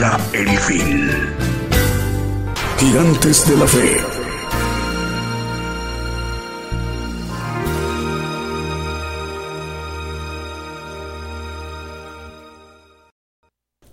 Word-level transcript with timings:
vendrá 0.00 0.18
el 0.32 0.48
fin. 0.58 1.10
Gigantes 2.78 3.48
de 3.48 3.56
la 3.56 3.66
fe. 3.66 3.96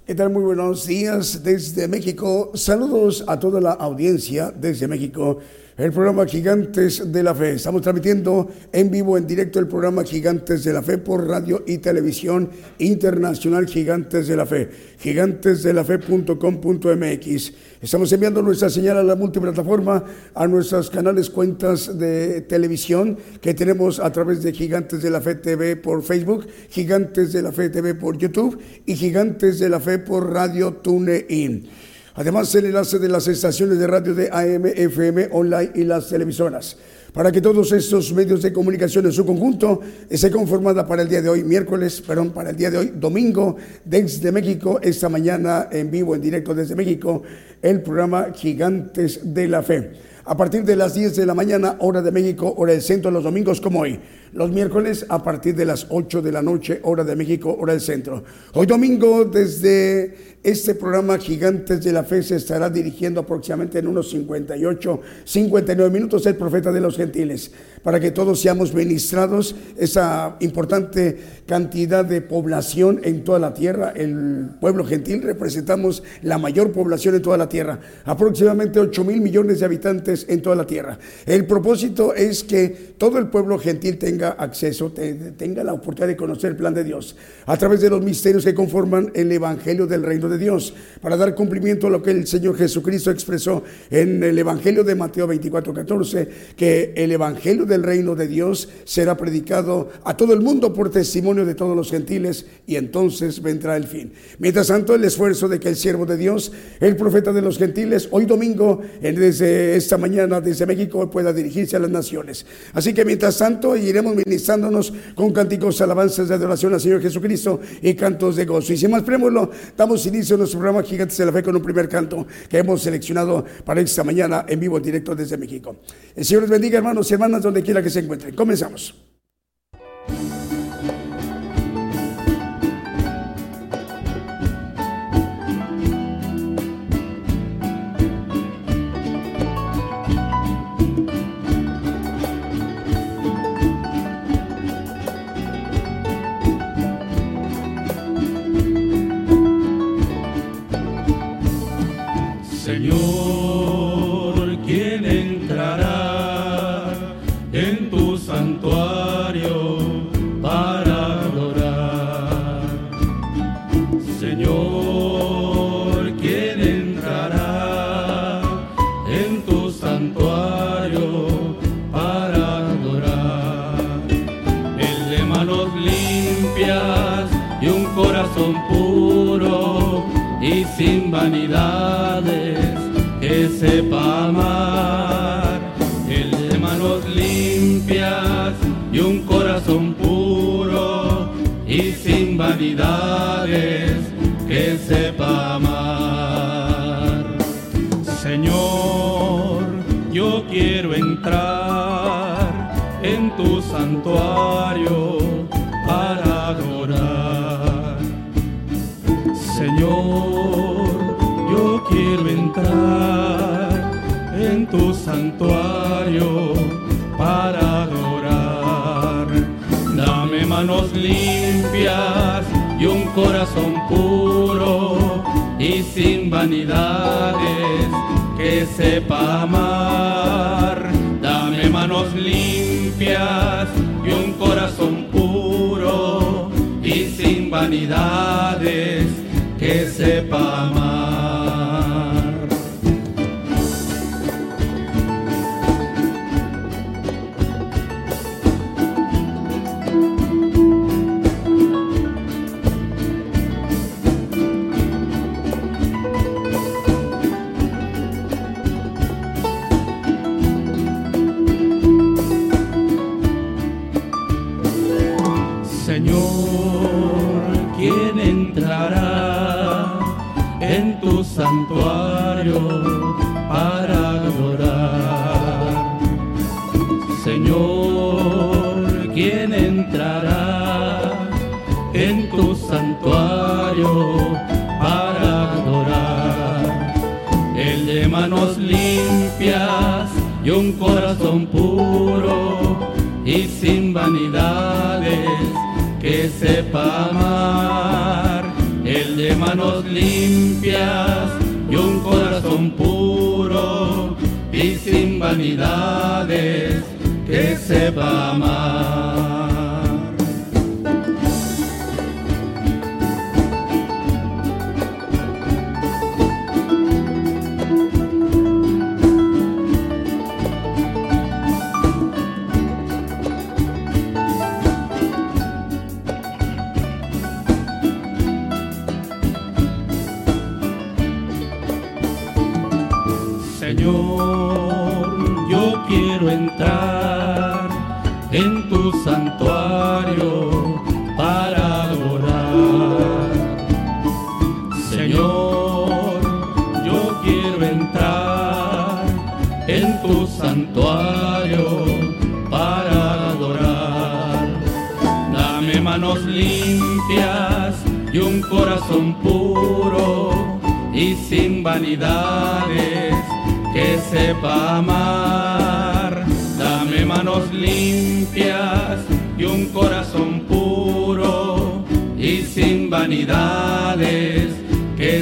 ¿Qué 0.05 0.16
tal? 0.16 0.30
Muy 0.30 0.44
buenos 0.44 0.88
días 0.88 1.44
desde 1.44 1.89
México. 1.89 2.52
Saludos 2.53 3.25
a 3.27 3.38
toda 3.38 3.59
la 3.59 3.71
audiencia 3.71 4.52
desde 4.52 4.88
México. 4.88 5.39
El 5.78 5.92
programa 5.92 6.25
Gigantes 6.25 7.11
de 7.11 7.22
la 7.22 7.36
Fe. 7.36 7.52
Estamos 7.52 7.83
transmitiendo 7.83 8.50
en 8.72 8.89
vivo, 8.89 9.16
en 9.16 9.28
directo, 9.28 9.59
el 9.59 9.67
programa 9.67 10.03
Gigantes 10.03 10.64
de 10.64 10.73
la 10.73 10.81
Fe 10.81 10.97
por 10.97 11.28
radio 11.28 11.64
y 11.67 11.78
televisión 11.78 12.50
internacional 12.80 13.67
Gigantes 13.67 14.28
de 14.28 14.36
la 14.36 14.48
Fe. 14.48 14.72
Gigantesdelafe.com.mx. 14.98 17.53
Estamos 17.80 18.11
enviando 18.11 18.42
nuestra 18.42 18.72
señal 18.72 18.98
a 18.98 19.03
la 19.03 19.16
multiplataforma, 19.16 20.03
a 20.33 20.48
nuestras 20.48 20.89
canales, 20.89 21.30
cuentas 21.30 21.95
de 21.95 22.42
televisión 22.42 23.16
que 23.39 23.53
tenemos 23.53 24.00
a 24.00 24.11
través 24.11 24.42
de 24.42 24.53
Gigantes 24.53 25.03
de 25.03 25.11
la 25.11 25.22
Fe 25.22 25.36
TV 25.36 25.75
por 25.75 26.02
Facebook, 26.02 26.48
Gigantes 26.72 27.33
de 27.33 27.44
la 27.44 27.52
Fe 27.52 27.70
TV 27.70 27.94
por 27.94 28.17
YouTube 28.17 28.58
y 28.88 28.95
Gigantes 28.95 29.59
de 29.59 29.70
la 29.70 29.80
Fe 29.80 30.00
por 30.00 30.33
Radio 30.33 30.73
TuneIn. 30.73 31.70
Además, 32.18 32.54
el 32.56 32.66
enlace 32.66 32.98
de 32.98 33.10
las 33.10 33.28
estaciones 33.28 33.78
de 33.78 33.86
radio 33.86 34.16
de 34.16 34.30
AM, 34.32 34.66
FM, 34.66 35.30
online 35.34 35.70
y 35.76 35.84
las 35.84 36.10
televisoras. 36.10 36.76
Para 37.14 37.32
que 37.32 37.42
todos 37.42 37.72
estos 37.72 38.12
medios 38.12 38.42
de 38.42 38.52
comunicación 38.52 39.06
en 39.06 39.12
su 39.12 39.23
conjunto 39.23 39.82
esté 40.10 40.32
conformada 40.32 40.88
para 40.88 41.04
el 41.04 41.10
día 41.10 41.22
de 41.22 41.30
hoy, 41.30 41.44
miércoles, 41.44 42.02
perdón, 42.02 42.32
para 42.32 42.50
el 42.50 42.56
día 42.56 42.72
de 42.72 42.80
hoy, 42.80 42.94
domingo, 42.95 43.58
desde 43.86 44.32
México, 44.32 44.80
esta 44.82 45.10
mañana 45.10 45.70
en 45.72 45.92
vivo, 45.92 46.16
en 46.16 46.22
directo 46.22 46.56
desde 46.56 46.76
México, 46.76 47.22
el 47.62 47.84
programa 47.84 48.34
Gigantes 48.34 49.20
de 49.23 49.48
la 49.48 49.62
Fe. 49.62 49.92
A 50.26 50.36
partir 50.36 50.66
de 50.66 50.76
las 50.76 50.95
10 50.95 51.16
de 51.16 51.26
la 51.26 51.36
mañana, 51.36 51.77
hora 51.80 52.02
de 52.02 52.11
México, 52.11 52.54
hora 52.58 52.73
del 52.73 52.82
centro, 52.82 53.11
los 53.11 53.23
domingos 53.23 53.61
como 53.61 53.82
hoy. 53.82 53.98
Los 54.33 54.52
miércoles 54.52 55.05
a 55.08 55.23
partir 55.23 55.55
de 55.55 55.64
las 55.64 55.88
8 55.89 56.21
de 56.21 56.32
la 56.33 56.42
noche, 56.42 56.80
hora 56.83 57.05
de 57.05 57.15
México, 57.15 57.55
hora 57.58 57.71
del 57.71 57.82
centro. 57.82 58.23
Hoy 58.54 58.65
domingo, 58.65 59.23
desde 59.23 60.38
este 60.43 60.76
programa 60.76 61.17
Gigantes 61.17 61.83
de 61.83 61.93
la 61.93 62.04
Fe, 62.04 62.21
se 62.23 62.36
estará 62.36 62.70
dirigiendo 62.70 63.21
aproximadamente 63.21 63.80
en 63.80 63.88
unos 63.88 64.10
58, 64.11 65.02
59 65.23 65.92
minutos 65.92 66.26
el 66.26 66.36
profeta 66.36 66.71
de 66.71 66.82
los 66.82 66.98
gentiles, 66.98 67.52
para 67.83 67.99
que 67.99 68.11
todos 68.11 68.42
seamos 68.42 68.73
ministrados 68.73 69.55
esa 69.77 70.36
importante 70.42 71.17
cantidad 71.45 72.04
de 72.04 72.21
población 72.21 72.99
en 73.04 73.23
toda 73.23 73.39
la 73.39 73.54
tierra. 73.54 73.94
El 73.95 74.49
pueblo 74.59 74.86
gentil 74.86 75.21
representamos 75.21 76.04
la 76.21 76.38
mayor 76.38 76.73
población 76.73 77.15
en 77.15 77.21
toda 77.21 77.38
la 77.38 77.48
tierra, 77.48 77.80
aproximadamente 78.04 78.80
8 78.80 79.04
mil 79.05 79.21
millones 79.21 79.59
de 79.59 79.65
habitantes 79.65 80.26
en 80.27 80.42
toda 80.42 80.58
la 80.58 80.67
tierra. 80.67 80.99
El 81.26 81.45
propósito 81.45 82.14
es 82.14 82.44
que 82.44 82.95
todo 82.98 83.20
el 83.20 83.27
pueblo 83.27 83.58
gentil 83.58 83.98
tenga 83.98 84.17
acceso, 84.23 84.92
te- 84.92 85.14
tenga 85.38 85.64
la 85.64 85.73
oportunidad 85.73 86.08
de 86.08 86.16
conocer 86.17 86.52
el 86.52 86.58
plan 86.58 86.73
de 86.73 86.83
Dios 86.83 87.16
a 87.45 87.58
través 87.58 87.82
de 87.82 87.89
los 87.89 88.02
misterios 88.02 88.44
que 88.44 88.54
conforman 88.54 89.11
el 89.14 89.32
Evangelio 89.32 89.88
del 89.88 90.04
Reino 90.04 90.28
de 90.30 90.38
Dios, 90.38 90.73
para 91.02 91.17
dar 91.17 91.33
cumplimiento 91.36 91.88
a 91.88 91.89
lo 91.89 92.02
que 92.02 92.11
el 92.11 92.27
Señor 92.27 92.58
Jesucristo 92.58 93.11
expresó 93.11 93.64
en 93.89 94.23
el 94.23 94.38
Evangelio 94.39 94.83
de 94.83 94.95
Mateo 94.95 95.27
24, 95.27 95.73
14, 95.73 96.30
que 96.56 96.94
el 96.95 97.11
Evangelio 97.11 97.66
del 97.66 97.83
Reino 97.83 98.16
de 98.16 98.27
Dios 98.27 98.70
será 98.83 99.16
predicado 99.17 99.89
a 100.04 100.16
todo 100.17 100.33
el 100.33 100.42
mundo 100.42 100.73
por 100.73 100.89
testimonio 100.92 101.45
de 101.45 101.56
todos 101.56 101.76
los 101.76 101.89
gentiles 101.92 102.45
y 102.66 102.76
entonces 102.76 103.42
vendrá 103.42 103.77
el 103.77 103.86
fin. 103.86 104.11
Mientras 104.39 104.67
tanto, 104.67 104.95
el 104.95 105.04
esfuerzo 105.04 105.48
de 105.48 105.60
que 105.60 105.70
el 105.70 105.76
siervo 105.76 106.06
de 106.06 106.17
Dios, 106.17 106.52
el 106.80 106.95
profeta 106.95 107.32
de 107.33 107.42
los 107.42 107.58
gentiles, 107.58 108.08
hoy 108.11 108.26
domingo, 108.26 108.82
desde 109.02 109.76
esta 109.76 109.98
mañana, 109.98 110.42
desde 110.42 110.66
México, 110.66 111.10
pueda 111.10 111.33
dirigirse 111.33 111.76
a 111.76 111.80
las 111.80 111.89
naciones. 111.89 112.45
Así 112.73 112.94
que 112.94 113.06
mientras 113.06 113.38
tanto, 113.38 113.76
iremos 113.76 114.07
ministrándonos 114.16 114.94
con 115.16 115.32
cánticos, 115.32 115.82
alabanzas 115.82 116.30
de 116.30 116.36
adoración 116.36 116.73
al 116.73 116.82
Señor 116.82 117.02
Jesucristo 117.02 117.60
y 117.82 117.94
cantos 117.94 118.36
de 118.36 118.45
gozo. 118.45 118.73
Y 118.73 118.78
sin 118.78 118.92
más 118.92 119.04
preámbulo, 119.04 119.50
damos 119.76 120.06
inicio 120.06 120.36
a 120.36 120.40
nuestro 120.40 120.60
programa 120.60 120.84
Gigantes 120.84 121.18
de 121.18 121.26
la 121.26 121.32
Fe 121.32 121.44
con 121.44 121.56
un 121.56 121.62
primer 121.62 121.90
canto 121.90 122.26
que 122.50 122.58
hemos 122.60 122.82
seleccionado 122.82 123.44
para 123.66 123.82
esta 123.82 124.04
mañana 124.04 124.45
en 124.48 124.60
vivo, 124.60 124.78
en 124.78 124.84
directo 124.84 125.16
desde 125.16 125.38
México. 125.38 125.78
El 126.16 126.26
Señor 126.26 126.44
les 126.44 126.52
bendiga, 126.52 126.78
hermanos 126.78 127.10
y 127.10 127.14
hermanas, 127.14 127.42
donde 127.42 127.62
quiera 127.62 127.82
que 127.82 127.90
se 127.90 128.00
encuentren. 128.00 128.36
Comenzamos. 128.36 129.06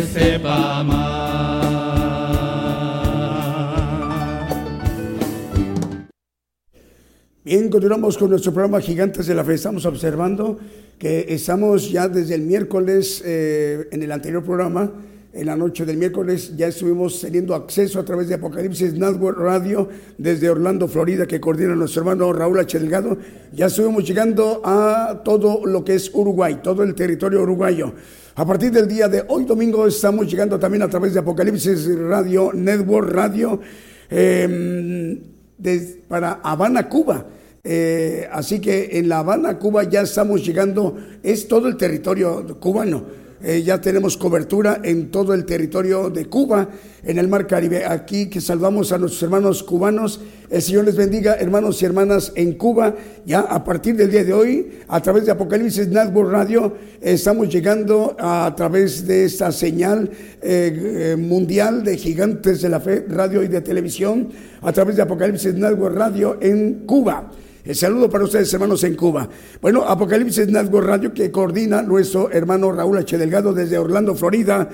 Sepa 0.04 0.80
amar. 0.80 1.26
Bien, 7.44 7.70
continuamos 7.70 8.18
con 8.18 8.32
nuestro 8.32 8.52
programa 8.52 8.82
Gigantes 8.82 9.28
de 9.28 9.36
la 9.36 9.44
Fe. 9.44 9.54
Estamos 9.54 9.86
observando 9.86 10.58
que 10.98 11.26
estamos 11.30 11.92
ya 11.92 12.08
desde 12.08 12.36
el 12.36 12.42
miércoles 12.42 13.22
eh, 13.24 13.88
en 13.92 14.02
el 14.02 14.12
anterior 14.12 14.44
programa 14.44 14.92
en 15.36 15.48
la 15.48 15.56
noche 15.58 15.86
del 15.86 15.98
miércoles 15.98 16.56
ya 16.56 16.68
estuvimos 16.68 17.20
teniendo 17.20 17.54
acceso 17.56 18.00
a 18.00 18.06
través 18.06 18.30
de 18.30 18.36
Apocalipsis 18.36 18.94
Network 18.94 19.38
Radio 19.38 19.90
desde 20.18 20.50
Orlando, 20.50 20.88
Florida, 20.88 21.26
que 21.28 21.42
coordina 21.42 21.76
nuestro 21.76 22.04
hermano 22.04 22.32
Raúl 22.32 22.58
H. 22.58 22.80
Delgado. 22.80 23.18
Ya 23.52 23.66
estuvimos 23.66 24.08
llegando 24.08 24.62
a 24.64 25.24
todo 25.26 25.66
lo 25.66 25.84
que 25.84 25.96
es 25.96 26.10
Uruguay, 26.14 26.62
todo 26.64 26.84
el 26.84 26.96
territorio 26.96 27.42
uruguayo. 27.42 27.94
A 28.38 28.46
partir 28.46 28.70
del 28.70 28.86
día 28.86 29.08
de 29.08 29.24
hoy, 29.30 29.46
domingo, 29.46 29.88
estamos 29.88 30.30
llegando 30.30 30.60
también 30.60 30.84
a 30.84 30.90
través 30.90 31.14
de 31.14 31.22
Apocalipsis 31.22 31.88
Radio 31.98 32.52
Network 32.54 33.10
Radio 33.10 33.62
em, 34.10 35.22
para 36.10 36.42
Habana, 36.44 36.90
Cuba. 36.90 37.26
Eh, 37.64 38.28
así 38.30 38.60
que 38.60 38.90
en 39.00 39.08
La 39.08 39.20
Habana, 39.20 39.58
Cuba, 39.58 39.84
ya 39.84 40.02
estamos 40.02 40.46
llegando, 40.46 40.98
es 41.24 41.48
todo 41.48 41.70
el 41.70 41.78
territorio 41.78 42.60
cubano 42.60 43.25
eh, 43.48 43.62
ya 43.62 43.80
tenemos 43.80 44.18
cobertura 44.18 44.82
en 44.84 45.12
todo 45.12 45.36
el 45.36 45.46
territorio 45.46 46.10
de 46.10 46.26
Cuba, 46.26 46.68
en 47.04 47.20
el 47.20 47.28
Mar 47.28 47.46
Caribe. 47.46 47.86
Aquí 47.86 48.28
que 48.28 48.42
salvamos 48.42 48.92
a 48.92 48.98
nuestros 48.98 49.22
hermanos 49.22 49.62
cubanos. 49.62 50.20
El 50.50 50.64
Señor 50.64 50.86
les 50.86 50.96
bendiga, 50.96 51.36
hermanos 51.36 51.80
y 51.80 51.86
hermanas 51.86 52.32
en 52.34 52.54
Cuba. 52.54 52.96
Ya 53.24 53.42
a 53.42 53.64
partir 53.64 53.98
del 53.98 54.10
día 54.10 54.24
de 54.24 54.34
hoy, 54.34 54.80
a 54.88 55.00
través 55.00 55.26
de 55.26 55.32
Apocalipsis 55.32 55.88
Network 55.90 56.32
Radio, 56.32 56.74
estamos 57.00 57.48
llegando 57.50 58.16
a, 58.18 58.52
través 58.58 59.06
de 59.06 59.26
esta 59.26 59.52
señal 59.52 60.10
eh, 60.42 61.12
eh, 61.12 61.16
mundial 61.16 61.84
de 61.84 61.98
gigantes 61.98 62.64
de 62.64 62.70
la 62.70 62.80
fe, 62.80 63.06
radio 63.08 63.44
y 63.44 63.48
de 63.48 63.62
televisión, 63.62 64.30
a 64.64 64.72
través 64.72 64.96
de 64.96 65.04
Apocalipsis 65.04 65.54
Network 65.54 65.96
Radio 65.96 66.40
en 66.42 66.86
Cuba. 66.88 67.30
El 67.66 67.76
saludo 67.76 68.08
para 68.12 68.26
ustedes, 68.26 68.54
hermanos, 68.54 68.84
en 68.84 68.96
Cuba. 68.96 69.28
Bueno, 69.60 69.82
Apocalipsis 69.82 70.48
Network 70.48 70.86
Radio, 70.86 71.12
que 71.12 71.32
coordina 71.32 71.82
nuestro 71.82 72.30
hermano 72.32 72.72
Raúl 72.72 73.00
H. 73.00 73.18
Delgado 73.18 73.54
desde 73.54 73.80
Orlando, 73.80 74.14
Florida. 74.14 74.70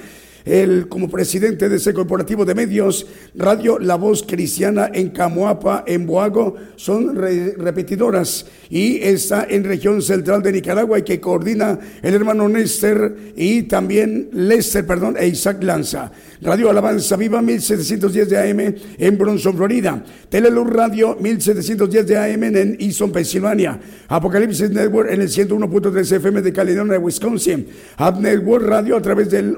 Él, 0.45 0.87
como 0.87 1.09
presidente 1.09 1.69
de 1.69 1.77
ese 1.77 1.93
corporativo 1.93 2.45
de 2.45 2.55
medios, 2.55 3.05
Radio 3.35 3.79
La 3.79 3.95
Voz 3.95 4.23
Cristiana 4.23 4.89
en 4.93 5.09
Camoapa, 5.09 5.83
en 5.87 6.05
Boago, 6.07 6.55
son 6.75 7.15
repetidoras 7.15 8.45
y 8.69 8.97
está 8.97 9.45
en 9.49 9.63
región 9.63 10.01
central 10.01 10.41
de 10.41 10.51
Nicaragua 10.51 10.99
y 10.99 11.03
que 11.03 11.19
coordina 11.19 11.79
el 12.01 12.13
hermano 12.13 12.47
Néstor 12.47 13.15
y 13.35 13.63
también 13.63 14.29
Lester, 14.33 14.85
perdón, 14.85 15.15
e 15.19 15.27
Isaac 15.27 15.61
Lanza. 15.63 16.11
Radio 16.41 16.69
Alabanza 16.69 17.15
Viva 17.17 17.41
1710 17.41 18.29
de 18.29 18.37
AM 18.37 18.75
en 18.97 19.17
Bronson, 19.17 19.55
Florida. 19.55 20.03
Teleluz 20.29 20.69
Radio 20.69 21.15
1710 21.19 22.07
de 22.07 22.17
AM 22.17 22.43
en 22.43 22.77
Easton, 22.79 23.11
Pensilvania. 23.11 23.79
Apocalipsis 24.07 24.71
Network 24.71 25.11
en 25.11 25.21
el 25.21 25.29
101.3 25.29 26.15
FM 26.15 26.41
de 26.41 26.51
Caledonia, 26.53 26.99
Wisconsin. 26.99 27.67
Up 27.99 28.19
Network 28.19 28.65
Radio 28.65 28.97
a 28.97 29.01
través 29.01 29.29
del 29.29 29.55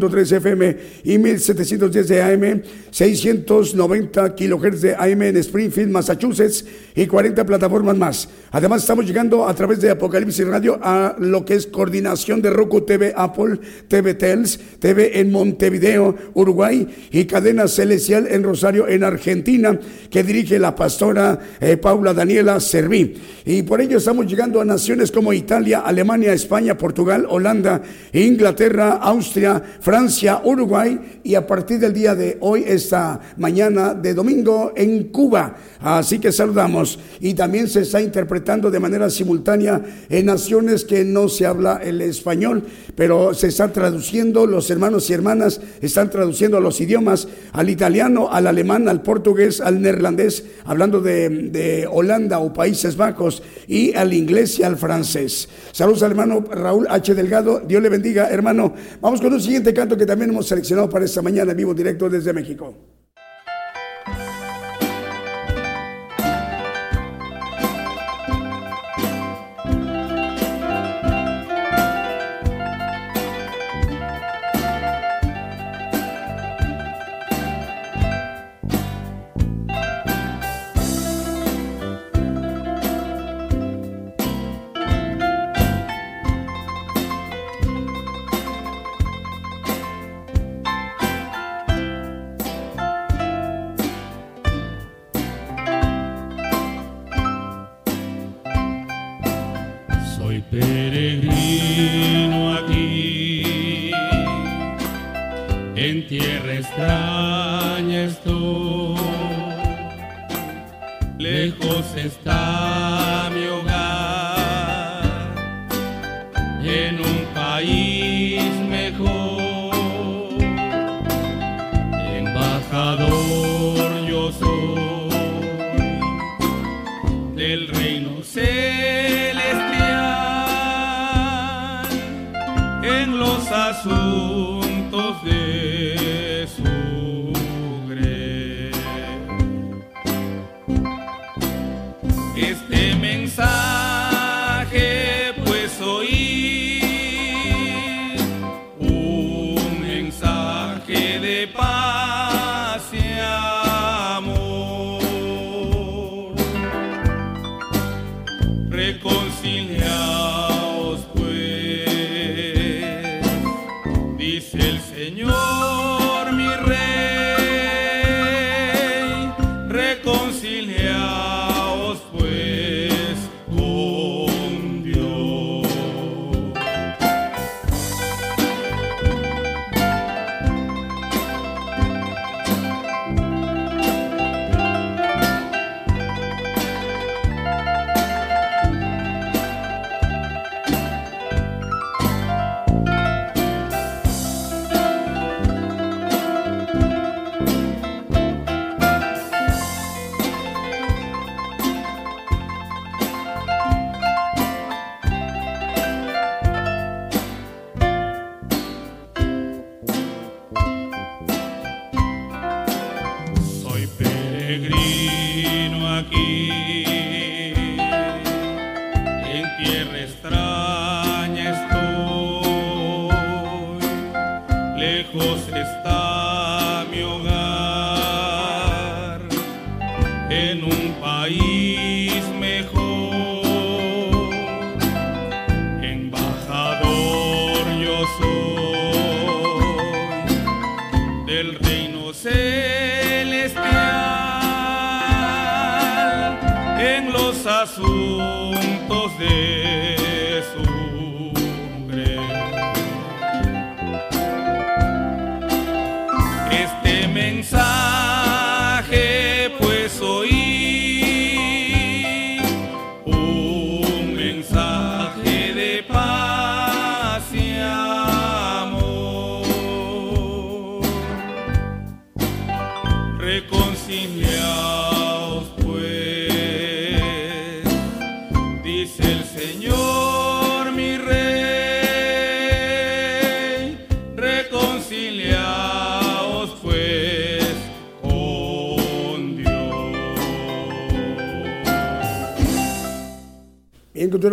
87.3 0.00 0.36
FM 0.36 0.76
y 1.04 1.18
1710 1.18 2.08
de 2.08 2.22
AM, 2.22 2.62
690 2.90 4.34
kHz 4.34 4.80
de 4.80 4.94
AM 4.94 5.22
en 5.22 5.36
Springfield, 5.38 5.90
Massachusetts 5.90 6.64
y 6.94 7.06
40 7.06 7.44
plataformas 7.44 7.96
más. 7.96 8.28
Además 8.50 8.82
estamos 8.82 9.06
llegando 9.06 9.46
a 9.46 9.54
través 9.54 9.80
de 9.80 9.90
Apocalipsis 9.90 10.46
Radio 10.46 10.78
a 10.82 11.16
lo 11.18 11.44
que 11.44 11.54
es 11.54 11.66
coordinación 11.66 12.40
de 12.42 12.50
Roku 12.50 12.82
TV, 12.82 13.12
Apple 13.16 13.58
TV 13.88 14.14
Tels, 14.14 14.58
TV 14.78 15.20
en 15.20 15.30
Montevideo 15.30 16.14
Uruguay, 16.34 16.88
y 17.10 17.24
Cadena 17.24 17.68
Celestial 17.68 18.26
en 18.30 18.42
Rosario, 18.42 18.88
en 18.88 19.04
Argentina, 19.04 19.78
que 20.10 20.22
dirige 20.22 20.58
la 20.58 20.74
pastora 20.74 21.38
eh, 21.60 21.76
Paula 21.76 22.14
Daniela 22.14 22.60
Serví. 22.60 23.14
Y 23.44 23.62
por 23.62 23.80
ello 23.80 23.98
estamos 23.98 24.26
llegando 24.26 24.60
a 24.60 24.64
naciones 24.64 25.10
como 25.10 25.32
Italia, 25.32 25.80
Alemania, 25.80 26.32
España, 26.32 26.76
Portugal, 26.76 27.26
Holanda, 27.28 27.82
Inglaterra, 28.12 28.98
Austria, 29.00 29.62
Francia, 29.88 30.42
Uruguay 30.44 31.20
y 31.24 31.34
a 31.34 31.46
partir 31.46 31.78
del 31.78 31.94
día 31.94 32.14
de 32.14 32.36
hoy, 32.40 32.62
esta 32.66 33.20
mañana 33.38 33.94
de 33.94 34.12
domingo, 34.12 34.74
en 34.76 35.04
Cuba. 35.04 35.56
Así 35.80 36.18
que 36.18 36.30
saludamos. 36.30 36.98
Y 37.20 37.32
también 37.32 37.68
se 37.68 37.80
está 37.80 37.98
interpretando 37.98 38.70
de 38.70 38.80
manera 38.80 39.08
simultánea 39.08 39.80
en 40.10 40.26
naciones 40.26 40.84
que 40.84 41.06
no 41.06 41.30
se 41.30 41.46
habla 41.46 41.80
el 41.82 42.02
español, 42.02 42.64
pero 42.96 43.32
se 43.32 43.46
está 43.46 43.72
traduciendo, 43.72 44.46
los 44.46 44.70
hermanos 44.70 45.08
y 45.08 45.14
hermanas 45.14 45.58
están 45.80 46.10
traduciendo 46.10 46.60
los 46.60 46.82
idiomas 46.82 47.26
al 47.52 47.70
italiano, 47.70 48.28
al 48.30 48.46
alemán, 48.46 48.90
al 48.90 49.00
portugués, 49.00 49.62
al 49.62 49.80
neerlandés, 49.80 50.44
hablando 50.66 51.00
de, 51.00 51.30
de 51.30 51.88
Holanda 51.90 52.40
o 52.40 52.52
Países 52.52 52.94
Bajos, 52.94 53.42
y 53.66 53.94
al 53.94 54.12
inglés 54.12 54.58
y 54.58 54.64
al 54.64 54.76
francés. 54.76 55.48
Saludos 55.72 56.02
al 56.02 56.10
hermano 56.10 56.44
Raúl 56.50 56.86
H. 56.90 57.14
Delgado, 57.14 57.62
Dios 57.66 57.82
le 57.82 57.88
bendiga, 57.88 58.28
hermano. 58.28 58.74
Vamos 59.00 59.22
con 59.22 59.32
un 59.32 59.40
siguiente 59.40 59.77
canto 59.78 59.96
que 59.96 60.06
también 60.06 60.30
hemos 60.30 60.46
seleccionado 60.48 60.88
para 60.90 61.04
esta 61.04 61.22
mañana, 61.22 61.54
vivo 61.54 61.72
directo 61.72 62.10
desde 62.10 62.32
México. 62.32 62.74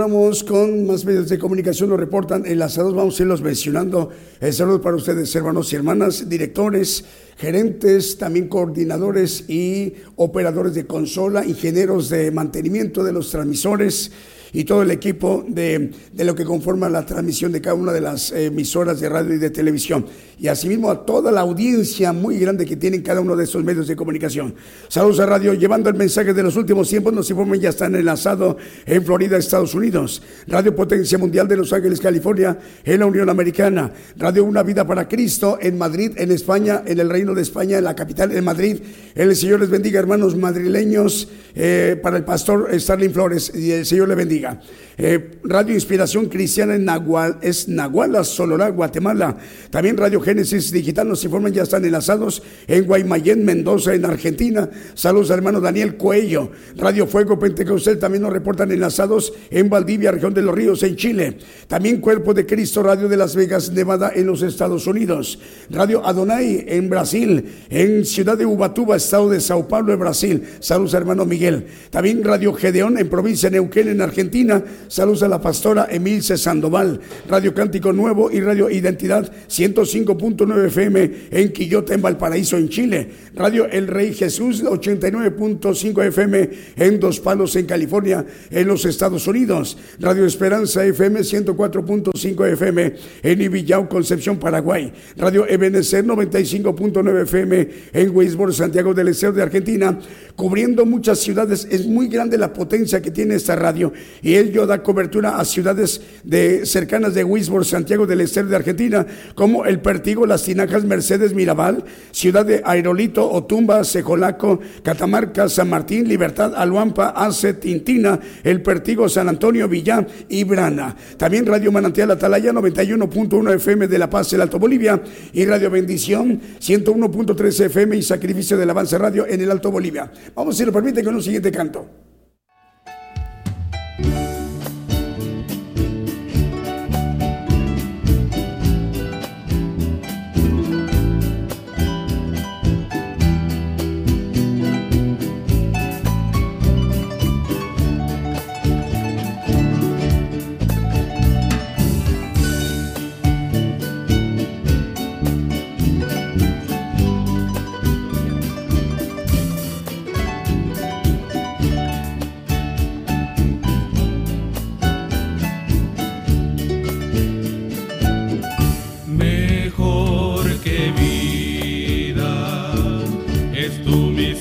Continuamos 0.06 0.44
con 0.44 0.86
más 0.86 1.04
medios 1.04 1.30
de 1.30 1.40
comunicación, 1.40 1.90
nos 1.90 2.00
reportan 2.00 2.46
enlazados, 2.46 2.94
vamos 2.94 3.20
a 3.20 3.24
irlos 3.24 3.42
mencionando. 3.42 4.12
El 4.40 4.54
saludo 4.54 4.80
para 4.80 4.96
ustedes, 4.96 5.36
hermanos 5.36 5.74
y 5.74 5.78
hermanas, 5.78 6.30
directores, 6.30 7.04
gerentes, 7.38 8.16
también 8.16 8.48
coordinadores 8.48 9.50
y 9.50 9.96
operadores 10.18 10.76
de 10.76 10.86
consola, 10.86 11.44
ingenieros 11.44 12.10
de 12.10 12.30
mantenimiento 12.30 13.04
de 13.04 13.14
los 13.14 13.32
transmisores 13.32 14.12
y 14.56 14.64
todo 14.64 14.84
el 14.84 14.92
equipo 14.92 15.44
de, 15.46 15.92
de 16.14 16.24
lo 16.24 16.34
que 16.34 16.46
conforma 16.46 16.88
la 16.88 17.06
transmisión 17.06 17.52
de 17.52 17.60
cada 17.60 17.76
una 17.76 17.92
de 17.92 18.00
las 18.00 18.32
emisoras 18.32 19.02
de 19.02 19.10
radio 19.10 19.34
y 19.34 19.38
de 19.38 19.50
televisión. 19.50 20.06
Y 20.40 20.48
asimismo 20.48 20.90
a 20.90 21.06
toda 21.06 21.30
la 21.30 21.42
audiencia 21.42 22.14
muy 22.14 22.40
grande 22.40 22.66
que 22.66 22.78
tienen 22.78 23.02
cada 23.02 23.20
uno 23.20 23.36
de 23.36 23.44
esos 23.44 23.66
medios 23.66 23.88
de 23.88 23.98
comunicación. 23.98 24.56
Saludos 24.88 25.20
a 25.20 25.26
radio, 25.26 25.54
llevando 25.54 25.90
el 25.90 25.96
mensaje 25.96 26.34
de 26.34 26.42
los 26.42 26.56
últimos 26.56 26.88
tiempos, 26.88 27.12
nos 27.14 27.30
informan 27.30 27.60
ya 27.60 27.70
están 27.70 27.96
enlazados 27.96 28.56
en 28.86 29.04
Florida, 29.04 29.38
Estados 29.38 29.76
Unidos. 29.76 30.22
Radio 30.48 30.74
Potencia 30.74 31.18
Mundial 31.18 31.50
de 31.50 31.58
Los 31.58 31.74
Ángeles, 31.74 32.00
California, 32.00 32.58
en 32.86 33.00
la 33.02 33.08
Unión 33.08 33.30
Americana. 33.30 33.92
Radio 34.16 34.46
Una 34.46 34.64
Vida 34.64 34.88
para 34.88 35.08
Cristo 35.08 35.58
en 35.62 35.78
Madrid, 35.78 36.14
en 36.16 36.32
España, 36.32 36.82
en 36.86 36.98
el 37.00 37.10
Reino 37.10 37.34
de 37.34 37.42
España, 37.42 37.78
en 37.78 37.84
la 37.84 37.96
capital, 37.96 38.32
en 38.32 38.46
Madrid. 38.46 38.78
El 39.16 39.36
Señor 39.36 39.60
les 39.60 39.70
bendiga, 39.70 40.00
hermanos 40.00 40.38
madrileños, 40.38 41.28
eh, 41.56 42.00
para 42.02 42.16
el 42.16 42.24
pastor 42.24 42.70
Starling 42.80 43.12
Flores, 43.12 43.52
y 43.54 43.72
el 43.72 43.86
Señor 43.86 44.08
le 44.08 44.16
bendiga. 44.16 44.45
Yeah. 44.46 44.56
Eh, 44.98 45.40
Radio 45.44 45.74
Inspiración 45.74 46.28
Cristiana 46.28 46.76
en 46.76 46.86
Nahual, 46.86 47.38
es 47.42 47.68
Nahuala, 47.68 48.24
Solorá, 48.24 48.70
Guatemala. 48.70 49.38
También 49.70 49.98
Radio 49.98 50.22
Génesis 50.22 50.72
Digital 50.72 51.10
nos 51.10 51.24
informan, 51.26 51.52
ya 51.52 51.64
están 51.64 51.84
enlazados 51.84 52.42
en 52.66 52.86
Guaymallén, 52.86 53.44
Mendoza, 53.44 53.94
en 53.94 54.06
Argentina. 54.06 54.70
Saludos 54.94 55.32
hermano 55.32 55.60
Daniel 55.60 55.96
Cuello. 55.98 56.50
Radio 56.78 57.08
Fuego 57.08 57.38
Pentecostal 57.38 58.00
también 58.00 58.22
nos 58.22 58.32
reportan 58.32 58.72
enlazados 58.72 59.34
en 59.50 59.70
Valdivia, 59.70 60.12
región 60.12 60.34
de 60.34 60.42
los 60.42 60.56
Ríos, 60.56 60.82
en 60.84 60.96
Chile. 60.96 61.38
También 61.68 62.00
Cuerpo 62.00 62.34
de 62.34 62.46
Cristo, 62.46 62.82
Radio 62.82 63.10
de 63.10 63.18
Las 63.18 63.36
Vegas, 63.36 63.72
Nevada, 63.72 64.14
en 64.16 64.28
los 64.28 64.42
Estados 64.44 64.88
Unidos. 64.88 65.40
Radio 65.70 66.06
Adonai 66.06 66.64
en 66.68 66.90
Brasil, 66.90 67.46
en 67.70 68.06
Ciudad 68.06 68.38
de 68.38 68.46
Ubatuba, 68.46 68.96
estado 68.96 69.30
de 69.30 69.42
Sao 69.42 69.68
Paulo, 69.68 69.92
en 69.92 70.00
Brasil. 70.00 70.44
Saludos 70.60 70.94
hermano 70.94 71.26
Miguel. 71.26 71.66
También 71.90 72.24
Radio 72.24 72.54
Gedeón 72.54 72.98
en 72.98 73.10
provincia 73.10 73.50
de 73.50 73.58
Neuquén, 73.58 73.90
en 73.90 74.02
Argentina. 74.02 74.64
Saludos 74.88 75.24
a 75.24 75.28
la 75.28 75.42
pastora 75.42 75.88
Emilce 75.90 76.38
Sandoval, 76.38 77.00
Radio 77.28 77.54
Cántico 77.54 77.92
Nuevo 77.92 78.32
y 78.32 78.40
Radio 78.40 78.70
Identidad 78.70 79.32
105.9 79.48 80.66
FM 80.68 81.12
en 81.32 81.52
Quillota, 81.52 81.94
en 81.94 82.02
Valparaíso, 82.02 82.58
en 82.58 82.70
Chile. 82.70 83.10
Radio 83.34 83.66
El 83.66 83.88
Rey 83.88 84.14
Jesús 84.14 84.64
89.5 84.64 86.06
FM 86.06 86.50
en 86.78 87.00
Dos 87.00 87.20
Palos, 87.20 87.56
en 87.56 87.66
California, 87.66 88.26
en 88.50 88.68
los 88.68 88.86
Estados 88.86 89.28
Unidos. 89.28 89.78
Radio 90.00 90.26
Esperanza 90.26 90.86
FM 90.86 91.22
104.5 91.22 92.54
FM 92.54 92.94
en 93.24 93.42
Ibillau, 93.42 93.90
Concepción, 93.90 94.38
Paraguay. 94.38 94.94
Radio 95.18 95.48
Ebenecer 95.48 96.06
95.9 96.06 97.24
FM 97.24 97.70
en 97.94 98.16
Weisborg, 98.16 98.54
Santiago 98.54 98.94
del 98.94 99.10
Estero 99.10 99.34
de 99.34 99.44
Argentina, 99.44 100.00
cubriendo 100.36 100.86
muchas 100.86 101.20
ciudades. 101.20 101.68
Es 101.70 101.86
muy 101.86 102.08
grande 102.08 102.38
la 102.38 102.54
potencia 102.54 103.02
que 103.02 103.12
tiene 103.12 103.36
esta 103.36 103.56
radio 103.56 103.92
y 104.22 104.36
ello 104.36 104.66
da 104.66 104.75
cobertura 104.84 105.38
a 105.38 105.46
ciudades 105.46 106.02
de, 106.24 106.66
cercanas 106.66 107.14
de 107.14 107.24
Wisborne, 107.24 107.66
Santiago 107.66 108.06
del 108.06 108.22
Estero 108.22 108.48
de 108.48 108.56
Argentina, 108.56 109.06
como 109.36 109.66
El 109.66 109.80
Pertigo, 109.80 110.26
Las 110.26 110.44
Tinajas, 110.44 110.84
Mercedes, 110.84 111.34
Mirabal, 111.34 111.84
Ciudad 112.12 112.46
de 112.46 112.62
Aerolito, 112.64 113.30
Otumba, 113.30 113.84
Sejolaco, 113.84 114.60
Catamarca, 114.84 115.50
San 115.50 115.70
Martín, 115.70 116.08
Libertad, 116.08 116.54
Aluampa, 116.56 117.10
Ace, 117.10 117.54
Tintina, 117.54 118.20
El 118.44 118.62
Pertigo, 118.62 119.10
San 119.10 119.30
Antonio, 119.30 119.68
Villán 119.68 120.08
y 120.30 120.44
Brana. 120.44 120.96
También 121.18 121.46
Radio 121.46 121.72
Manantial 121.72 122.12
Atalaya 122.12 122.52
91.1 122.52 123.54
FM 123.56 123.88
de 123.88 124.00
La 124.00 124.10
Paz, 124.10 124.32
el 124.34 124.42
Alto 124.42 124.60
Bolivia, 124.60 125.02
y 125.34 125.46
Radio 125.46 125.70
Bendición 125.70 126.40
101.3 126.60 127.66
FM 127.66 127.98
y 127.98 128.02
Sacrificio 128.02 128.58
del 128.58 128.70
Avance 128.70 128.98
Radio 128.98 129.26
en 129.28 129.42
el 129.42 129.52
Alto 129.52 129.72
Bolivia. 129.72 130.12
Vamos, 130.36 130.58
si 130.58 130.66
lo 130.66 130.72
permite, 130.72 131.04
con 131.04 131.16
un 131.16 131.24
siguiente 131.24 131.52
canto. 131.52 132.15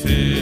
faith. 0.04 0.33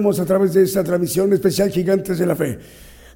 Continuamos 0.00 0.20
a 0.20 0.24
través 0.24 0.54
de 0.54 0.62
esta 0.62 0.82
transmisión 0.82 1.30
especial 1.34 1.70
Gigantes 1.70 2.18
de 2.18 2.24
la 2.24 2.34
Fe. 2.34 2.58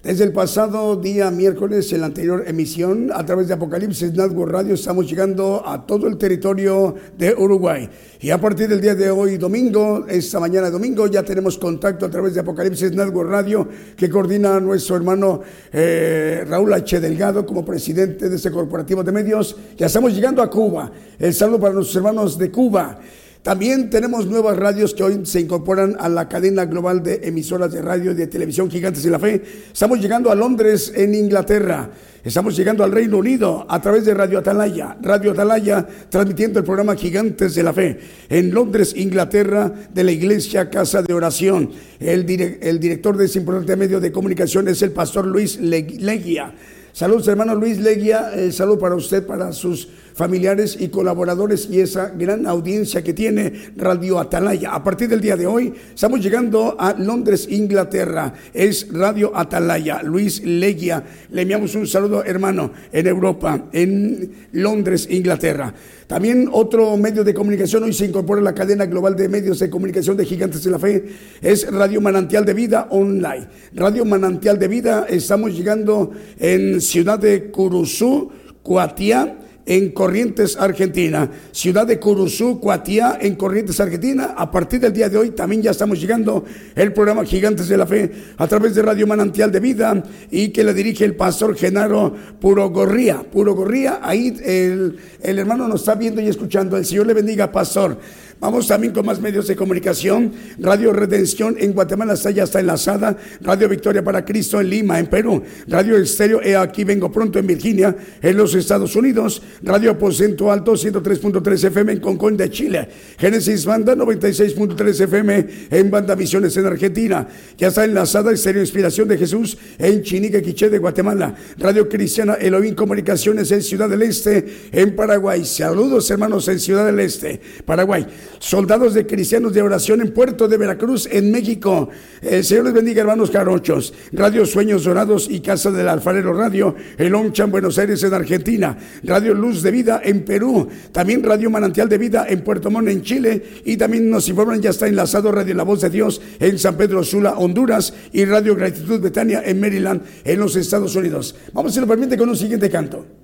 Desde 0.03 0.23
el 0.23 0.33
pasado 0.33 0.97
día 0.97 1.31
miércoles, 1.31 1.91
en 1.95 2.01
la 2.01 2.09
anterior 2.09 2.45
emisión, 2.47 3.11
a 3.11 3.25
través 3.25 3.49
de 3.49 3.55
Apocalipsis 3.55 4.13
Network 4.13 4.53
Radio, 4.53 4.75
estamos 4.75 5.09
llegando 5.09 5.67
a 5.67 5.87
todo 5.87 6.07
el 6.07 6.19
territorio 6.19 6.95
de 7.17 7.35
Uruguay. 7.35 7.89
Y 8.21 8.29
a 8.29 8.39
partir 8.39 8.69
del 8.69 8.83
día 8.83 8.95
de 8.95 9.11
hoy, 9.11 9.39
domingo, 9.39 10.05
esta 10.07 10.39
mañana 10.39 10.69
domingo, 10.69 11.07
ya 11.07 11.23
tenemos 11.23 11.57
contacto 11.57 12.05
a 12.05 12.11
través 12.11 12.35
de 12.35 12.41
Apocalipsis 12.41 12.93
Network 12.93 13.31
Radio, 13.31 13.67
que 13.97 14.11
coordina 14.11 14.61
nuestro 14.61 14.97
hermano 14.97 15.41
eh, 15.73 16.45
Raúl 16.47 16.75
H. 16.75 17.01
Delgado 17.01 17.47
como 17.47 17.65
presidente 17.65 18.29
de 18.29 18.37
este 18.37 18.51
corporativo 18.51 19.03
de 19.03 19.11
medios. 19.11 19.57
Ya 19.79 19.87
estamos 19.87 20.15
llegando 20.15 20.43
a 20.43 20.51
Cuba. 20.51 20.93
El 21.19 21.33
saludo 21.33 21.61
para 21.61 21.73
nuestros 21.73 21.97
hermanos 21.97 22.37
de 22.37 22.51
Cuba. 22.51 23.01
También 23.45 23.91
tenemos 23.91 24.27
nuevas 24.27 24.57
radios 24.57 24.95
que 24.95 25.03
hoy 25.03 25.21
se 25.25 25.39
incorporan 25.39 25.97
a 26.01 26.09
la 26.09 26.31
cadena 26.31 26.65
global 26.65 27.03
de 27.03 27.21
emisoras 27.25 27.71
de 27.71 27.83
radio 27.83 28.13
y 28.13 28.15
de 28.15 28.27
televisión 28.27 28.71
Gigantes 28.71 29.03
de 29.03 29.11
la 29.11 29.19
Fe. 29.19 29.43
Estamos 29.71 30.01
llegando 30.01 30.31
a 30.31 30.35
Londres, 30.35 30.91
en 30.97 31.15
Inglaterra. 31.15 31.91
Estamos 32.25 32.57
llegando 32.57 32.83
al 32.83 32.91
Reino 32.91 33.19
Unido 33.19 33.67
a 33.69 33.83
través 33.83 34.07
de 34.07 34.15
Radio 34.15 34.39
Atalaya. 34.39 34.97
Radio 35.03 35.33
Atalaya 35.33 35.87
transmitiendo 36.09 36.59
el 36.59 36.65
programa 36.65 36.97
Gigantes 36.97 37.55
de 37.55 37.63
la 37.63 37.75
Fe. 37.75 37.99
En 38.31 38.51
Londres, 38.51 38.95
Inglaterra, 38.97 39.71
de 39.93 40.05
la 40.05 40.13
Iglesia 40.13 40.71
Casa 40.71 41.03
de 41.03 41.13
Oración. 41.13 41.71
El, 42.01 42.25
el 42.63 42.81
director 42.81 43.15
de 43.15 43.27
ese 43.27 43.41
importante 43.41 43.77
medio 43.77 44.01
de 44.01 44.11
comunicación 44.11 44.69
es 44.69 44.81
el 44.81 44.93
pastor 44.93 45.27
Luis 45.27 45.61
Leguia. 45.61 46.55
Saludos, 46.95 47.29
hermano 47.29 47.57
Luis 47.57 47.79
Leguia. 47.79 48.31
Eh, 48.37 48.53
salud 48.53 48.79
para 48.79 48.95
usted, 48.95 49.27
para 49.27 49.53
sus 49.53 49.89
familiares 50.15 50.77
y 50.81 50.89
colaboradores 50.89 51.69
y 51.71 51.81
esa 51.81 52.09
gran 52.09 52.47
audiencia 52.47 53.03
que 53.03 53.13
tiene 53.13 53.53
Radio 53.77 54.19
Atalaya. 54.19 54.73
A 54.73 54.83
partir 54.83 55.09
del 55.09 55.21
día 55.21 55.37
de 55.37 55.47
hoy 55.47 55.75
estamos 55.93 56.21
llegando 56.21 56.77
a 56.79 56.95
Londres, 56.95 57.47
Inglaterra. 57.51 58.33
Es 58.55 58.89
Radio 58.93 59.37
Atalaya. 59.37 60.03
Luis 60.03 60.43
Leguia. 60.45 61.05
Le 61.31 61.43
enviamos 61.43 61.75
un 61.75 61.87
saludo, 61.87 62.25
hermano, 62.25 62.71
en 62.93 63.07
Europa, 63.07 63.67
en 63.73 64.49
Londres, 64.53 65.09
Inglaterra. 65.11 65.75
También 66.07 66.49
otro 66.53 66.97
medio 66.97 67.25
de 67.25 67.35
comunicación, 67.35 67.83
hoy 67.83 67.93
se 67.93 68.07
incorpora 68.07 68.41
a 68.41 68.45
la 68.45 68.55
cadena 68.55 68.87
global 68.87 69.17
de 69.17 69.29
medios 69.29 69.59
de 69.59 69.71
comunicación 69.71 70.17
de 70.17 70.27
Gigantes 70.27 70.63
de 70.63 70.71
la 70.71 70.79
Fe, 70.79 71.05
es 71.41 71.71
Radio 71.73 72.01
Manantial 72.01 72.45
de 72.45 72.53
Vida 72.53 72.89
Online. 72.91 73.49
Radio 73.73 74.05
Manantial 74.05 74.59
de 74.59 74.69
Vida, 74.69 75.07
estamos 75.09 75.57
llegando 75.57 76.13
en 76.39 76.81
Ciudad 76.81 77.19
de 77.19 77.51
Curuzú, 77.51 78.31
Cuatiá, 78.63 79.39
en 79.67 79.93
Corrientes, 79.93 80.57
Argentina. 80.57 81.31
Ciudad 81.53 81.87
de 81.87 81.99
Curuzú, 81.99 82.61
Cuatiá, 82.61 83.19
en 83.21 83.37
Corrientes, 83.37 83.81
Argentina. 83.81 84.35
A 84.37 84.51
partir 84.51 84.81
del 84.81 84.93
día 84.93 85.09
de 85.09 85.17
hoy 85.17 85.31
también 85.31 85.63
ya 85.63 85.71
estamos 85.71 86.01
llegando 86.01 86.45
el 86.75 86.93
programa 86.93 87.25
Gigantes 87.25 87.69
de 87.69 87.77
la 87.77 87.87
Fe 87.87 88.11
a 88.37 88.47
través 88.47 88.75
de 88.75 88.83
Radio 88.83 89.07
Manantial 89.07 89.51
de 89.51 89.61
Vida 89.61 90.03
y 90.31 90.49
que 90.49 90.65
le 90.65 90.75
dirige 90.75 91.05
el 91.05 91.17
pastor 91.17 91.57
Genaro 91.57 92.15
Purogorría. 92.41 93.23
Purogorría, 93.23 94.01
ahí 94.03 94.37
el, 94.45 94.99
el 95.23 95.39
hermano 95.39 95.69
nos 95.69 95.81
está 95.81 95.95
viendo 95.95 96.21
y 96.21 96.29
escuchando. 96.29 96.77
El 96.77 96.85
Señor 96.85 97.07
le 97.07 97.15
bendiga, 97.15 97.51
pastor. 97.51 97.99
Vamos 98.45 98.69
también 98.69 98.93
con 98.93 99.07
más 99.07 99.23
medios 99.23 99.49
de 99.49 99.57
comunicación. 99.57 100.31
Radio 100.59 100.93
Redención 100.93 101.57
en 101.59 101.73
Guatemala 101.73 102.13
está 102.13 102.31
ya 102.31 102.43
está 102.43 102.61
enlazada. 102.61 103.17
Radio 103.41 103.71
Victoria 103.71 104.05
para 104.05 104.23
Cristo 104.23 104.61
en 104.61 104.69
Lima, 104.69 104.99
en 104.99 105.07
Perú. 105.07 105.43
Radio 105.67 105.97
Estéreo, 105.97 106.43
he 106.43 106.55
aquí 106.55 106.85
vengo 106.85 107.11
pronto 107.11 107.39
en 107.39 107.47
Virginia, 107.47 107.97
en 108.21 108.37
los 108.37 108.55
Estados 108.55 108.97
Unidos. 108.97 109.41
Radio 109.63 109.93
Aposento 109.93 110.53
Alto 110.53 110.73
103.3 110.73 111.69
FM 111.69 111.93
en 111.93 112.01
Concón 112.01 112.37
de 112.37 112.51
Chile. 112.51 112.87
Génesis 113.17 113.65
Banda 113.65 113.95
96.3 113.95 115.01
FM 115.05 115.47
en 115.71 115.91
Banda 115.91 116.15
Misiones 116.15 116.55
en 116.59 116.67
Argentina. 116.67 117.27
Ya 117.57 117.69
está 117.69 117.87
enlazada 117.87 118.31
Estéreo 118.31 118.61
Inspiración 118.61 119.09
de 119.09 119.17
Jesús 119.17 119.57
en 119.79 120.03
Chinique, 120.03 120.43
Quiché 120.43 120.69
de 120.69 120.81
Guatemala. 120.81 121.35
Radio 121.57 121.89
Cristiana 121.89 122.35
Elohim 122.35 122.75
Comunicaciones 122.75 123.51
en 123.53 123.63
Ciudad 123.63 123.89
del 123.89 124.03
Este, 124.03 124.69
en 124.71 124.95
Paraguay. 124.95 125.47
Saludos 125.47 126.11
hermanos 126.11 126.47
en 126.49 126.61
Ciudad 126.61 126.85
del 126.85 127.01
Este, 127.01 127.41
Paraguay 127.65 128.07
soldados 128.39 128.95
de 128.95 129.07
cristianos 129.07 129.53
de 129.53 129.63
oración 129.63 130.01
en 130.01 130.13
Puerto 130.13 130.49
de 130.49 130.57
Veracruz, 130.57 131.09
en 131.11 131.31
México. 131.31 131.89
El 132.23 132.45
Señor 132.45 132.65
les 132.67 132.75
bendiga, 132.75 133.03
hermanos 133.03 133.31
carochos. 133.31 133.93
Radio 134.13 134.47
Sueños 134.47 134.85
Dorados 134.85 135.29
y 135.31 135.41
Casa 135.41 135.71
del 135.71 135.89
Alfarero 135.89 136.33
Radio, 136.33 136.75
el 136.99 137.15
en 137.15 137.51
Buenos 137.51 137.79
Aires, 137.79 138.03
en 138.03 138.15
Argentina. 138.15 138.77
Radio 139.03 139.35
Luz 139.35 139.63
de 139.63 139.71
Vida 139.71 140.01
en 140.05 140.25
Perú. 140.25 140.69
También 140.93 141.23
Radio 141.23 141.51
Manantial 141.51 141.89
de 141.89 141.99
Vida 141.99 142.27
en 142.29 142.43
Puerto 142.43 142.71
Montt, 142.71 142.89
en 142.89 143.03
Chile. 143.03 143.43
Y 143.65 143.77
también 143.77 144.11
nos 144.11 144.29
informan, 144.29 144.61
ya 144.61 144.71
está 144.71 144.87
enlazado 144.87 145.33
Radio 145.33 145.55
La 145.55 145.63
Voz 145.65 145.81
de 145.81 145.91
Dios 145.91 146.21
en 146.41 146.59
San 146.59 146.77
Pedro 146.77 147.05
Sula, 147.05 147.35
Honduras. 147.39 147.95
Y 148.13 148.25
Radio 148.25 148.55
Gratitud 148.55 149.01
Betania 149.01 149.43
en 149.45 149.61
Maryland, 149.61 150.03
en 150.25 150.39
los 150.39 150.57
Estados 150.57 150.95
Unidos. 150.97 151.35
Vamos, 151.53 151.75
si 151.75 151.81
lo 151.81 151.87
permite, 151.87 152.17
con 152.17 152.29
un 152.29 152.37
siguiente 152.37 152.71
canto. 152.71 153.24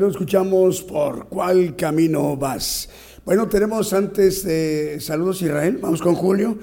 Bueno, 0.00 0.12
escuchamos 0.12 0.80
por 0.80 1.28
cuál 1.28 1.76
camino 1.76 2.34
vas. 2.34 2.88
Bueno, 3.22 3.50
tenemos 3.50 3.92
antes 3.92 4.42
de 4.44 4.96
saludos 4.98 5.42
Israel, 5.42 5.76
vamos 5.78 6.00
con 6.00 6.14
Julio. 6.14 6.56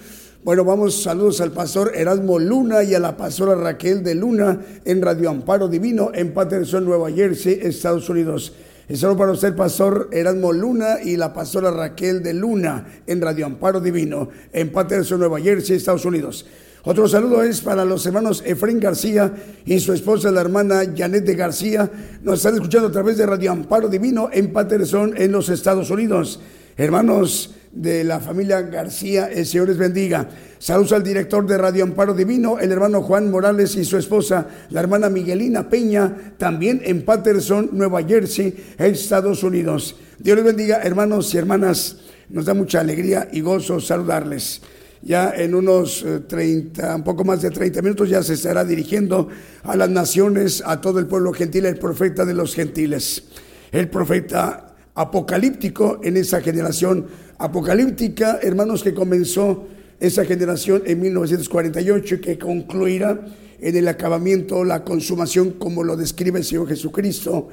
Bueno, 0.44 0.66
vamos, 0.66 1.04
saludos 1.04 1.40
al 1.42 1.52
pastor 1.52 1.92
Erasmo 1.94 2.40
Luna 2.40 2.82
y 2.82 2.96
a 2.96 3.00
la 3.00 3.16
pastora 3.16 3.54
Raquel 3.54 4.02
de 4.02 4.16
Luna 4.16 4.60
en 4.84 5.04
Radio 5.04 5.30
Amparo 5.30 5.68
Divino 5.68 6.10
en 6.16 6.34
Patterson, 6.34 6.84
Nueva 6.84 7.12
Jersey, 7.12 7.60
Estados 7.62 8.10
Unidos. 8.10 8.56
Y 8.90 8.96
saludo 8.96 9.18
para 9.18 9.34
usted, 9.34 9.56
pastor 9.56 10.10
Erasmo 10.12 10.52
Luna 10.52 11.00
y 11.04 11.16
la 11.16 11.32
pastora 11.32 11.70
Raquel 11.70 12.24
de 12.24 12.34
Luna 12.34 12.88
en 13.06 13.22
Radio 13.22 13.46
Amparo 13.46 13.80
Divino 13.80 14.30
en 14.52 14.72
Patterson, 14.72 15.20
Nueva 15.20 15.40
Jersey, 15.40 15.76
Estados 15.76 16.06
Unidos. 16.06 16.48
Otro 16.90 17.06
saludo 17.06 17.44
es 17.44 17.60
para 17.60 17.84
los 17.84 18.06
hermanos 18.06 18.42
Efraín 18.46 18.80
García 18.80 19.34
y 19.66 19.78
su 19.82 19.92
esposa, 19.92 20.32
la 20.32 20.40
hermana 20.40 20.84
Janet 20.96 21.26
de 21.26 21.36
García. 21.36 21.92
Nos 22.24 22.36
están 22.36 22.56
escuchando 22.56 22.88
a 22.88 22.92
través 22.94 23.18
de 23.18 23.26
Radio 23.26 23.52
Amparo 23.52 23.90
Divino 23.90 24.30
en 24.32 24.54
Patterson, 24.54 25.14
en 25.18 25.34
los 25.34 25.50
Estados 25.50 25.90
Unidos. 25.90 26.40
Hermanos 26.78 27.56
de 27.74 28.06
la 28.06 28.22
familia 28.22 28.62
García, 28.62 29.30
el 29.30 29.46
Señor 29.46 29.68
les 29.68 29.78
bendiga. 29.78 30.30
Saludos 30.60 30.94
al 30.94 31.04
director 31.04 31.46
de 31.46 31.58
Radio 31.58 31.84
Amparo 31.84 32.14
Divino, 32.14 32.58
el 32.58 32.72
hermano 32.72 33.02
Juan 33.02 33.30
Morales 33.30 33.76
y 33.76 33.84
su 33.84 33.98
esposa, 33.98 34.48
la 34.70 34.80
hermana 34.80 35.10
Miguelina 35.10 35.70
Peña, 35.70 36.36
también 36.38 36.82
en 36.86 37.04
Patterson, 37.04 37.70
Nueva 37.74 38.02
Jersey, 38.02 38.76
Estados 38.78 39.44
Unidos. 39.44 39.98
Dios 40.20 40.38
les 40.38 40.46
bendiga, 40.46 40.80
hermanos 40.82 41.34
y 41.34 41.38
hermanas. 41.38 41.98
Nos 42.30 42.46
da 42.46 42.54
mucha 42.54 42.80
alegría 42.80 43.28
y 43.30 43.42
gozo 43.42 43.82
saludarles. 43.82 44.62
Ya 45.08 45.34
en 45.34 45.56
unos 45.56 46.04
eh, 46.04 46.20
30, 46.28 46.98
un 46.98 47.04
poco 47.06 47.24
más 47.24 47.42
de 47.42 47.50
30 47.50 47.82
minutos 47.82 48.10
ya 48.10 48.22
se 48.22 48.34
estará 48.34 48.66
dirigiendo 48.66 49.30
a 49.64 49.78
las 49.78 49.90
naciones, 49.90 50.62
a 50.66 50.82
todo 50.82 51.00
el 51.00 51.08
pueblo 51.08 51.32
gentil, 51.32 51.66
el 51.66 51.80
profeta 51.80 52.26
de 52.26 52.34
los 52.34 52.54
gentiles. 52.54 53.24
El 53.72 53.88
profeta 53.88 54.76
apocalíptico 54.96 56.02
en 56.04 56.18
esa 56.18 56.42
generación 56.42 57.06
apocalíptica, 57.38 58.40
hermanos, 58.42 58.84
que 58.84 58.94
comenzó 58.94 59.70
esa 60.02 60.26
generación 60.26 60.84
en 60.86 61.00
1948 61.00 62.16
y 62.16 62.20
que 62.20 62.38
concluirá 62.38 63.18
en 63.62 63.78
el 63.78 63.88
acabamiento, 63.88 64.66
la 64.66 64.84
consumación, 64.84 65.52
como 65.52 65.86
lo 65.86 65.96
describe 65.96 66.40
el 66.40 66.44
Señor 66.44 66.68
Jesucristo, 66.68 67.48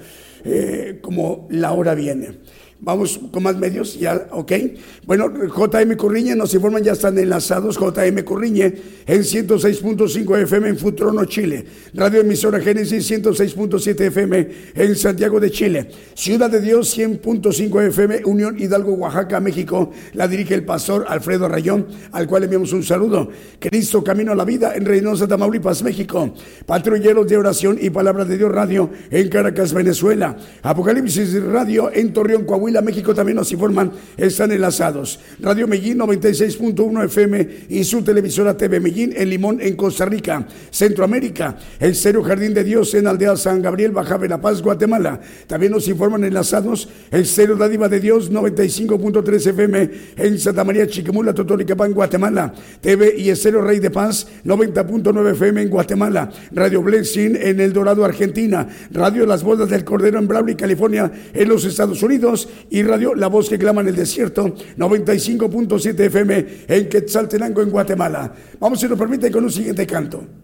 eh, 0.45 0.99
como 1.01 1.47
la 1.51 1.71
hora 1.71 1.95
viene. 1.95 2.41
Vamos 2.85 3.19
con 3.33 3.43
más 3.43 3.57
medios, 3.57 3.99
ya, 3.99 4.29
ok. 4.31 4.53
Bueno, 5.07 5.33
JM 5.33 5.97
Curriñe 5.97 6.37
nos 6.37 6.53
informan, 6.53 6.83
ya 6.83 6.93
están 6.93 7.17
enlazados 7.19 7.79
JM 7.79 8.23
Curriñe 8.25 8.75
en 9.07 9.23
106.5 9.23 10.43
FM 10.43 10.69
en 10.69 10.77
Futrono, 10.77 11.25
Chile. 11.25 11.65
Radio 11.95 12.21
Emisora 12.21 12.61
Génesis 12.61 13.11
106.7 13.11 14.01
FM 14.01 14.49
en 14.75 14.97
Santiago 14.97 15.41
de 15.41 15.51
Chile. 15.51 15.89
Ciudad 16.15 16.51
de 16.51 16.61
Dios 16.61 16.99
100.5 16.99 17.89
FM, 17.89 18.21
Unión 18.27 18.61
Hidalgo, 18.61 18.93
Oaxaca, 18.93 19.41
México. 19.41 19.91
La 20.13 20.29
dirige 20.29 20.55
el 20.55 20.67
pastor 20.67 21.07
Alfredo 21.09 21.49
Rayón, 21.49 21.87
al 22.13 22.27
cual 22.27 22.45
enviamos 22.45 22.75
un 22.75 22.83
saludo. 22.83 23.31
Cristo 23.59 24.05
Camino 24.05 24.33
a 24.33 24.35
la 24.35 24.45
Vida 24.45 24.75
en 24.75 24.85
Reynosa, 24.85 25.27
Tamaulipas, 25.27 25.83
México. 25.83 26.35
Patrulleros 26.67 27.27
de 27.27 27.39
Oración 27.39 27.79
y 27.81 27.89
Palabra 27.89 28.27
de 28.27 28.37
Dios 28.37 28.53
Radio 28.53 28.91
en 29.11 29.31
Caracas, 29.31 29.73
Venezuela. 29.73 30.37
Apocalipsis 30.63 31.43
Radio 31.45 31.91
en 31.91 32.13
Torreón, 32.13 32.45
Coahuila, 32.45 32.74
México 32.83 33.15
también 33.15 33.37
nos 33.37 33.51
informan, 33.53 33.93
están 34.17 34.53
enlazados. 34.53 35.21
Radio 35.41 35.67
Medellín 35.67 35.99
96.1 35.99 37.05
FM 37.05 37.49
y 37.69 37.85
su 37.85 38.03
televisora 38.03 38.57
TV 38.57 38.81
Medellín 38.81 39.13
en 39.17 39.31
Limón, 39.31 39.61
en 39.61 39.77
Costa 39.77 40.05
Rica, 40.05 40.47
Centroamérica. 40.71 41.57
El 41.79 41.95
Serio 41.95 42.23
Jardín 42.23 42.55
de 42.55 42.65
Dios 42.65 42.95
en 42.95 43.07
Aldea 43.07 43.37
San 43.37 43.63
Gabriel, 43.63 43.93
Baja 43.93 44.17
Verapaz, 44.17 44.63
Guatemala. 44.63 45.21
También 45.47 45.73
nos 45.73 45.89
informan 45.89 46.25
enlazados 46.25 46.89
el 47.11 47.27
Serio 47.27 47.57
Dádiva 47.57 47.89
de 47.89 48.01
Dios 48.01 48.31
95.3 48.31 49.47
FM 49.49 49.91
en 50.17 50.39
Santa 50.39 50.65
María 50.65 50.87
Chiquimula, 50.87 51.35
Totonicapán, 51.35 51.93
Guatemala. 51.93 52.53
TV 52.81 53.15
y 53.19 53.31
el 53.31 53.37
Serio 53.37 53.61
Rey 53.61 53.81
de 53.81 53.91
Paz 53.91 54.27
90.9 54.45 55.33
FM 55.33 55.63
en 55.63 55.71
Guatemala. 55.71 56.31
Radio 56.53 56.83
Blessing 56.83 57.37
en 57.37 57.61
El 57.61 57.73
Dorado, 57.73 58.05
Argentina. 58.05 58.69
Radio 58.91 59.27
Las 59.27 59.43
Bodas 59.43 59.71
del 59.71 59.85
Cordero 59.85 60.19
en 60.19 60.29
Brawley, 60.29 60.55
California, 60.55 61.11
en 61.33 61.49
los 61.49 61.65
Estados 61.65 62.03
Unidos 62.03 62.49
y 62.71 62.83
Radio 62.83 63.15
La 63.15 63.29
Voz 63.29 63.49
que 63.49 63.59
clama 63.59 63.81
en 63.81 63.89
el 63.89 63.97
desierto, 63.97 64.55
95.7 64.77 66.01
FM 66.01 66.47
en 66.69 66.89
Quetzaltenango, 66.89 67.63
en 67.63 67.71
Guatemala. 67.71 68.33
Vamos, 68.59 68.81
si 68.81 68.89
nos 68.89 68.99
permite, 68.99 69.31
con 69.31 69.45
un 69.45 69.51
siguiente 69.51 69.87
canto. 69.87 70.44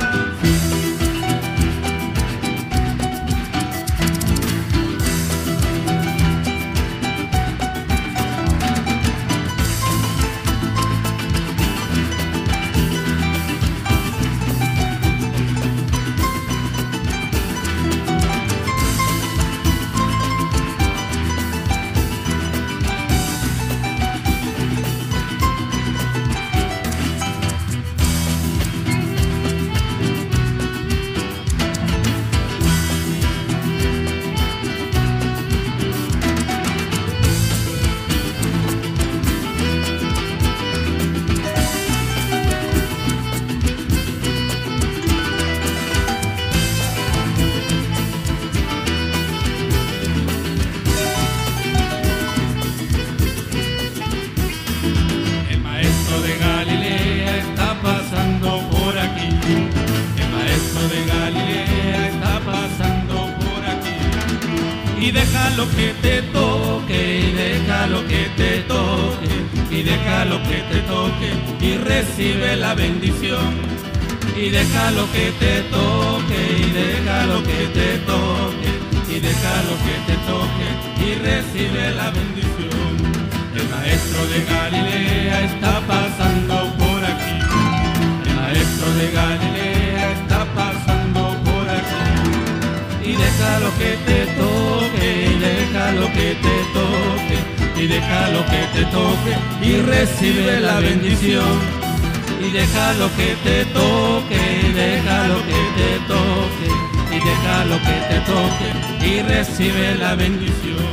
déjalo 102.91 103.09
que 103.15 103.35
te 103.43 103.65
toque, 103.71 104.73
deja 104.75 105.27
lo 105.27 105.37
que 105.47 105.61
te 105.77 105.99
toque, 106.07 106.69
y 107.09 107.19
deja 107.19 107.65
lo 107.65 107.77
que 107.79 107.97
te 108.09 108.19
toque, 108.31 108.69
y 109.07 109.21
recibe 109.21 109.95
la 109.95 110.15
bendición. 110.15 110.91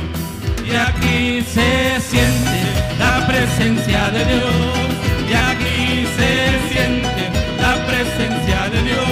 Y 0.65 0.75
aquí 0.75 1.41
se 1.41 1.99
siente 1.99 2.59
la 2.97 3.27
presencia 3.27 4.09
de 4.11 4.25
Dios, 4.25 4.55
y 5.29 5.33
aquí 5.33 6.07
se 6.17 6.73
siente 6.73 7.23
la 7.59 7.75
presencia 7.85 8.69
de 8.69 8.81
Dios. 8.83 9.09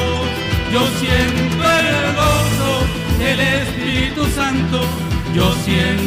Yo 0.72 0.88
siento 1.02 1.64
el 1.80 2.16
gozo 2.16 2.72
del 3.20 3.40
Espíritu 3.40 4.26
Santo, 4.34 4.82
yo 5.36 5.54
siento 5.66 6.07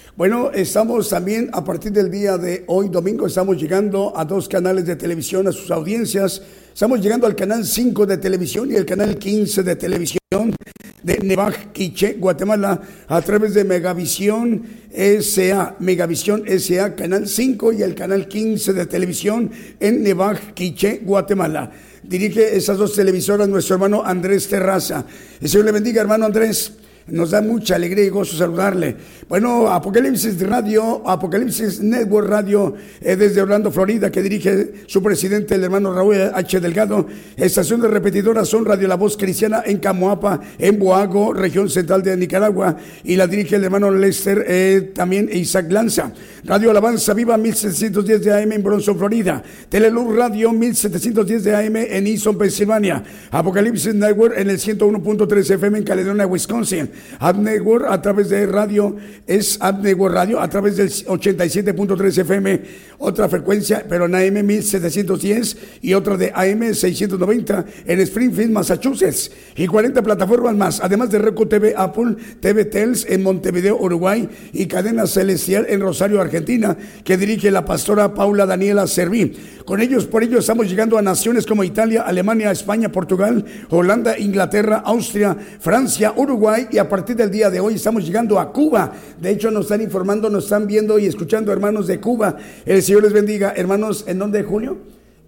Bueno, 0.21 0.51
estamos 0.53 1.09
también 1.09 1.49
a 1.51 1.63
partir 1.63 1.91
del 1.91 2.11
día 2.11 2.37
de 2.37 2.63
hoy, 2.67 2.89
domingo, 2.89 3.25
estamos 3.25 3.59
llegando 3.59 4.13
a 4.15 4.23
dos 4.23 4.47
canales 4.47 4.85
de 4.85 4.95
televisión, 4.95 5.47
a 5.47 5.51
sus 5.51 5.71
audiencias. 5.71 6.43
Estamos 6.71 7.01
llegando 7.01 7.25
al 7.25 7.35
canal 7.35 7.65
5 7.65 8.05
de 8.05 8.17
televisión 8.19 8.69
y 8.69 8.75
el 8.75 8.85
canal 8.85 9.17
15 9.17 9.63
de 9.63 9.75
televisión 9.75 10.55
de 11.01 11.17
Nevaj 11.23 11.71
Quiche, 11.71 12.17
Guatemala, 12.19 12.79
a 13.07 13.21
través 13.23 13.55
de 13.55 13.63
Megavisión 13.63 14.61
SA, 14.93 15.77
Megavisión 15.79 16.43
SA, 16.47 16.95
canal 16.95 17.27
5 17.27 17.73
y 17.73 17.81
el 17.81 17.95
canal 17.95 18.27
15 18.27 18.73
de 18.73 18.85
televisión 18.85 19.49
en 19.79 20.03
Nevaj 20.03 20.53
Quiche, 20.53 21.01
Guatemala 21.03 21.71
dirige 22.03 22.55
esas 22.55 22.77
dos 22.77 22.93
televisoras 22.93 23.49
nuestro 23.49 23.75
hermano 23.75 24.03
Andrés 24.05 24.47
Terraza. 24.47 25.03
El 25.39 25.49
Señor 25.49 25.65
le 25.65 25.71
bendiga, 25.71 26.01
hermano 26.01 26.25
Andrés. 26.25 26.73
Nos 27.07 27.31
da 27.31 27.41
mucha 27.41 27.75
alegría 27.75 28.05
y 28.05 28.09
gozo 28.09 28.37
saludarle. 28.37 28.95
Bueno, 29.27 29.67
Apocalipsis 29.67 30.39
Radio, 30.41 31.01
Apocalipsis 31.07 31.81
Network 31.81 32.29
Radio, 32.29 32.75
eh, 33.01 33.15
desde 33.15 33.41
Orlando, 33.41 33.71
Florida, 33.71 34.11
que 34.11 34.21
dirige 34.21 34.73
su 34.85 35.01
presidente, 35.01 35.55
el 35.55 35.63
hermano 35.63 35.93
Raúl 35.93 36.15
H. 36.33 36.59
Delgado. 36.59 37.07
Estación 37.35 37.81
de 37.81 37.87
repetidoras 37.87 38.47
son 38.47 38.65
Radio 38.65 38.87
La 38.87 38.95
Voz 38.95 39.17
Cristiana 39.17 39.63
en 39.65 39.79
Camoapa, 39.79 40.41
en 40.59 40.77
Boago, 40.77 41.33
región 41.33 41.69
central 41.69 42.03
de 42.03 42.15
Nicaragua. 42.15 42.77
Y 43.03 43.15
la 43.15 43.25
dirige 43.25 43.55
el 43.55 43.63
hermano 43.63 43.89
Lester, 43.89 44.45
eh, 44.47 44.91
también 44.93 45.29
Isaac 45.33 45.71
Lanza. 45.71 46.13
Radio 46.43 46.69
Alabanza 46.69 47.13
Viva 47.13 47.37
1710 47.37 48.23
de 48.23 48.43
AM 48.43 48.51
en 48.51 48.63
Bronson, 48.63 48.97
Florida. 48.97 49.41
Teleluz 49.69 50.15
Radio 50.15 50.51
1710 50.51 51.43
de 51.43 51.55
AM 51.55 51.75
en 51.77 52.07
Easton, 52.07 52.37
Pensilvania. 52.37 53.03
Apocalipsis 53.31 53.95
Network 53.95 54.37
en 54.37 54.49
el 54.49 54.59
101.3 54.59 55.51
FM 55.51 55.79
en 55.79 55.83
Caledonia, 55.83 56.27
Wisconsin. 56.27 56.90
Abnegor 57.19 57.85
a 57.89 58.01
través 58.01 58.29
de 58.29 58.45
radio, 58.45 58.95
es 59.27 59.57
Abnegor 59.61 60.13
Radio 60.13 60.39
a 60.39 60.49
través 60.49 60.77
del 60.77 60.89
87.3 60.89 62.17
FM, 62.19 62.61
otra 62.99 63.29
frecuencia, 63.29 63.85
pero 63.87 64.05
en 64.05 64.15
AM 64.15 64.45
1710 64.45 65.57
y 65.81 65.93
otra 65.93 66.17
de 66.17 66.31
AM 66.33 66.73
690 66.73 67.65
en 67.85 67.99
Springfield, 68.01 68.51
Massachusetts, 68.51 69.31
y 69.55 69.67
40 69.67 70.01
plataformas 70.01 70.55
más, 70.55 70.79
además 70.81 71.09
de 71.09 71.19
Reco 71.19 71.47
TV, 71.47 71.73
Apple, 71.75 72.15
TV 72.39 72.65
Tels 72.65 73.05
en 73.09 73.23
Montevideo, 73.23 73.77
Uruguay, 73.77 74.29
y 74.53 74.65
Cadena 74.67 75.07
Celestial 75.07 75.65
en 75.69 75.81
Rosario, 75.81 76.21
Argentina, 76.21 76.77
que 77.03 77.17
dirige 77.17 77.51
la 77.51 77.65
pastora 77.65 78.13
Paula 78.13 78.45
Daniela 78.45 78.87
Serví. 78.87 79.33
Con 79.65 79.81
ellos, 79.81 80.05
por 80.05 80.23
ello, 80.23 80.39
estamos 80.39 80.67
llegando 80.67 80.97
a 80.97 81.01
naciones 81.01 81.45
como 81.45 81.63
Italia, 81.63 82.01
Alemania, 82.01 82.51
España, 82.51 82.91
Portugal, 82.91 83.45
Holanda, 83.69 84.17
Inglaterra, 84.17 84.81
Austria, 84.85 85.37
Francia, 85.59 86.13
Uruguay, 86.15 86.67
y 86.71 86.77
a 86.81 86.89
partir 86.89 87.15
del 87.15 87.31
día 87.31 87.49
de 87.49 87.59
hoy 87.59 87.75
estamos 87.75 88.05
llegando 88.05 88.39
a 88.39 88.51
Cuba. 88.51 88.91
De 89.19 89.29
hecho, 89.29 89.51
nos 89.51 89.65
están 89.65 89.81
informando, 89.81 90.29
nos 90.29 90.45
están 90.45 90.67
viendo 90.67 90.99
y 90.99 91.05
escuchando 91.05 91.53
hermanos 91.53 91.87
de 91.87 91.99
Cuba. 91.99 92.35
El 92.65 92.81
Señor 92.81 93.03
les 93.03 93.13
bendiga. 93.13 93.53
Hermanos, 93.55 94.03
¿en 94.07 94.19
dónde, 94.19 94.43
Julio? 94.43 94.79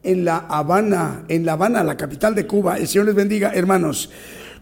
En 0.01 0.25
La 0.25 0.37
Habana, 0.37 1.23
en 1.29 1.45
La 1.45 1.53
Habana, 1.53 1.83
la 1.83 1.95
capital 1.95 2.35
de 2.35 2.45
Cuba. 2.47 2.77
El 2.77 2.87
Señor 2.87 3.05
les 3.05 3.15
bendiga, 3.15 3.51
hermanos 3.53 4.09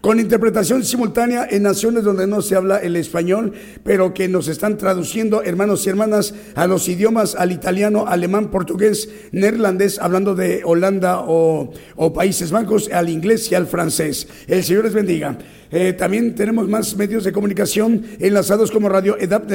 con 0.02 0.18
interpretación 0.18 0.84
simultánea 0.84 1.46
en 1.48 1.62
naciones 1.62 2.02
donde 2.02 2.26
no 2.26 2.42
se 2.42 2.56
habla 2.56 2.78
el 2.78 2.96
español, 2.96 3.52
pero 3.84 4.12
que 4.12 4.26
nos 4.26 4.48
están 4.48 4.76
traduciendo, 4.76 5.44
hermanos 5.44 5.86
y 5.86 5.90
hermanas, 5.90 6.34
a 6.56 6.66
los 6.66 6.88
idiomas, 6.88 7.36
al 7.36 7.52
italiano, 7.52 8.06
alemán, 8.08 8.50
portugués, 8.50 9.08
neerlandés, 9.30 10.00
hablando 10.00 10.34
de 10.34 10.62
Holanda 10.64 11.20
o, 11.24 11.72
Países 12.12 12.50
Bajos, 12.50 12.90
al 12.92 13.08
inglés 13.08 13.50
y 13.52 13.54
al 13.54 13.68
francés. 13.68 14.26
El 14.48 14.64
Señor 14.64 14.84
les 14.84 14.92
bendiga. 14.92 15.38
Eh, 15.70 15.92
también 15.92 16.34
tenemos 16.34 16.68
más 16.68 16.96
medios 16.96 17.22
de 17.22 17.32
comunicación 17.32 18.02
enlazados 18.18 18.72
como 18.72 18.88
Radio, 18.88 19.16
Edab, 19.20 19.46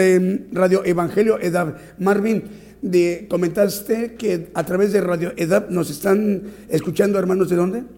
Radio 0.53 0.81
Evangelio 0.85 1.39
Edab. 1.41 1.75
Marvin, 1.99 2.43
de, 2.81 3.27
comentaste 3.29 4.13
que 4.13 4.47
a 4.53 4.63
través 4.63 4.93
de 4.93 5.01
Radio 5.01 5.33
Edab 5.35 5.69
nos 5.69 5.89
están 5.89 6.43
escuchando 6.69 7.19
hermanos 7.19 7.49
de 7.49 7.55
dónde? 7.57 7.96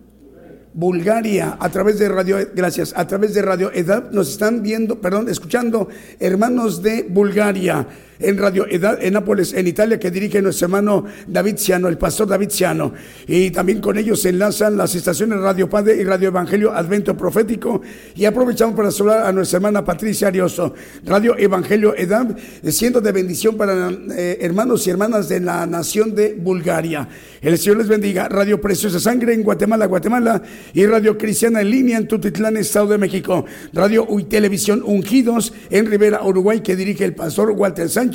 Bulgaria, 0.80 1.58
a 1.60 1.68
través 1.68 2.00
de 2.00 2.08
Radio, 2.08 2.38
gracias, 2.56 2.94
a 2.96 3.06
través 3.06 3.34
de 3.34 3.42
Radio 3.42 3.70
Edad, 3.74 4.12
nos 4.12 4.30
están 4.30 4.64
viendo, 4.64 5.02
perdón, 5.02 5.28
escuchando 5.28 5.90
hermanos 6.22 6.82
de 6.82 7.04
Bulgaria 7.04 7.86
en 8.20 8.38
Radio 8.38 8.67
Edad, 8.70 8.99
en 9.01 9.13
Nápoles, 9.13 9.53
en 9.53 9.67
Italia, 9.67 9.97
que 9.97 10.11
dirige 10.11 10.41
nuestro 10.41 10.65
hermano 10.65 11.05
David 11.26 11.55
Ciano, 11.57 11.88
el 11.88 11.97
pastor 11.97 12.28
David 12.28 12.49
Ciano. 12.49 12.93
Y 13.26 13.49
también 13.51 13.80
con 13.80 13.97
ellos 13.97 14.22
se 14.22 14.30
enlazan 14.30 14.76
las 14.76 14.93
estaciones 14.93 15.39
Radio 15.39 15.70
Padre 15.70 15.95
y 15.95 16.03
Radio 16.03 16.28
Evangelio 16.28 16.74
Advento 16.74 17.15
Profético. 17.15 17.82
Y 18.15 18.26
aprovechamos 18.26 18.76
para 18.76 18.91
saludar 18.91 19.26
a 19.26 19.32
nuestra 19.32 19.57
hermana 19.57 19.86
Patricia 19.86 20.28
Arioso, 20.28 20.74
Radio 21.05 21.38
Evangelio 21.38 21.95
Edad, 21.95 22.36
siendo 22.63 22.99
de 22.99 23.11
bendición 23.13 23.55
para 23.55 23.89
eh, 23.89 24.38
hermanos 24.41 24.86
y 24.86 24.89
hermanas 24.89 25.30
de 25.30 25.39
la 25.39 25.65
nación 25.65 26.13
de 26.13 26.34
Bulgaria. 26.34 27.07
El 27.41 27.57
Señor 27.57 27.78
les 27.78 27.88
bendiga. 27.88 28.28
Radio 28.28 28.59
Preciosa 28.59 28.99
Sangre 28.99 29.34
en 29.34 29.43
Guatemala, 29.43 29.86
Guatemala. 29.86 30.41
Y 30.74 30.86
Radio 30.86 31.17
Cristiana 31.17 31.61
en 31.61 31.70
línea 31.70 31.97
en 31.97 32.07
Tutitlán, 32.07 32.57
Estado 32.57 32.88
de 32.88 32.97
México. 32.97 33.45
Radio 33.72 34.05
y 34.17 34.24
Televisión 34.24 34.84
Ungidos 34.86 35.53
en 35.70 35.86
Rivera, 35.86 36.22
Uruguay, 36.22 36.59
que 36.59 36.76
dirige 36.76 37.05
el 37.05 37.15
pastor 37.15 37.51
Walter 37.51 37.88
Sánchez 37.89 38.09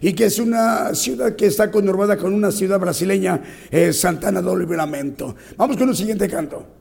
y 0.00 0.12
que 0.14 0.26
es 0.26 0.38
una 0.38 0.94
ciudad 0.94 1.36
que 1.36 1.46
está 1.46 1.70
conurbada 1.70 2.16
con 2.16 2.32
una 2.32 2.50
ciudad 2.50 2.80
brasileña, 2.80 3.42
eh, 3.70 3.92
Santana 3.92 4.40
do 4.40 4.56
Livramento. 4.56 5.36
Vamos 5.56 5.76
con 5.76 5.88
el 5.88 5.96
siguiente 5.96 6.28
canto. 6.28 6.79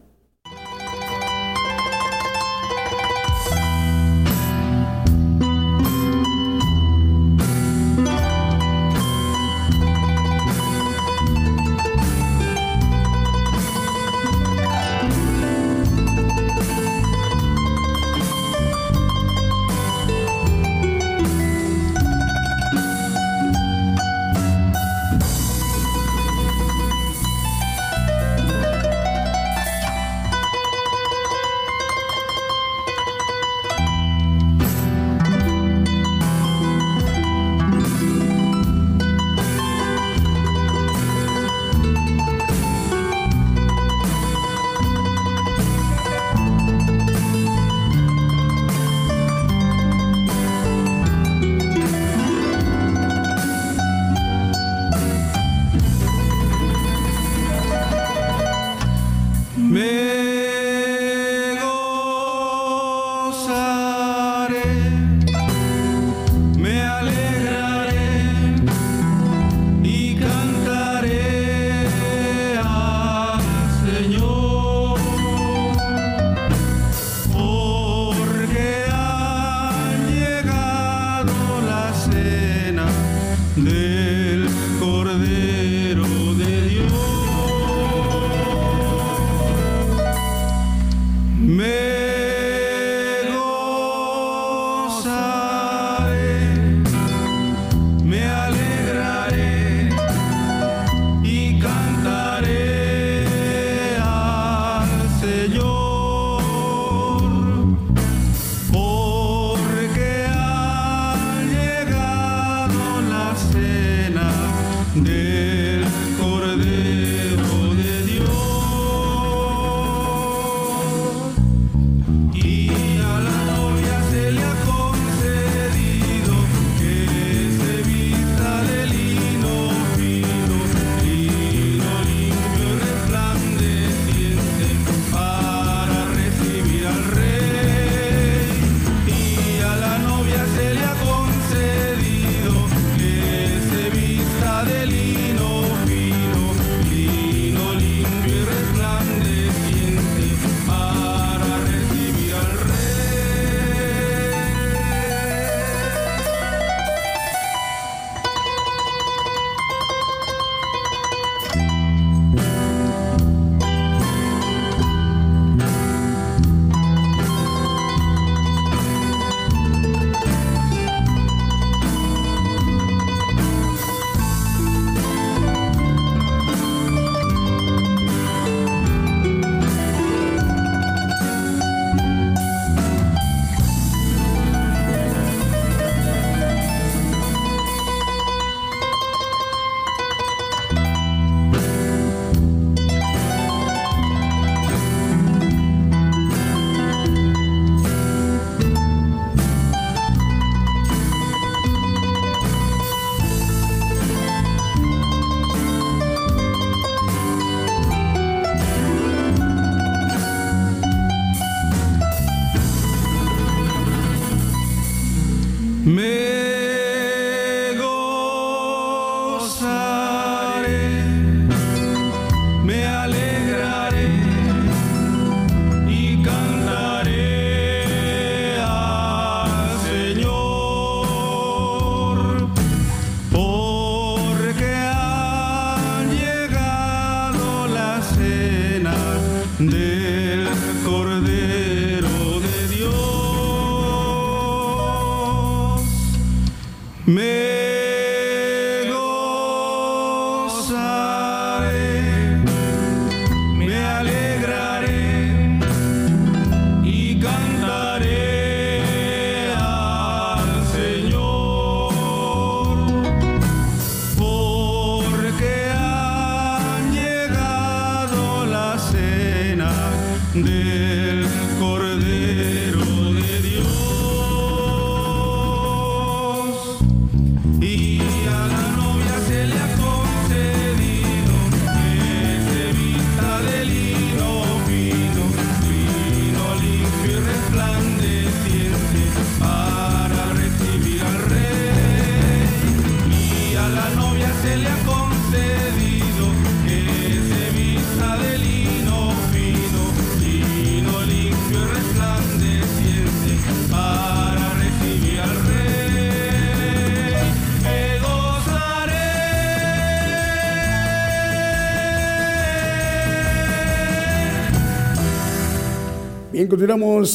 del 270.34 271.26
Cordero. 271.58 272.69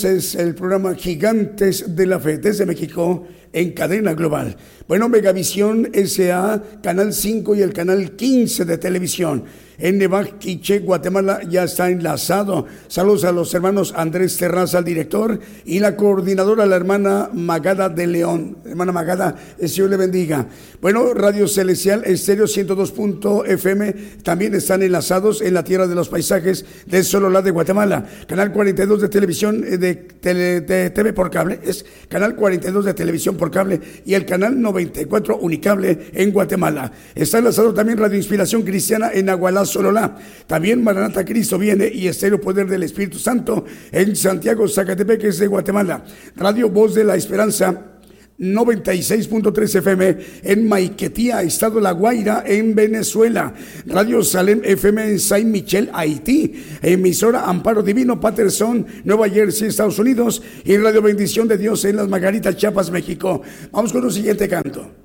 Es 0.05 0.35
el 0.37 0.55
programa 0.55 0.95
Gigantes 0.95 1.95
de 1.95 2.07
la 2.07 2.19
Fe 2.19 2.39
desde 2.39 2.65
México 2.65 3.27
en 3.55 3.73
cadena 3.73 4.13
global. 4.13 4.57
Bueno, 4.87 5.09
Megavisión 5.09 5.91
SA, 5.95 6.63
Canal 6.83 7.15
5 7.15 7.55
y 7.55 7.63
el 7.63 7.73
Canal 7.73 8.17
15 8.17 8.67
de 8.67 8.77
televisión 8.77 9.45
en 9.79 9.99
Nevaquiche, 9.99 10.81
Guatemala, 10.81 11.41
ya 11.49 11.65
está 11.65 11.91
enlazado. 11.91 12.67
Saludos 12.89 13.25
a 13.25 13.33
los 13.33 13.53
hermanos 13.55 13.93
Andrés 13.97 14.37
Terraza, 14.37 14.79
el 14.79 14.85
director, 14.85 15.39
y 15.65 15.81
la 15.81 15.97
coordinadora, 15.97 16.67
la 16.67 16.77
hermana 16.77 17.31
Magada 17.33 17.89
de 17.89 18.07
León. 18.07 18.59
Hermana 18.65 18.93
Magada, 18.93 19.35
el 19.59 19.69
Señor 19.69 19.91
le 19.91 19.97
bendiga. 19.97 20.47
Bueno, 20.81 21.13
Radio 21.15 21.49
Celestial, 21.49 22.03
Estéreo 22.05 22.47
102.fm, 22.47 23.93
también 24.23 24.55
están 24.55 24.83
enlazados 24.83 25.41
en 25.41 25.55
la 25.55 25.65
tierra 25.65 25.87
de 25.87 25.95
los 25.95 26.09
paisajes 26.09 26.65
de 26.87 27.03
Sololá 27.03 27.43
de 27.43 27.51
Guatemala. 27.51 28.07
Canal 28.29 28.53
42 28.53 29.01
de 29.01 29.09
televisión 29.09 29.65
eh, 29.67 29.79
de, 29.79 30.61
de 30.61 30.91
TV 30.91 31.13
por 31.13 31.31
cable, 31.31 31.61
es 31.65 31.85
Canal 32.09 32.37
42 32.37 32.85
de 32.85 32.95
televisión 32.95 33.37
por 33.37 33.44
cable 33.51 33.81
y 34.05 34.15
el 34.15 34.27
Canal 34.27 34.61
94 34.61 35.39
Unicable 35.39 36.11
en 36.13 36.33
Guatemala. 36.33 36.91
Está 37.15 37.39
enlazado 37.39 37.73
también 37.73 37.99
Radio 37.99 38.17
Inspiración 38.17 38.63
Cristiana 38.63 39.11
en 39.13 39.29
Agualá 39.29 39.65
Sololá. 39.65 40.17
También 40.47 40.83
Maranata 40.83 41.25
Cristo 41.25 41.59
viene 41.59 41.91
y 41.93 42.09
Estéreo 42.09 42.41
Poder 42.41 42.67
del 42.67 42.83
Espíritu 42.83 43.19
Santo 43.19 43.65
en 43.91 44.15
Santiago, 44.17 44.69
Zacatepec, 44.69 45.23
de 45.23 45.47
Guatemala. 45.47 46.05
Radio 46.37 46.69
Voz 46.69 46.95
de 46.95 47.05
la 47.05 47.17
Esperanza 47.17 47.94
96.3 48.39 49.77
FM 49.77 50.19
en 50.43 50.69
Maiquetía, 50.69 51.43
Estado 51.43 51.81
La 51.81 51.93
Guaira, 51.93 52.45
en 52.47 52.75
Venezuela. 52.75 53.55
Radio 53.87 54.23
Salem 54.23 54.61
FM 54.65 55.05
en 55.05 55.21
Saint 55.21 55.49
Michel, 55.49 55.91
Haití. 55.93 56.53
Emisora 56.83 57.45
Amparo 57.45 57.83
Divino, 57.83 58.21
Patterson, 58.21 58.87
Nueva 59.05 59.29
Jersey, 59.29 59.69
Estados 59.69 59.99
Unidos. 59.99 60.43
Y 60.65 60.77
Radio 60.77 61.03
Bendición 61.03 61.47
de 61.47 61.59
Dios 61.59 61.85
en 61.85 61.97
Las 61.97 62.09
Margaritas, 62.09 62.57
Chiapas, 62.57 62.91
México. 62.91 63.43
Vamos 63.71 63.93
con 63.93 64.05
un 64.05 64.13
siguiente 64.13 64.49
canto. 64.49 65.04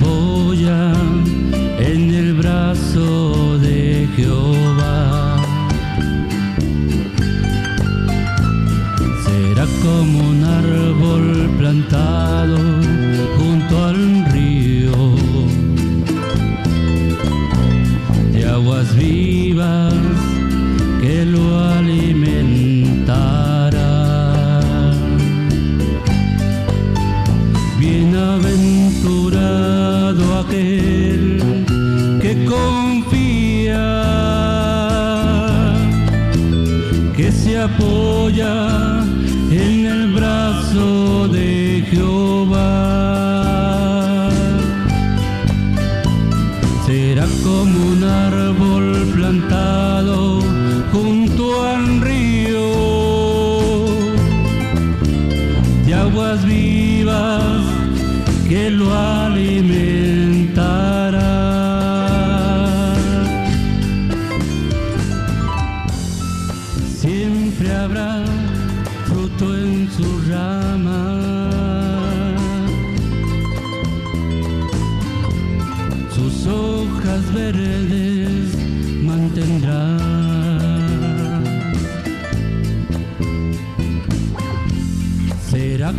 aboard. 0.00 0.41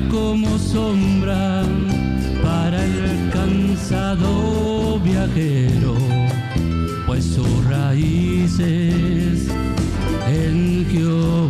como 0.09 0.57
sombra 0.57 1.63
para 2.41 2.83
el 2.83 3.29
cansado 3.31 4.99
viajero, 4.99 5.95
pues 7.05 7.23
sus 7.25 7.65
raíces 7.65 9.47
en 10.27 10.85
Jehová. 10.89 11.42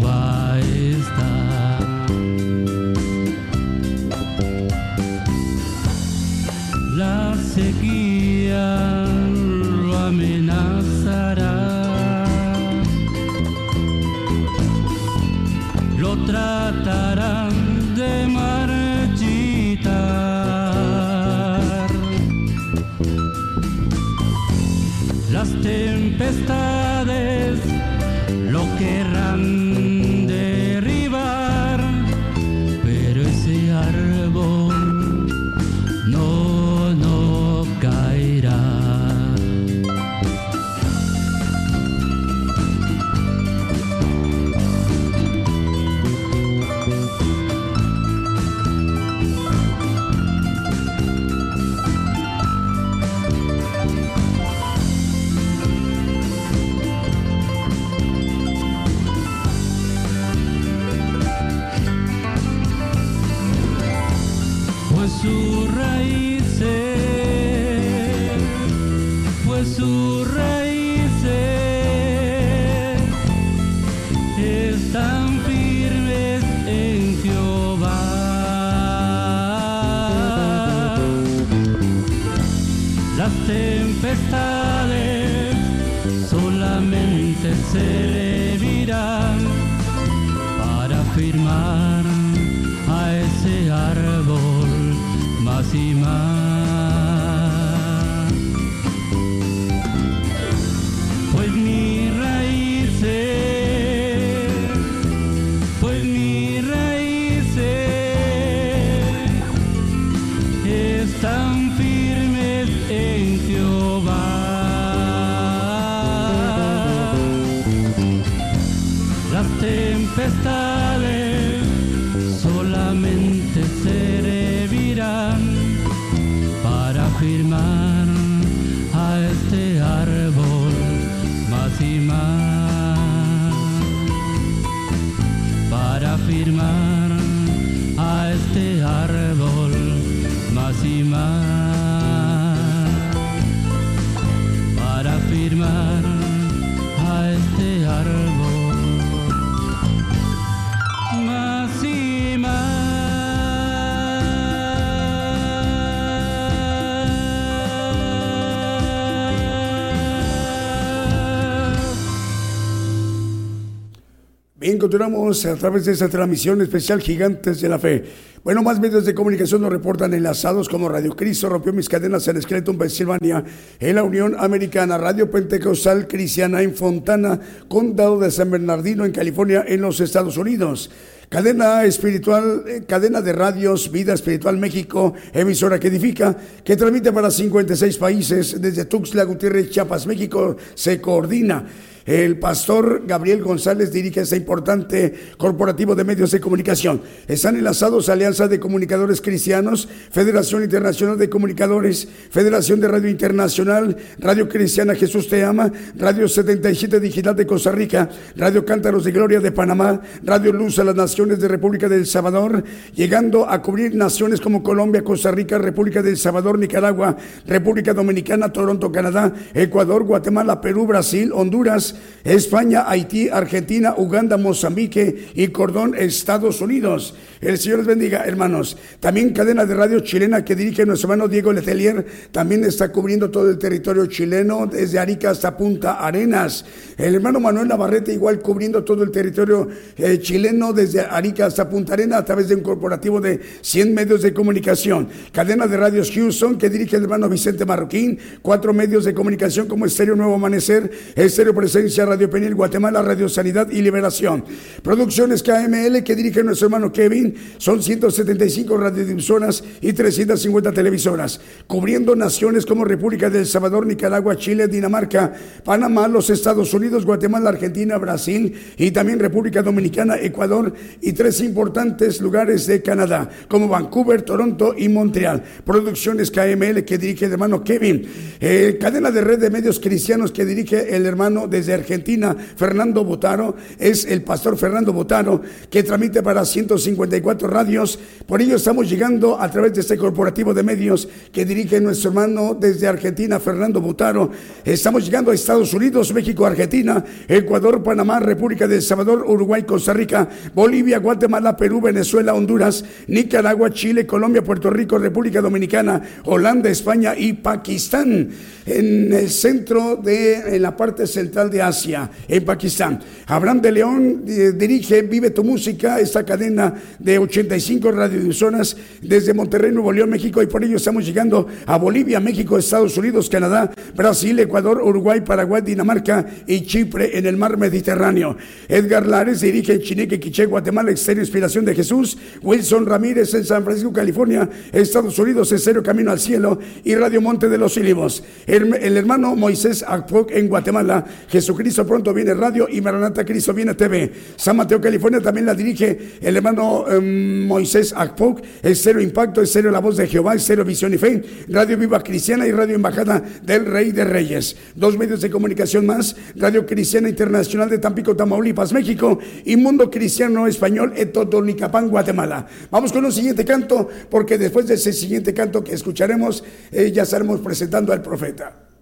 Continuamos 164.84 165.46
a 165.46 165.56
través 165.56 165.86
de 165.86 165.94
esta 165.94 166.10
transmisión 166.10 166.62
especial 166.62 167.00
Gigantes 167.00 167.62
de 167.62 167.70
la 167.70 167.80
Fe. 167.80 168.04
Bueno, 168.44 168.62
más 168.64 168.82
medios 168.82 169.06
de 169.06 169.16
comunicación 169.16 169.62
nos 169.62 169.72
reportan 169.72 170.14
enlazados 170.14 170.68
como 170.68 170.90
Radio 170.90 171.16
Cristo 171.16 171.48
rompió 171.48 171.72
mis 171.72 171.88
cadenas 171.88 172.28
en 172.28 172.42
Scranton, 172.42 172.78
Pensilvania, 172.78 173.46
en 173.80 173.96
la 173.96 174.04
Unión 174.04 174.36
Americana, 174.38 174.98
Radio 174.98 175.32
Pentecostal 175.32 176.06
Cristiana 176.06 176.62
en 176.62 176.76
Fontana, 176.76 177.40
Condado 177.70 178.20
de 178.20 178.30
San 178.30 178.52
Bernardino, 178.52 179.06
en 179.06 179.14
California, 179.14 179.64
en 179.66 179.80
los 179.80 180.02
Estados 180.02 180.36
Unidos. 180.36 180.92
Cadena 181.30 181.86
espiritual, 181.86 182.66
eh, 182.68 182.84
cadena 182.86 183.22
de 183.22 183.32
radios, 183.32 183.90
Vida 183.90 184.14
Espiritual 184.14 184.58
México, 184.58 185.14
emisora 185.32 185.80
que 185.80 185.88
edifica, 185.88 186.36
que 186.62 186.76
transmite 186.76 187.14
para 187.14 187.32
56 187.32 187.98
países, 187.98 188.62
desde 188.62 188.84
Tuxtla 188.84 189.24
Gutiérrez, 189.24 189.70
Chiapas, 189.70 190.06
México, 190.06 190.58
se 190.76 191.00
coordina. 191.00 191.66
El 192.06 192.38
pastor 192.38 193.04
Gabriel 193.08 193.42
González 193.42 193.94
dirige 193.94 194.22
este 194.22 194.36
importante 194.36 195.14
corporativo 195.38 195.96
de 195.96 196.04
medios 196.04 196.32
de 196.32 196.42
comunicación. 196.42 197.02
Están 197.28 197.56
enlazados 197.56 198.10
Alianza 198.10 198.48
de 198.48 198.60
Comunicadores 198.60 199.22
Cristianos, 199.22 199.88
Federación 200.12 200.64
Internacional 200.64 201.18
de 201.18 201.30
Comunicadores, 201.30 202.08
Federación 202.30 202.82
de 202.82 202.90
Radio 202.90 203.10
Internacional, 203.10 203.96
Radio 204.20 204.50
Cristiana 204.50 204.96
Jesús 204.96 205.30
Te 205.30 205.44
Ama, 205.46 205.72
Radio 205.96 206.28
77 206.28 207.00
Digital 207.00 207.36
de 207.36 207.48
Costa 207.48 207.72
Rica, 207.72 208.10
Radio 208.36 208.66
Cántaros 208.66 209.06
de 209.06 209.12
Gloria 209.12 209.40
de 209.40 209.52
Panamá, 209.54 210.02
Radio 210.24 210.52
Luz 210.52 210.80
a 210.80 210.84
las 210.84 210.96
Naciones 210.96 211.40
de 211.40 211.48
República 211.48 211.88
del 211.88 212.06
Salvador, 212.06 212.64
llegando 212.96 213.50
a 213.50 213.62
cubrir 213.62 213.96
naciones 213.96 214.42
como 214.42 214.62
Colombia, 214.62 215.04
Costa 215.04 215.32
Rica, 215.32 215.58
República 215.58 216.02
del 216.02 216.18
Salvador, 216.18 216.60
Nicaragua, 216.60 217.16
República 217.48 217.94
Dominicana, 217.94 218.52
Toronto, 218.52 218.92
Canadá, 218.92 219.34
Ecuador, 219.54 220.04
Guatemala, 220.04 220.60
Perú, 220.60 220.86
Brasil, 220.86 221.32
Honduras, 221.34 221.93
España, 222.24 222.86
Haití, 222.88 223.28
Argentina, 223.28 223.96
Uganda, 223.98 224.38
Mozambique 224.38 225.30
y 225.34 225.48
Cordón, 225.50 225.94
Estados 225.96 226.62
Unidos. 226.62 227.16
El 227.42 227.58
Señor 227.58 227.80
les 227.80 227.88
bendiga, 227.88 228.24
hermanos. 228.26 228.78
También 229.02 229.34
cadena 229.34 229.66
de 229.66 229.76
radio 229.76 230.00
chilena 230.00 230.46
que 230.46 230.56
dirige 230.56 230.86
nuestro 230.86 231.12
hermano 231.12 231.28
Diego 231.28 231.52
Letelier, 231.52 232.06
también 232.32 232.64
está 232.64 232.94
cubriendo 232.94 233.30
todo 233.30 233.50
el 233.50 233.58
territorio 233.58 234.06
chileno, 234.06 234.66
desde 234.66 235.00
Arica 235.00 235.32
hasta 235.32 235.58
Punta 235.58 235.96
Arenas. 235.96 236.64
El 236.98 237.16
hermano 237.16 237.42
Manuel 237.42 237.68
Navarrete 237.68 238.14
igual 238.14 238.40
cubriendo 238.40 238.86
todo 238.86 239.04
el 239.04 239.12
territorio 239.12 239.68
eh, 239.98 240.20
chileno, 240.20 240.72
desde 240.72 241.02
Arica 241.02 241.48
hasta 241.48 241.70
Punta 241.70 241.94
Arenas, 241.94 242.22
a 242.22 242.26
través 242.26 242.48
de 242.48 242.56
un 242.56 242.62
corporativo 242.62 243.20
de 243.20 243.42
100 243.62 243.94
medios 243.94 244.22
de 244.22 244.34
comunicación. 244.34 245.10
Cadena 245.34 245.68
de 245.68 245.76
radios 245.76 246.10
Houston 246.12 246.58
que 246.58 246.70
dirige 246.70 246.96
el 246.96 247.04
hermano 247.04 247.28
Vicente 247.28 247.66
Marroquín, 247.66 248.18
cuatro 248.42 248.74
medios 248.74 249.04
de 249.04 249.14
comunicación 249.14 249.68
como 249.68 249.86
Estéreo 249.86 250.16
Nuevo 250.16 250.36
Amanecer, 250.36 250.90
Estéreo 251.16 251.54
Presencia, 251.54 251.83
Radio 251.84 252.30
Penil 252.30 252.56
Guatemala, 252.56 253.02
Radio 253.02 253.28
Sanidad 253.28 253.70
y 253.70 253.82
Liberación. 253.82 254.46
Producciones 254.82 255.44
KML 255.44 256.02
que 256.02 256.16
dirige 256.16 256.42
nuestro 256.42 256.68
hermano 256.68 256.94
Kevin, 256.94 257.36
son 257.58 257.84
175 257.84 258.78
radiodifusoras 258.78 259.64
y 259.82 259.92
350 259.92 260.72
televisoras, 260.72 261.42
cubriendo 261.68 262.16
naciones 262.16 262.66
como 262.66 262.86
República 262.86 263.30
del 263.30 263.46
Salvador, 263.46 263.86
Nicaragua, 263.86 264.38
Chile, 264.38 264.70
Dinamarca, 264.70 265.34
Panamá, 265.66 266.08
los 266.08 266.30
Estados 266.30 266.74
Unidos, 266.74 267.06
Guatemala, 267.06 267.50
Argentina, 267.50 267.98
Brasil 267.98 268.54
y 268.78 268.92
también 268.92 269.20
República 269.20 269.62
Dominicana, 269.62 270.16
Ecuador 270.16 270.74
y 271.02 271.12
tres 271.12 271.42
importantes 271.42 272.22
lugares 272.22 272.66
de 272.66 272.82
Canadá, 272.82 273.30
como 273.50 273.68
Vancouver, 273.68 274.22
Toronto 274.22 274.74
y 274.78 274.88
Montreal. 274.88 275.44
Producciones 275.66 276.32
KML 276.32 276.86
que 276.86 276.98
dirige 276.98 277.26
el 277.26 277.34
hermano 277.34 277.62
Kevin. 277.62 278.08
Eh, 278.40 278.78
cadena 278.80 279.12
de 279.12 279.22
red 279.22 279.40
de 279.40 279.50
medios 279.50 279.82
cristianos 279.82 280.32
que 280.32 280.46
dirige 280.46 280.96
el 280.96 281.06
hermano 281.06 281.48
desde 281.48 281.73
Argentina, 281.74 282.36
Fernando 282.56 283.04
Botaro, 283.04 283.56
es 283.80 284.06
el 284.06 284.24
pastor 284.24 284.58
Fernando 284.58 284.94
Botaro, 284.94 285.42
que 285.70 285.84
transmite 285.84 286.22
para 286.22 286.46
154 286.46 287.48
radios. 287.48 288.00
Por 288.26 288.42
ello 288.42 288.56
estamos 288.56 288.90
llegando 288.90 289.40
a 289.40 289.50
través 289.50 289.74
de 289.74 289.82
este 289.82 289.98
corporativo 289.98 290.54
de 290.54 290.64
medios 290.64 291.08
que 291.32 291.46
dirige 291.46 291.80
nuestro 291.82 292.10
hermano 292.10 292.58
desde 292.60 292.88
Argentina, 292.88 293.40
Fernando 293.40 293.82
Botaro. 293.82 294.32
Estamos 294.64 295.06
llegando 295.06 295.32
a 295.32 295.34
Estados 295.34 295.74
Unidos, 295.74 296.14
México, 296.14 296.46
Argentina, 296.46 297.04
Ecuador, 297.28 297.82
Panamá, 297.84 298.20
República 298.20 298.68
de 298.68 298.76
El 298.76 298.82
Salvador, 298.82 299.26
Uruguay, 299.28 299.64
Costa 299.64 299.94
Rica, 299.94 300.30
Bolivia, 300.54 301.00
Guatemala, 301.00 301.58
Perú, 301.58 301.82
Venezuela, 301.82 302.34
Honduras, 302.34 302.86
Nicaragua, 303.08 303.72
Chile, 303.72 304.06
Colombia, 304.06 304.44
Puerto 304.44 304.70
Rico, 304.70 304.98
República 304.98 305.42
Dominicana, 305.42 306.02
Holanda, 306.26 306.70
España 306.70 307.16
y 307.18 307.34
Pakistán. 307.34 308.30
En 308.66 309.12
el 309.12 309.30
centro 309.30 309.98
de, 309.98 310.56
en 310.56 310.62
la 310.62 310.78
parte 310.78 311.08
central 311.08 311.50
de 311.50 311.62
Asia, 311.68 312.10
en 312.28 312.44
Pakistán. 312.46 313.00
Abraham 313.28 313.62
de 313.62 313.72
León 313.72 314.24
eh, 314.28 314.54
dirige 314.56 315.02
Vive 315.02 315.30
tu 315.32 315.44
Música, 315.44 316.00
esta 316.00 316.24
cadena 316.24 316.74
de 317.00 317.20
85 317.20 317.92
radiodifusoras 317.92 318.76
desde 319.02 319.34
Monterrey, 319.34 319.72
Nuevo 319.72 319.92
León, 319.92 320.10
México, 320.10 320.42
y 320.42 320.48
por 320.48 320.64
ello 320.64 320.78
estamos 320.78 321.06
llegando 321.06 321.48
a 321.66 321.78
Bolivia, 321.78 322.20
México, 322.20 322.58
Estados 322.58 322.98
Unidos, 322.98 323.30
Canadá, 323.30 323.72
Brasil, 323.96 324.40
Ecuador, 324.40 324.82
Uruguay, 324.82 325.22
Paraguay, 325.22 325.62
Dinamarca 325.62 326.26
y 326.48 326.62
Chipre 326.62 327.18
en 327.18 327.26
el 327.26 327.38
mar 327.38 327.58
Mediterráneo. 327.58 328.38
Edgar 328.68 329.06
Lares 329.06 329.42
dirige 329.42 329.80
Chineque, 329.80 330.20
Quiché, 330.20 330.46
Guatemala, 330.46 330.92
Exterior 330.92 331.24
Inspiración 331.24 331.66
de 331.66 331.76
Jesús. 331.76 332.18
Wilson 332.42 332.86
Ramírez 332.86 333.34
en 333.34 333.46
San 333.46 333.64
Francisco, 333.64 333.94
California, 333.94 334.50
Estados 334.72 335.18
Unidos, 335.20 335.52
Estéreo 335.52 335.84
Camino 335.84 336.12
al 336.12 336.20
Cielo 336.20 336.60
y 336.84 336.96
Radio 336.96 337.22
Monte 337.22 337.50
de 337.50 337.58
los 337.58 337.78
Olivos. 337.78 338.24
El, 338.46 338.74
el 338.76 338.98
hermano 338.98 339.36
Moisés 339.36 339.84
Akpok 339.88 340.32
en 340.32 340.48
Guatemala, 340.48 341.06
Jesucristo 341.54 341.86
pronto 341.86 342.12
viene 342.16 342.34
radio 342.34 342.68
y 342.68 342.82
Maranata 342.82 343.24
Cristo 343.24 343.54
viene 343.54 343.76
TV. 343.76 344.12
San 344.36 344.58
Mateo, 344.58 344.82
California 344.82 345.22
también 345.22 345.46
la 345.46 345.54
dirige 345.54 346.18
el 346.20 346.36
hermano 346.36 346.86
eh, 346.90 347.00
Moisés 347.00 347.94
Akpok, 347.96 348.42
Estéreo 348.64 349.00
Impacto, 349.00 349.40
Estéreo 349.40 349.70
La 349.70 349.78
Voz 349.78 349.98
de 349.98 350.08
Jehová, 350.08 350.34
Estéreo 350.34 350.66
Visión 350.66 350.92
y 350.96 350.98
Fe, 350.98 351.22
Radio 351.50 351.78
Viva 351.78 352.02
Cristiana 352.02 352.48
y 352.48 352.52
Radio 352.52 352.76
Embajada 352.76 353.24
del 353.44 353.68
Rey 353.68 353.92
de 353.92 354.04
Reyes. 354.04 354.58
Dos 354.74 354.98
medios 354.98 355.22
de 355.22 355.30
comunicación 355.30 355.86
más, 355.86 356.16
Radio 356.36 356.66
Cristiana 356.66 357.08
Internacional 357.08 357.70
de 357.70 357.78
Tampico, 357.78 358.16
Tamaulipas, 358.16 358.74
México 358.74 359.20
y 359.46 359.56
Mundo 359.56 359.92
Cristiano 359.92 360.48
Español 360.48 360.94
en 360.96 361.12
Totonicapán, 361.12 361.88
Guatemala. 361.88 362.48
Vamos 362.72 362.92
con 362.92 363.06
un 363.06 363.12
siguiente 363.12 363.46
canto, 363.46 363.88
porque 364.10 364.40
después 364.40 364.66
de 364.66 364.74
ese 364.74 364.92
siguiente 364.92 365.36
canto 365.36 365.64
que 365.64 365.76
escucharemos, 365.76 366.44
eh, 366.72 366.92
ya 366.92 367.04
estaremos 367.04 367.42
presentando 367.42 367.94
al 367.94 368.02
profeta. 368.02 368.73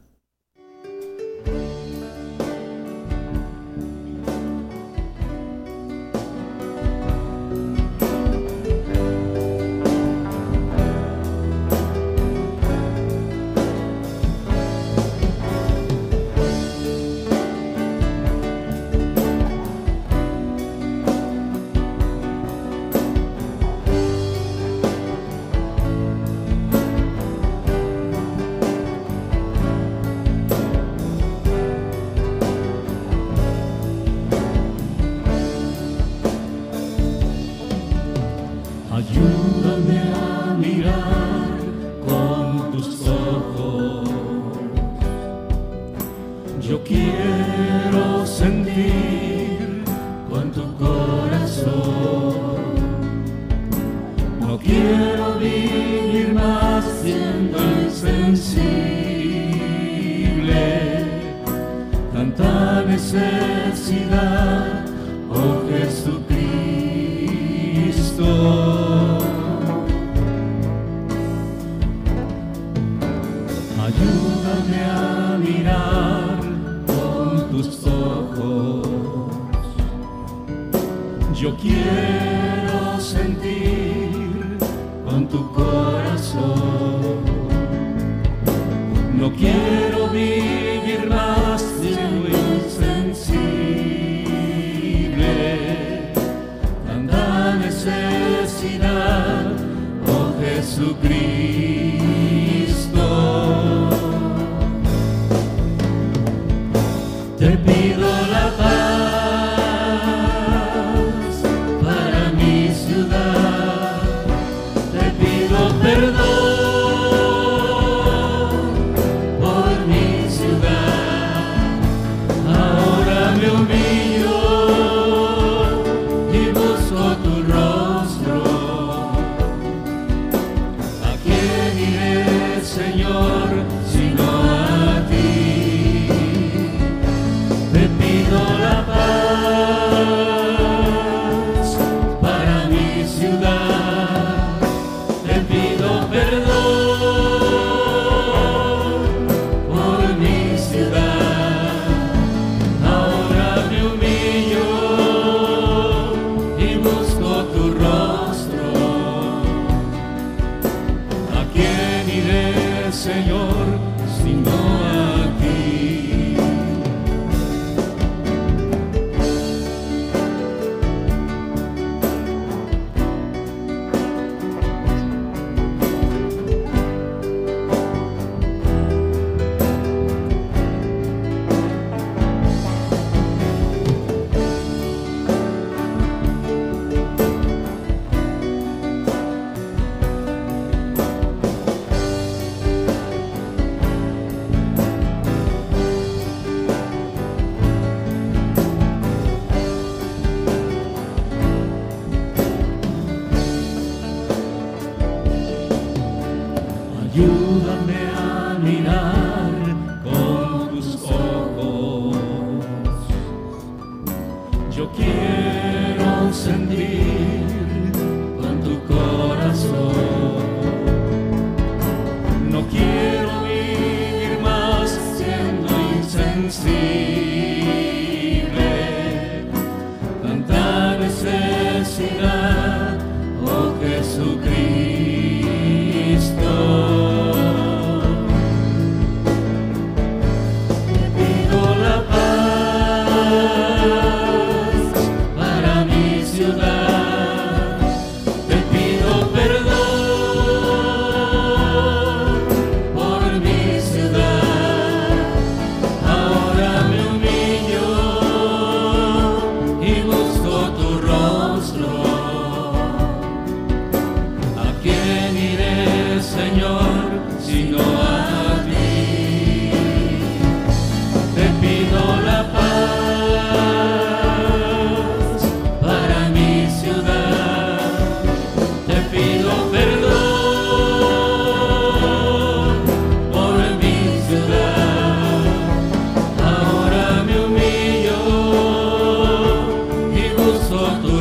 tortura. 290.72 291.21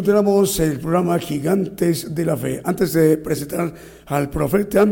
Continuamos 0.00 0.58
el 0.60 0.80
programa 0.80 1.18
Gigantes 1.18 2.14
de 2.14 2.24
la 2.24 2.34
Fe. 2.34 2.62
Antes 2.64 2.94
de 2.94 3.18
presentar 3.18 3.74
al 4.06 4.30
profeta, 4.30 4.86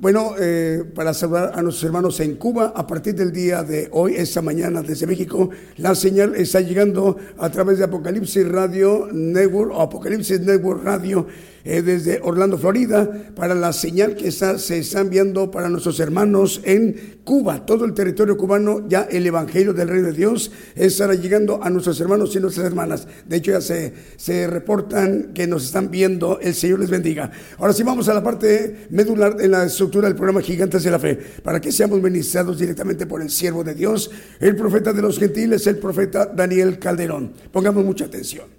bueno, 0.00 0.32
eh, 0.36 0.82
para 0.96 1.14
saludar 1.14 1.52
a 1.54 1.62
nuestros 1.62 1.84
hermanos 1.84 2.18
en 2.18 2.34
Cuba, 2.34 2.72
a 2.74 2.84
partir 2.84 3.14
del 3.14 3.30
día 3.30 3.62
de 3.62 3.88
hoy, 3.92 4.16
esta 4.16 4.42
mañana 4.42 4.82
desde 4.82 5.06
México, 5.06 5.48
la 5.76 5.94
señal 5.94 6.34
está 6.34 6.60
llegando 6.60 7.16
a 7.38 7.48
través 7.50 7.78
de 7.78 7.84
Apocalipsis 7.84 8.48
Radio 8.48 9.08
Network 9.12 9.70
o 9.72 9.80
Apocalipsis 9.80 10.40
Network 10.40 10.82
Radio 10.82 11.28
eh, 11.68 11.82
desde 11.82 12.18
Orlando, 12.22 12.56
Florida, 12.56 13.30
para 13.36 13.54
la 13.54 13.74
señal 13.74 14.14
que 14.14 14.32
se 14.32 14.78
está 14.78 15.00
enviando 15.00 15.50
para 15.50 15.68
nuestros 15.68 16.00
hermanos 16.00 16.62
en 16.64 17.18
Cuba, 17.24 17.66
todo 17.66 17.84
el 17.84 17.92
territorio 17.92 18.38
cubano, 18.38 18.88
ya 18.88 19.02
el 19.02 19.26
Evangelio 19.26 19.74
del 19.74 19.88
Rey 19.88 20.00
de 20.00 20.12
Dios 20.12 20.50
estará 20.74 21.12
llegando 21.12 21.62
a 21.62 21.68
nuestros 21.68 22.00
hermanos 22.00 22.34
y 22.34 22.40
nuestras 22.40 22.64
hermanas. 22.64 23.06
De 23.26 23.36
hecho, 23.36 23.50
ya 23.50 23.60
se, 23.60 23.92
se 24.16 24.46
reportan 24.46 25.34
que 25.34 25.46
nos 25.46 25.66
están 25.66 25.90
viendo, 25.90 26.40
el 26.40 26.54
Señor 26.54 26.80
les 26.80 26.88
bendiga. 26.88 27.30
Ahora 27.58 27.74
sí 27.74 27.82
vamos 27.82 28.08
a 28.08 28.14
la 28.14 28.22
parte 28.22 28.86
medular 28.88 29.36
en 29.38 29.50
la 29.50 29.66
estructura 29.66 30.08
del 30.08 30.16
programa 30.16 30.40
Gigantes 30.40 30.82
de 30.84 30.90
la 30.90 30.98
Fe, 30.98 31.18
para 31.42 31.60
que 31.60 31.70
seamos 31.70 32.00
ministrados 32.00 32.58
directamente 32.58 33.04
por 33.04 33.20
el 33.20 33.28
siervo 33.28 33.62
de 33.62 33.74
Dios, 33.74 34.10
el 34.40 34.56
profeta 34.56 34.94
de 34.94 35.02
los 35.02 35.18
gentiles, 35.18 35.66
el 35.66 35.76
profeta 35.76 36.24
Daniel 36.24 36.78
Calderón. 36.78 37.34
Pongamos 37.52 37.84
mucha 37.84 38.06
atención. 38.06 38.57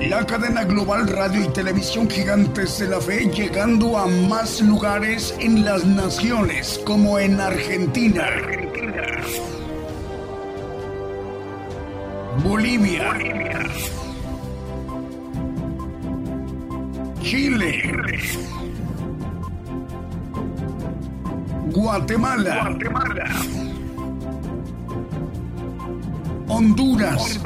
La 0.00 0.24
cadena 0.24 0.64
global 0.64 1.08
radio 1.08 1.44
y 1.44 1.48
televisión 1.48 2.08
gigantes 2.08 2.78
de 2.78 2.88
la 2.88 3.00
fe 3.00 3.28
llegando 3.30 3.98
a 3.98 4.06
más 4.06 4.60
lugares 4.60 5.34
en 5.40 5.64
las 5.64 5.84
naciones 5.84 6.80
como 6.84 7.18
en 7.18 7.40
Argentina, 7.40 8.26
Bolivia, 12.44 13.18
Chile, 17.20 17.82
Guatemala, 21.72 22.78
Honduras. 26.46 27.40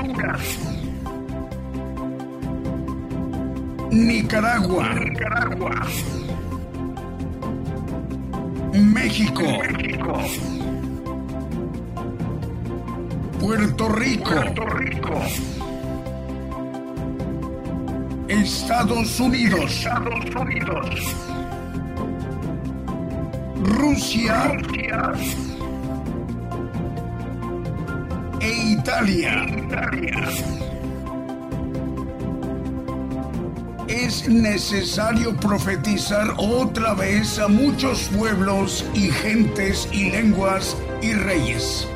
Nicaragua, 3.93 4.88
México, 8.72 9.43
Puerto 13.38 13.88
Rico, 13.88 14.34
Estados 18.28 19.20
Unidos, 19.20 19.84
Rusia, 23.62 24.57
e 28.40 28.72
Italia. 28.72 30.62
Es 34.05 34.28
necesario 34.28 35.36
profetizar 35.36 36.34
otra 36.36 36.92
vez 36.94 37.38
a 37.38 37.46
muchos 37.46 38.09
pueblos 38.09 38.84
y 38.94 39.11
gentes 39.11 39.88
y 39.92 40.11
lenguas 40.11 40.76
y 41.03 41.12
reyes. 41.12 41.86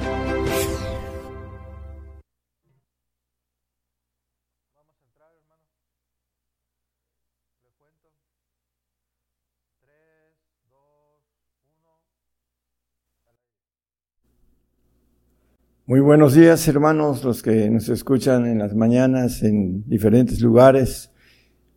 Muy 15.86 16.00
buenos 16.00 16.34
días, 16.34 16.66
hermanos, 16.68 17.24
los 17.24 17.42
que 17.42 17.68
nos 17.68 17.88
escuchan 17.88 18.46
en 18.46 18.58
las 18.58 18.74
mañanas 18.76 19.42
en 19.42 19.88
diferentes 19.88 20.40
lugares. 20.40 21.10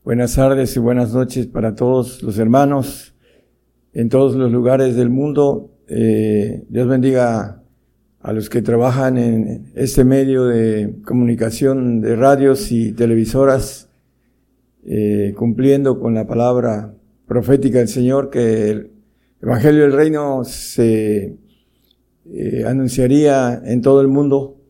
Buenas 0.06 0.36
tardes 0.36 0.78
y 0.78 0.80
buenas 0.80 1.14
noches 1.14 1.46
para 1.46 1.76
todos 1.76 2.24
los 2.24 2.40
hermanos 2.40 3.14
en 3.92 4.08
todos 4.08 4.34
los 4.34 4.50
lugares 4.50 4.96
del 4.96 5.10
mundo. 5.10 5.72
Eh, 5.90 6.64
Dios 6.70 6.88
bendiga 6.88 7.62
a 8.22 8.34
los 8.34 8.50
que 8.50 8.62
trabajan 8.62 9.18
en 9.18 9.74
este 9.76 10.06
medio 10.06 10.46
de 10.46 10.96
comunicación 11.04 12.00
de 12.00 12.16
radios 12.16 12.72
y 12.72 12.94
televisoras, 12.94 13.90
eh, 14.86 15.34
cumpliendo 15.36 16.00
con 16.00 16.14
la 16.14 16.26
palabra 16.26 16.96
profética 17.28 17.80
del 17.80 17.90
Señor 17.90 18.30
que 18.30 18.70
el 18.70 18.92
Evangelio 19.42 19.82
del 19.82 19.94
Reino 19.94 20.46
se 20.46 21.36
eh, 22.26 22.64
anunciaría 22.66 23.62
en 23.66 23.82
todo 23.82 24.00
el 24.00 24.08
mundo. 24.08 24.62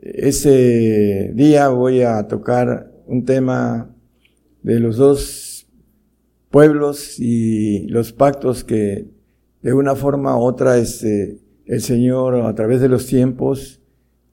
Ese 0.00 1.30
día 1.36 1.68
voy 1.68 2.02
a 2.02 2.26
tocar 2.26 2.90
un 3.06 3.24
tema 3.24 3.89
de 4.62 4.80
los 4.80 4.96
dos 4.96 5.66
pueblos 6.50 7.18
y 7.18 7.86
los 7.88 8.12
pactos 8.12 8.64
que 8.64 9.06
de 9.62 9.72
una 9.72 9.94
forma 9.94 10.36
u 10.36 10.42
otra 10.42 10.78
este, 10.78 11.38
el 11.66 11.80
Señor 11.80 12.34
a 12.34 12.54
través 12.54 12.80
de 12.80 12.88
los 12.88 13.06
tiempos 13.06 13.80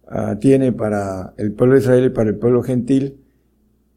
ah, 0.07 0.37
tiene 0.39 0.71
para 0.71 1.33
el 1.37 1.53
pueblo 1.53 1.75
de 1.75 1.81
Israel 1.81 2.05
y 2.05 2.09
para 2.09 2.29
el 2.29 2.37
pueblo 2.37 2.63
gentil 2.63 3.19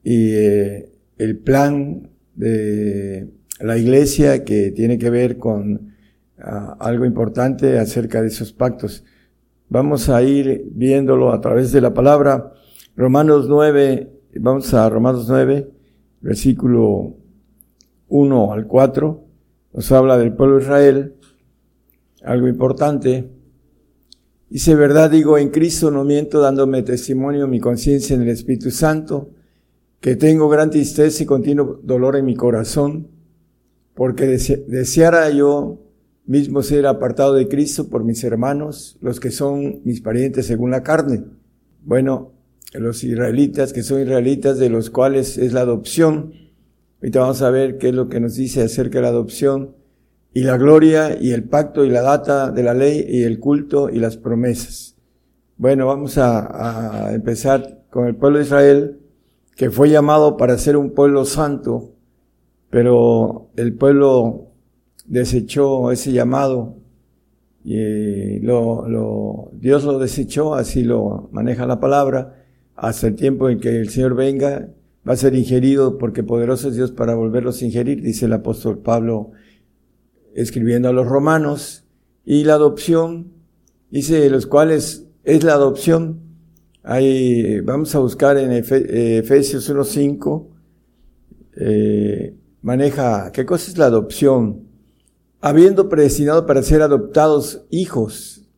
y 0.03 0.33
eh, 0.33 0.93
el 1.19 1.39
plan 1.39 2.11
de 2.35 3.29
la 3.61 3.77
iglesia 3.77 4.45
que 4.45 4.71
tiene 4.71 4.99
que 4.99 5.11
ver 5.11 5.39
con 5.39 5.93
ah, 6.39 6.77
algo 6.81 7.05
importante 7.05 7.79
acerca 7.79 8.23
de 8.23 8.29
esos 8.29 8.53
pactos. 8.53 9.05
Vamos 9.69 10.09
a 10.09 10.23
ir 10.23 10.69
viéndolo 10.73 11.33
a 11.33 11.41
través 11.41 11.71
de 11.73 11.81
la 11.81 11.95
palabra. 11.95 12.53
Romanos 12.97 13.47
9, 13.49 14.11
vamos 14.37 14.75
a 14.75 14.89
Romanos 14.89 15.27
9, 15.29 15.71
versículo 16.21 17.17
1 18.09 18.53
al 18.53 18.67
4, 18.67 19.25
nos 19.73 19.93
habla 19.93 20.19
del 20.19 20.35
pueblo 20.35 20.57
de 20.57 20.63
Israel, 20.63 21.15
algo 22.23 22.49
importante. 22.49 23.31
Dice, 24.49 24.75
verdad 24.75 25.11
digo, 25.11 25.39
en 25.39 25.51
Cristo 25.51 25.91
no 25.91 26.05
miento, 26.05 26.41
dándome 26.41 26.83
testimonio 26.83 27.47
mi 27.47 27.61
conciencia 27.61 28.17
en 28.17 28.23
el 28.23 28.29
Espíritu 28.29 28.71
Santo, 28.71 29.31
que 30.01 30.17
tengo 30.17 30.49
gran 30.49 30.71
tristeza 30.71 31.23
y 31.23 31.27
continuo 31.27 31.81
dolor 31.83 32.17
en 32.17 32.25
mi 32.25 32.35
corazón, 32.35 33.09
porque 33.95 34.27
deseara 34.27 35.31
yo 35.31 35.79
mismo 36.27 36.63
ser 36.63 36.87
apartado 36.87 37.35
de 37.35 37.49
Cristo 37.49 37.89
por 37.89 38.05
mis 38.05 38.25
hermanos, 38.25 38.99
los 39.01 39.21
que 39.21 39.31
son 39.31 39.83
mis 39.85 40.01
parientes 40.01 40.47
según 40.47 40.71
la 40.71 40.83
carne. 40.83 41.25
Bueno, 41.85 42.33
los 42.73 43.03
israelitas, 43.03 43.73
que 43.73 43.83
son 43.83 44.01
israelitas, 44.03 44.59
de 44.59 44.71
los 44.71 44.91
cuales 44.91 45.39
es 45.39 45.53
la 45.53 45.63
adopción. 45.63 46.33
Ahorita 47.01 47.21
vamos 47.21 47.43
a 47.43 47.51
ver 47.51 47.79
qué 47.79 47.89
es 47.89 47.95
lo 47.95 48.09
que 48.09 48.21
nos 48.21 48.35
dice 48.35 48.63
acerca 48.63 48.99
de 48.99 49.03
la 49.03 49.09
adopción 49.09 49.75
y 50.33 50.43
la 50.43 50.57
gloria 50.57 51.21
y 51.21 51.33
el 51.33 51.45
pacto 51.45 51.85
y 51.85 51.91
la 51.91 52.03
data 52.03 52.51
de 52.51 52.63
la 52.63 52.75
ley 52.75 53.05
y 53.09 53.25
el 53.25 53.41
culto 53.41 53.91
y 53.91 53.99
las 53.99 54.17
promesas. 54.17 54.97
Bueno, 55.57 55.87
vamos 55.87 56.17
a, 56.19 57.13
empezar 57.13 57.83
con 57.91 58.07
el 58.07 58.17
pueblo 58.17 58.39
de 58.39 58.45
Israel, 58.45 59.01
que 59.57 59.71
fue 59.71 59.91
llamado 59.91 60.37
para 60.37 60.57
ser 60.57 60.77
un 60.77 60.93
pueblo 60.93 61.25
santo, 61.25 61.93
pero 62.71 63.51
el 63.57 63.75
pueblo 63.75 64.53
desechó 65.07 65.91
ese 65.91 66.13
llamado 66.13 66.77
y 67.65 68.39
lo, 68.39 68.89
lo, 68.89 69.51
Dios 69.53 69.85
lo 69.85 69.99
desechó, 69.99 70.55
así 70.55 70.83
lo 70.83 71.29
maneja 71.33 71.67
la 71.67 71.81
palabra, 71.81 72.40
hasta 72.81 73.09
el 73.09 73.15
tiempo 73.15 73.51
en 73.51 73.61
que 73.61 73.79
el 73.79 73.91
Señor 73.91 74.15
venga, 74.15 74.71
va 75.07 75.13
a 75.13 75.17
ser 75.17 75.35
ingerido 75.35 75.99
porque 75.99 76.23
poderoso 76.23 76.69
es 76.69 76.77
Dios 76.77 76.93
para 76.93 77.15
volverlos 77.15 77.61
a 77.61 77.67
ingerir, 77.67 78.01
dice 78.01 78.25
el 78.25 78.33
apóstol 78.33 78.79
Pablo 78.79 79.33
escribiendo 80.35 80.89
a 80.89 80.93
los 80.93 81.07
romanos, 81.07 81.85
y 82.25 82.45
la 82.45 82.55
adopción, 82.55 83.33
dice, 83.91 84.31
los 84.31 84.47
cuales 84.47 85.07
es 85.25 85.45
la 85.45 85.55
adopción. 85.55 86.21
Ahí 86.83 87.61
vamos 87.61 87.95
a 87.95 87.99
buscar 87.99 88.39
en 88.39 88.51
Efesios 88.51 89.71
1.5, 89.71 90.47
eh, 91.57 92.35
maneja, 92.63 93.31
¿qué 93.33 93.45
cosa 93.45 93.71
es 93.71 93.77
la 93.77 93.87
adopción? 93.87 94.69
Habiendo 95.43 95.91
predestinado 95.91 96.47
para 96.47 96.63
ser 96.63 96.81
adoptados 96.81 97.67
hijos, 97.69 98.49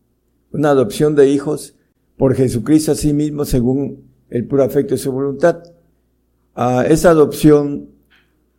una 0.53 0.71
adopción 0.71 1.17
de 1.17 1.29
hijos 1.29 1.75
por 2.17 2.37
Jesucristo 2.37 2.93
a 2.93 2.95
sí 2.95 3.13
mismo 3.13 3.45
según 3.45 4.12
el 4.33 4.47
puro 4.47 4.65
afecto 4.65 4.95
de 4.95 4.99
su 4.99 5.13
voluntad. 5.13 5.63
Ah, 6.55 6.85
esa 6.89 7.11
adopción 7.11 7.91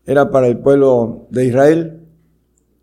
era 0.06 0.30
para 0.30 0.48
el 0.48 0.60
pueblo 0.60 1.28
de 1.32 1.46
Israel. 1.46 2.00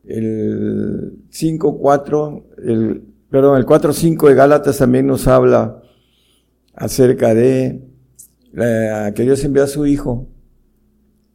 El 0.05 1.13
5.4, 1.31 2.43
el, 2.65 3.03
perdón, 3.31 3.59
el 3.59 3.65
4.5 3.65 4.29
de 4.29 4.35
Gálatas 4.35 4.79
también 4.79 5.07
nos 5.07 5.29
habla 5.29 5.83
acerca 6.75 7.33
de 7.33 7.81
que 8.53 9.23
Dios 9.23 9.45
envió 9.45 9.63
a 9.63 9.69
su 9.69 9.87
Hijo. 9.87 10.27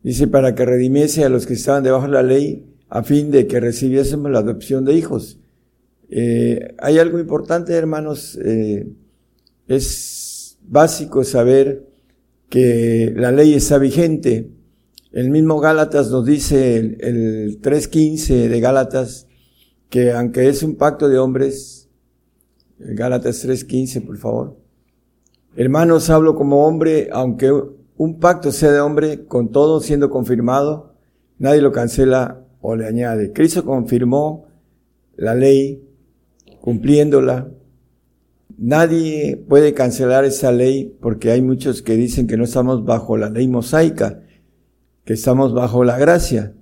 Dice, 0.03 0.28
para 0.28 0.56
que 0.56 0.66
redimiese 0.66 1.24
a 1.24 1.30
los 1.30 1.45
que 1.45 1.53
estaban 1.53 1.84
debajo 1.84 2.06
de 2.06 2.12
la 2.12 2.24
ley, 2.24 2.66
a 2.89 3.01
fin 3.01 3.32
de 3.32 3.47
que 3.47 3.62
recibiésemos 3.62 4.30
la 4.30 4.39
adopción 4.39 4.84
de 4.84 4.93
hijos. 4.93 5.39
Eh, 6.10 6.76
hay 6.80 6.99
algo 6.99 7.18
importante, 7.18 7.74
hermanos, 7.74 8.38
eh, 8.43 8.88
es 9.68 10.14
básico 10.68 11.24
saber 11.24 11.88
que 12.49 13.13
la 13.16 13.32
ley 13.32 13.53
está 13.53 13.78
vigente. 13.78 14.51
El 15.11 15.30
mismo 15.30 15.59
Gálatas 15.59 16.09
nos 16.11 16.26
dice, 16.26 16.78
el, 16.78 16.97
el 16.99 17.61
3.15 17.61 18.47
de 18.47 18.59
Gálatas, 18.59 19.28
que 19.89 20.11
aunque 20.11 20.49
es 20.49 20.63
un 20.63 20.76
pacto 20.76 21.07
de 21.07 21.18
hombres, 21.18 21.89
Gálatas 22.78 23.45
3.15, 23.47 24.05
por 24.05 24.18
favor. 24.18 24.57
Hermanos, 25.55 26.09
hablo 26.09 26.36
como 26.36 26.66
hombre, 26.68 27.07
aunque 27.13 27.49
un 27.97 28.20
pacto 28.20 28.51
sea 28.51 28.72
de 28.72 28.82
hombre, 28.82 29.26
con 29.26 29.51
todo 29.51 29.80
siendo 29.80 30.09
confirmado, 30.09 30.95
nadie 31.39 31.61
lo 31.61 31.72
cancela 31.72 32.41
o 32.59 32.76
le 32.76 32.86
añade. 32.86 33.32
Cristo 33.32 33.63
confirmó 33.63 34.47
la 35.16 35.34
ley, 35.34 35.82
cumpliéndola, 36.59 37.49
Nadie 38.58 39.43
puede 39.49 39.74
cancelar 39.74 40.24
esa 40.24 40.51
ley 40.51 40.95
porque 41.01 41.32
hay 41.32 41.41
muchos 41.41 41.82
que 41.82 41.95
dicen 41.95 42.28
que 42.28 42.38
no 42.38 42.45
estamos 42.45 42.86
bajo 42.86 43.18
la 43.18 43.30
ley 43.30 43.47
mosaica, 43.47 44.22
que 45.03 45.14
estamos 45.14 45.53
bajo 45.53 45.84
la 45.84 45.97
gracia. 45.97 46.53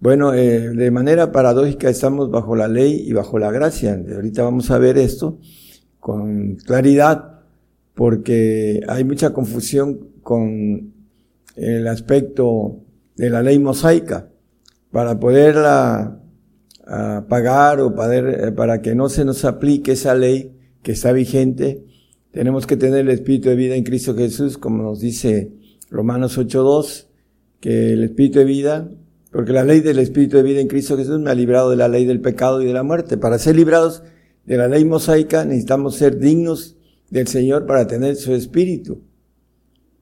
Bueno, 0.00 0.34
eh, 0.34 0.70
de 0.70 0.90
manera 0.90 1.32
paradójica 1.32 1.88
estamos 1.88 2.30
bajo 2.30 2.56
la 2.56 2.68
ley 2.68 3.04
y 3.06 3.12
bajo 3.12 3.38
la 3.38 3.50
gracia. 3.50 4.00
Ahorita 4.14 4.42
vamos 4.42 4.70
a 4.70 4.78
ver 4.78 4.98
esto 4.98 5.38
con 6.00 6.56
claridad 6.56 7.40
porque 7.94 8.80
hay 8.88 9.04
mucha 9.04 9.32
confusión 9.32 10.08
con 10.22 10.92
el 11.56 11.86
aspecto 11.86 12.80
de 13.16 13.30
la 13.30 13.42
ley 13.42 13.58
mosaica. 13.58 14.28
Para 14.90 15.18
poderla 15.18 16.20
ah, 16.86 17.24
pagar 17.28 17.80
o 17.80 17.94
eh, 18.12 18.52
para 18.52 18.80
que 18.80 18.94
no 18.94 19.08
se 19.08 19.24
nos 19.24 19.44
aplique 19.44 19.92
esa 19.92 20.14
ley, 20.14 20.53
que 20.84 20.92
está 20.92 21.10
vigente. 21.10 21.82
Tenemos 22.30 22.68
que 22.68 22.76
tener 22.76 23.00
el 23.00 23.08
Espíritu 23.08 23.48
de 23.48 23.56
vida 23.56 23.74
en 23.74 23.82
Cristo 23.82 24.14
Jesús, 24.14 24.58
como 24.58 24.84
nos 24.84 25.00
dice 25.00 25.50
Romanos 25.90 26.38
8.2, 26.38 27.06
que 27.58 27.94
el 27.94 28.04
Espíritu 28.04 28.38
de 28.38 28.44
vida, 28.44 28.90
porque 29.32 29.52
la 29.52 29.64
ley 29.64 29.80
del 29.80 29.98
Espíritu 29.98 30.36
de 30.36 30.44
vida 30.44 30.60
en 30.60 30.68
Cristo 30.68 30.96
Jesús 30.96 31.18
me 31.18 31.30
ha 31.30 31.34
librado 31.34 31.70
de 31.70 31.76
la 31.76 31.88
ley 31.88 32.04
del 32.04 32.20
pecado 32.20 32.62
y 32.62 32.66
de 32.66 32.72
la 32.72 32.84
muerte. 32.84 33.16
Para 33.16 33.38
ser 33.38 33.56
librados 33.56 34.04
de 34.44 34.56
la 34.56 34.68
ley 34.68 34.84
mosaica 34.84 35.44
necesitamos 35.44 35.96
ser 35.96 36.18
dignos 36.18 36.76
del 37.10 37.26
Señor 37.26 37.66
para 37.66 37.86
tener 37.86 38.14
su 38.16 38.34
Espíritu. 38.34 39.00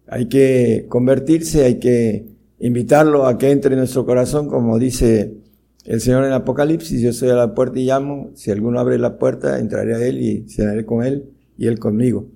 Hay 0.08 0.26
que 0.26 0.86
convertirse, 0.88 1.64
hay 1.64 1.78
que 1.78 2.26
invitarlo 2.58 3.26
a 3.26 3.38
que 3.38 3.50
entre 3.50 3.74
en 3.74 3.78
nuestro 3.78 4.04
corazón, 4.04 4.48
como 4.48 4.78
dice 4.78 5.41
el 5.84 6.00
Señor 6.00 6.24
en 6.24 6.32
Apocalipsis, 6.32 7.00
yo 7.00 7.10
estoy 7.10 7.30
a 7.30 7.34
la 7.34 7.54
puerta 7.54 7.78
y 7.78 7.86
llamo, 7.86 8.30
si 8.34 8.50
alguno 8.50 8.78
abre 8.78 8.98
la 8.98 9.18
puerta, 9.18 9.58
entraré 9.58 9.94
a 9.94 10.06
Él 10.06 10.20
y 10.22 10.48
cenaré 10.48 10.86
con 10.86 11.04
Él 11.04 11.30
y 11.58 11.66
Él 11.66 11.78
conmigo. 11.78 12.28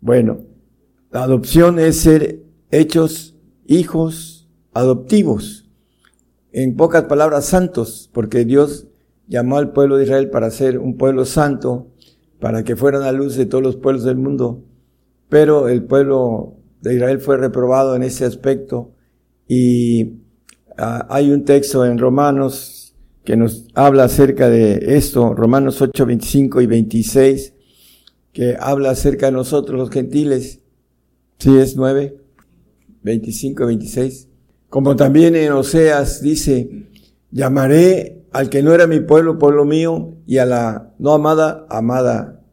Bueno, 0.00 0.38
la 1.10 1.24
adopción 1.24 1.78
es 1.78 1.96
ser 1.96 2.42
hechos 2.70 3.36
hijos 3.66 4.48
adoptivos. 4.72 5.68
En 6.52 6.76
pocas 6.76 7.04
palabras, 7.04 7.46
santos, 7.46 8.08
porque 8.12 8.44
Dios 8.44 8.86
llamó 9.26 9.58
al 9.58 9.72
pueblo 9.72 9.96
de 9.96 10.04
Israel 10.04 10.30
para 10.30 10.50
ser 10.50 10.78
un 10.78 10.96
pueblo 10.96 11.24
santo, 11.24 11.88
para 12.38 12.62
que 12.62 12.76
fueran 12.76 13.02
la 13.02 13.12
luz 13.12 13.36
de 13.36 13.46
todos 13.46 13.64
los 13.64 13.76
pueblos 13.76 14.04
del 14.04 14.16
mundo. 14.16 14.64
Pero 15.28 15.68
el 15.68 15.84
pueblo 15.84 16.56
de 16.82 16.94
Israel 16.94 17.18
fue 17.18 17.36
reprobado 17.36 17.96
en 17.96 18.04
ese 18.04 18.24
aspecto 18.24 18.92
y 19.48 20.20
ah, 20.78 21.06
hay 21.10 21.32
un 21.32 21.44
texto 21.44 21.84
en 21.84 21.98
Romanos 21.98 22.75
que 23.26 23.36
nos 23.36 23.66
habla 23.74 24.04
acerca 24.04 24.48
de 24.48 24.96
esto, 24.96 25.34
Romanos 25.34 25.82
8, 25.82 26.06
25 26.06 26.60
y 26.60 26.66
26, 26.66 27.54
que 28.32 28.56
habla 28.58 28.90
acerca 28.90 29.26
de 29.26 29.32
nosotros 29.32 29.76
los 29.76 29.90
gentiles. 29.90 30.60
Sí, 31.38 31.58
es 31.58 31.76
9, 31.76 32.16
25 33.02 33.64
y 33.64 33.66
26. 33.66 34.28
Como 34.68 34.94
también 34.94 35.34
en 35.34 35.52
Oseas 35.52 36.22
dice, 36.22 36.86
llamaré 37.32 38.26
al 38.30 38.48
que 38.48 38.62
no 38.62 38.72
era 38.72 38.86
mi 38.86 39.00
pueblo, 39.00 39.38
pueblo 39.38 39.64
mío, 39.64 40.18
y 40.24 40.38
a 40.38 40.46
la 40.46 40.94
no 41.00 41.12
amada, 41.12 41.66
amada. 41.68 42.44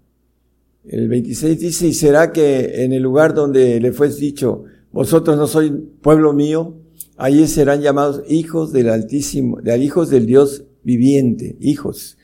El 0.85 1.07
26 1.07 1.59
dice, 1.59 1.87
y 1.87 1.93
será 1.93 2.31
que 2.31 2.83
en 2.83 2.93
el 2.93 3.03
lugar 3.03 3.35
donde 3.35 3.79
le 3.79 3.91
fue 3.91 4.09
dicho, 4.09 4.63
vosotros 4.91 5.37
no 5.37 5.45
sois 5.45 5.71
pueblo 6.01 6.33
mío, 6.33 6.82
Allí 7.23 7.47
serán 7.47 7.79
llamados 7.79 8.21
hijos 8.27 8.73
del 8.73 8.89
Altísimo, 8.89 9.61
de 9.61 9.77
hijos 9.77 10.09
del 10.09 10.25
Dios 10.25 10.65
viviente, 10.83 11.55
hijos. 11.61 12.17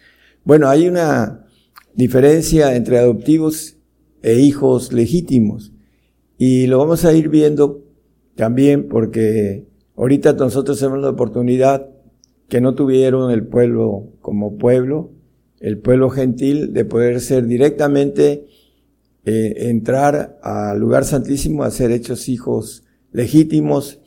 Bueno, 0.44 0.68
hay 0.68 0.90
una 0.90 1.46
diferencia 1.94 2.76
entre 2.76 2.98
adoptivos 2.98 3.78
e 4.22 4.42
hijos 4.42 4.92
legítimos. 4.92 5.72
Y 6.38 6.68
lo 6.68 6.80
vamos 6.80 7.06
a 7.06 7.14
ir 7.14 7.30
viendo 7.30 7.86
también 8.36 8.90
porque 8.90 9.70
ahorita 9.96 10.34
nosotros 10.34 10.78
tenemos 10.78 11.00
la 11.00 11.12
oportunidad 11.12 11.90
que 12.50 12.60
no 12.60 12.76
tuvieron 12.76 13.32
el 13.32 13.48
pueblo 13.48 14.10
como 14.20 14.58
pueblo, 14.58 15.12
el 15.62 15.78
pueblo 15.78 16.10
gentil, 16.10 16.74
de 16.74 16.84
poder 16.84 17.22
ser 17.22 17.48
directamente, 17.48 18.48
eh, 19.24 19.70
entrar 19.70 20.38
al 20.44 20.78
lugar 20.78 21.06
santísimo 21.06 21.64
a 21.64 21.72
ser 21.72 21.90
hechos 21.92 22.28
hijos 22.28 22.84
legítimos 23.14 24.02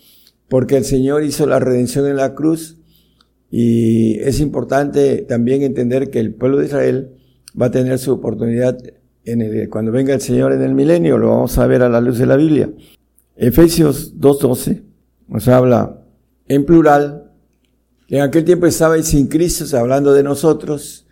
porque 0.52 0.76
el 0.76 0.84
Señor 0.84 1.24
hizo 1.24 1.46
la 1.46 1.60
redención 1.60 2.06
en 2.06 2.16
la 2.16 2.34
cruz 2.34 2.76
y 3.50 4.18
es 4.20 4.38
importante 4.38 5.22
también 5.22 5.62
entender 5.62 6.10
que 6.10 6.20
el 6.20 6.34
pueblo 6.34 6.58
de 6.58 6.66
Israel 6.66 7.12
va 7.58 7.66
a 7.66 7.70
tener 7.70 7.98
su 7.98 8.12
oportunidad 8.12 8.78
en 9.24 9.40
el, 9.40 9.70
cuando 9.70 9.92
venga 9.92 10.12
el 10.12 10.20
Señor 10.20 10.52
en 10.52 10.60
el 10.60 10.74
milenio, 10.74 11.16
lo 11.16 11.30
vamos 11.30 11.56
a 11.56 11.66
ver 11.66 11.80
a 11.80 11.88
la 11.88 12.02
luz 12.02 12.18
de 12.18 12.26
la 12.26 12.36
Biblia. 12.36 12.70
Efesios 13.34 14.14
2.12 14.18 14.82
nos 15.26 15.48
habla 15.48 16.04
en 16.48 16.66
plural, 16.66 17.32
en 18.08 18.20
aquel 18.20 18.44
tiempo 18.44 18.66
estabais 18.66 19.06
sin 19.06 19.28
Cristo, 19.28 19.64
hablando 19.78 20.12
de 20.12 20.22
nosotros, 20.22 21.06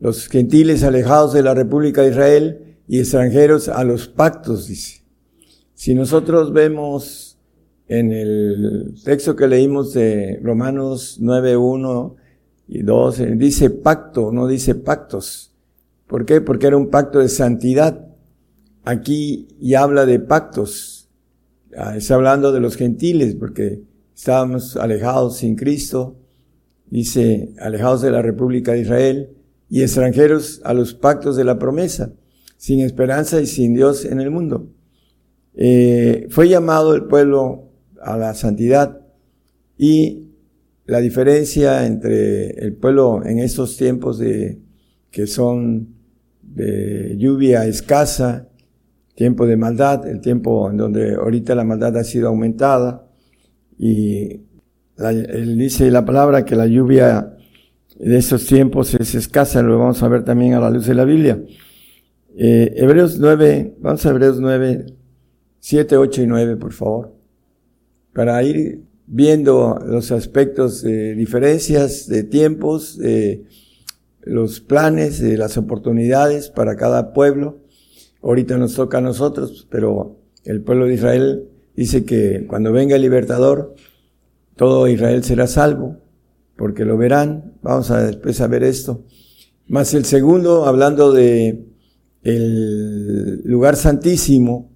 los 0.00 0.26
gentiles 0.26 0.82
alejados 0.84 1.34
de 1.34 1.42
la 1.42 1.52
República 1.52 2.00
de 2.00 2.12
Israel 2.12 2.78
y 2.88 3.00
extranjeros 3.00 3.68
a 3.68 3.84
los 3.84 4.08
pactos, 4.08 4.68
dice. 4.68 5.02
Si 5.74 5.94
nosotros 5.94 6.54
vemos 6.54 7.25
en 7.88 8.12
el 8.12 8.94
texto 9.04 9.36
que 9.36 9.46
leímos 9.46 9.92
de 9.92 10.40
Romanos 10.42 11.18
9, 11.20 11.56
1 11.56 12.16
y 12.68 12.82
2, 12.82 13.22
dice 13.36 13.70
pacto, 13.70 14.32
no 14.32 14.46
dice 14.46 14.74
pactos. 14.74 15.52
¿Por 16.06 16.24
qué? 16.24 16.40
Porque 16.40 16.66
era 16.66 16.76
un 16.76 16.90
pacto 16.90 17.20
de 17.20 17.28
santidad. 17.28 18.06
Aquí 18.84 19.48
ya 19.60 19.82
habla 19.82 20.06
de 20.06 20.18
pactos. 20.18 21.08
Ah, 21.76 21.96
está 21.96 22.14
hablando 22.14 22.52
de 22.52 22.60
los 22.60 22.76
gentiles, 22.76 23.34
porque 23.34 23.82
estábamos 24.14 24.76
alejados 24.76 25.38
sin 25.38 25.56
Cristo. 25.56 26.16
Dice, 26.90 27.52
alejados 27.58 28.02
de 28.02 28.10
la 28.10 28.22
República 28.22 28.72
de 28.72 28.80
Israel 28.80 29.30
y 29.68 29.82
extranjeros 29.82 30.60
a 30.64 30.72
los 30.74 30.94
pactos 30.94 31.36
de 31.36 31.44
la 31.44 31.58
promesa, 31.58 32.12
sin 32.56 32.80
esperanza 32.80 33.40
y 33.40 33.46
sin 33.46 33.74
Dios 33.74 34.04
en 34.04 34.20
el 34.20 34.30
mundo. 34.30 34.68
Eh, 35.54 36.26
fue 36.30 36.48
llamado 36.48 36.94
el 36.94 37.04
pueblo 37.04 37.65
a 38.06 38.16
la 38.16 38.34
santidad 38.34 39.00
y 39.76 40.28
la 40.86 41.00
diferencia 41.00 41.86
entre 41.86 42.50
el 42.64 42.74
pueblo 42.74 43.22
en 43.24 43.40
estos 43.40 43.76
tiempos 43.76 44.18
de, 44.18 44.60
que 45.10 45.26
son 45.26 45.88
de 46.40 47.16
lluvia 47.18 47.66
escasa, 47.66 48.48
tiempo 49.14 49.46
de 49.46 49.56
maldad, 49.56 50.06
el 50.06 50.20
tiempo 50.20 50.70
en 50.70 50.76
donde 50.76 51.14
ahorita 51.14 51.54
la 51.54 51.64
maldad 51.64 51.96
ha 51.96 52.04
sido 52.04 52.28
aumentada 52.28 53.08
y 53.78 54.42
él 54.98 55.58
dice 55.58 55.90
la 55.90 56.04
palabra 56.04 56.44
que 56.44 56.54
la 56.54 56.66
lluvia 56.66 57.36
de 57.98 58.16
estos 58.16 58.46
tiempos 58.46 58.94
es 58.94 59.14
escasa, 59.14 59.62
lo 59.62 59.78
vamos 59.78 60.02
a 60.02 60.08
ver 60.08 60.24
también 60.24 60.54
a 60.54 60.60
la 60.60 60.70
luz 60.70 60.86
de 60.86 60.94
la 60.94 61.04
Biblia. 61.04 61.42
Eh, 62.36 62.74
Hebreos 62.76 63.18
9, 63.18 63.76
vamos 63.80 64.06
a 64.06 64.10
Hebreos 64.10 64.38
9, 64.38 64.86
7, 65.58 65.96
8 65.96 66.22
y 66.22 66.26
9, 66.26 66.56
por 66.56 66.72
favor, 66.72 67.15
para 68.16 68.42
ir 68.42 68.80
viendo 69.06 69.78
los 69.86 70.10
aspectos 70.10 70.80
de 70.80 71.14
diferencias 71.14 72.08
de 72.08 72.22
tiempos, 72.22 72.96
de 72.96 73.44
los 74.22 74.60
planes, 74.60 75.20
de 75.20 75.36
las 75.36 75.58
oportunidades 75.58 76.48
para 76.48 76.76
cada 76.76 77.12
pueblo. 77.12 77.58
Ahorita 78.22 78.56
nos 78.56 78.74
toca 78.74 78.98
a 78.98 79.02
nosotros, 79.02 79.68
pero 79.70 80.16
el 80.44 80.62
pueblo 80.62 80.86
de 80.86 80.94
Israel 80.94 81.48
dice 81.76 82.06
que 82.06 82.46
cuando 82.48 82.72
venga 82.72 82.96
el 82.96 83.02
libertador, 83.02 83.74
todo 84.56 84.88
Israel 84.88 85.22
será 85.22 85.46
salvo, 85.46 85.98
porque 86.56 86.86
lo 86.86 86.96
verán. 86.96 87.52
Vamos 87.60 87.90
a 87.90 88.02
después 88.02 88.40
a 88.40 88.46
ver 88.46 88.64
esto. 88.64 89.04
Más 89.68 89.92
el 89.92 90.06
segundo, 90.06 90.64
hablando 90.64 91.12
de 91.12 91.66
el 92.22 93.42
lugar 93.42 93.76
santísimo, 93.76 94.70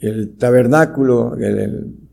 el 0.00 0.36
tabernáculo, 0.36 1.36
el, 1.36 1.58
el 1.58 2.05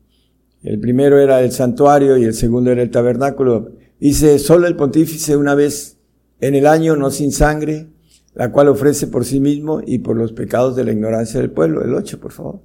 primero 0.80 1.18
era 1.18 1.42
el 1.42 1.52
santuario 1.52 2.16
y 2.16 2.24
el 2.24 2.34
segundo 2.34 2.70
era 2.70 2.82
el 2.82 2.90
tabernáculo. 2.90 3.72
Dice, 4.00 4.38
solo 4.38 4.66
el 4.66 4.76
pontífice 4.76 5.36
una 5.36 5.54
vez 5.54 5.98
en 6.40 6.54
el 6.54 6.66
año, 6.66 6.96
no 6.96 7.10
sin 7.10 7.32
sangre, 7.32 7.88
la 8.34 8.50
cual 8.50 8.68
ofrece 8.68 9.06
por 9.06 9.24
sí 9.24 9.40
mismo 9.40 9.80
y 9.84 9.98
por 9.98 10.16
los 10.16 10.32
pecados 10.32 10.74
de 10.74 10.84
la 10.84 10.92
ignorancia 10.92 11.40
del 11.40 11.50
pueblo. 11.50 11.84
El 11.84 11.94
8, 11.94 12.18
por 12.18 12.32
favor. 12.32 12.60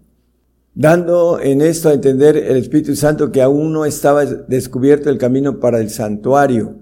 Dando 0.74 1.40
en 1.40 1.62
esto 1.62 1.90
a 1.90 1.94
entender 1.94 2.38
el 2.38 2.58
Espíritu 2.58 2.96
Santo 2.96 3.32
que 3.32 3.42
aún 3.42 3.74
no 3.74 3.86
estaba 3.86 4.26
descubierto 4.26 5.10
el 5.10 5.18
camino 5.18 5.60
para 5.60 5.80
el 5.80 5.90
santuario, 5.90 6.78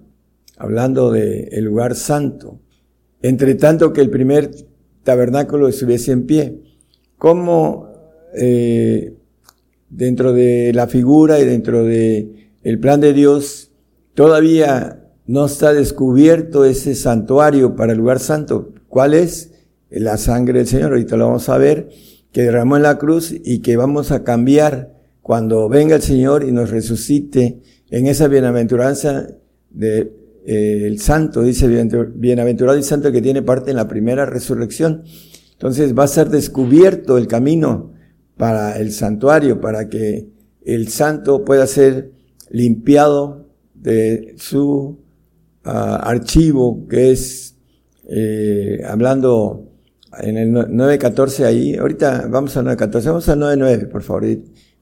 hablando 0.58 1.12
del 1.12 1.50
el 1.52 1.66
lugar 1.66 1.96
santo, 1.96 2.60
entre 3.22 3.56
tanto 3.56 3.94
que 3.94 4.02
el 4.02 4.10
primer 4.10 4.52
tabernáculo 5.04 5.68
estuviese 5.68 6.12
en 6.12 6.26
pie. 6.26 6.62
Como 7.18 7.90
eh, 8.36 9.17
dentro 9.90 10.34
de 10.34 10.72
la 10.74 10.88
figura 10.88 11.40
y 11.40 11.46
dentro 11.46 11.84
de 11.84 12.52
el 12.64 12.80
plan 12.80 13.00
de 13.00 13.14
Dios, 13.14 13.72
todavía 14.14 15.04
no 15.26 15.46
está 15.46 15.74
descubierto 15.74 16.66
ese 16.66 16.96
santuario 16.96 17.76
para 17.76 17.94
el 17.94 18.00
lugar 18.00 18.20
santo. 18.20 18.74
¿Cuál 18.88 19.14
es? 19.14 19.52
La 19.90 20.18
sangre 20.18 20.60
del 20.60 20.68
Señor, 20.68 20.92
ahorita 20.92 21.16
lo 21.16 21.28
vamos 21.28 21.48
a 21.50 21.58
ver, 21.58 21.90
que 22.32 22.42
derramó 22.44 22.76
en 22.76 22.84
la 22.84 22.98
cruz 22.98 23.34
y 23.44 23.60
que 23.60 23.78
vamos 23.78 24.12
a 24.12 24.24
cambiar 24.24 24.94
cuando 25.22 25.70
venga 25.70 25.96
el 25.96 26.02
Señor 26.02 26.44
y 26.44 26.52
nos 26.52 26.70
resucite 26.70 27.62
en 27.90 28.08
esa 28.08 28.28
bienaventuranza 28.28 29.28
de 29.70 30.14
eh, 30.46 30.96
santo, 31.00 31.42
dice 31.42 31.68
bienaventurado 31.68 32.78
y 32.78 32.84
santo 32.84 33.12
que 33.12 33.22
tiene 33.22 33.42
parte 33.42 33.72
en 33.72 33.78
la 33.78 33.88
primera 33.88 34.26
resurrección. 34.26 35.04
Entonces 35.54 35.98
va 35.98 36.04
a 36.04 36.08
ser 36.08 36.30
descubierto 36.30 37.18
el 37.18 37.28
camino 37.28 37.97
para 38.38 38.78
el 38.78 38.92
santuario, 38.92 39.60
para 39.60 39.90
que 39.90 40.30
el 40.64 40.88
santo 40.90 41.44
pueda 41.44 41.66
ser 41.68 42.12
limpiado 42.50 43.48
de 43.74 44.36
su 44.38 45.00
ah, 45.64 45.98
archivo, 46.04 46.88
que 46.88 47.12
es, 47.12 47.56
eh, 48.10 48.82
hablando 48.86 49.72
en 50.20 50.38
el 50.38 50.52
9.14 50.52 51.46
ahí, 51.46 51.76
ahorita 51.76 52.28
vamos 52.30 52.56
al 52.58 52.66
9.14, 52.66 53.06
vamos 53.06 53.30
al 53.30 53.40
9.9, 53.40 53.90
por 53.90 54.04
favor, 54.04 54.26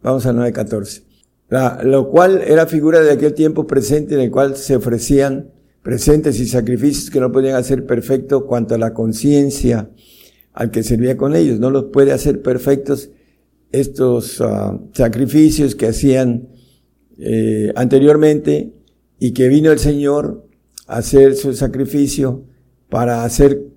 vamos 0.02 0.26
al 0.26 0.38
9.14. 0.38 1.84
lo 1.84 2.10
cual 2.10 2.41
era 2.45 2.68
figura 2.68 3.02
de 3.02 3.11
aquel 3.11 3.34
tiempo 3.34 3.68
presente 3.68 4.15
en 4.15 4.22
el 4.22 4.32
cual 4.32 4.56
se 4.56 4.76
ofrecían 4.76 5.52
presentes 5.82 6.40
y 6.40 6.48
sacrificios 6.48 7.11
que 7.11 7.19
no 7.19 7.32
podían 7.32 7.56
hacer 7.56 7.86
perfecto 7.86 8.48
cuanto 8.48 8.76
a 8.76 8.77
la 8.80 8.94
conciencia 8.94 9.90
al 10.52 10.72
que 10.72 10.82
servía 10.82 11.15
con 11.15 11.36
ellos. 11.36 11.60
No 11.60 11.69
los 11.69 11.86
puede 11.86 12.11
hacer 12.11 12.41
perfectos 12.41 13.11
estos 13.72 14.42
ah, 14.42 14.80
sacrificios 14.94 15.76
que 15.76 15.88
hacían 15.88 16.50
eh, 17.18 17.72
anteriormente 17.76 18.74
y 19.20 19.32
que 19.32 19.48
vino 19.48 19.72
el 19.72 19.80
Señor 19.80 20.48
a 20.88 20.98
hacer 20.98 21.36
su 21.36 21.54
sacrificio 21.54 22.44
para 22.90 23.24
hacer 23.24 23.68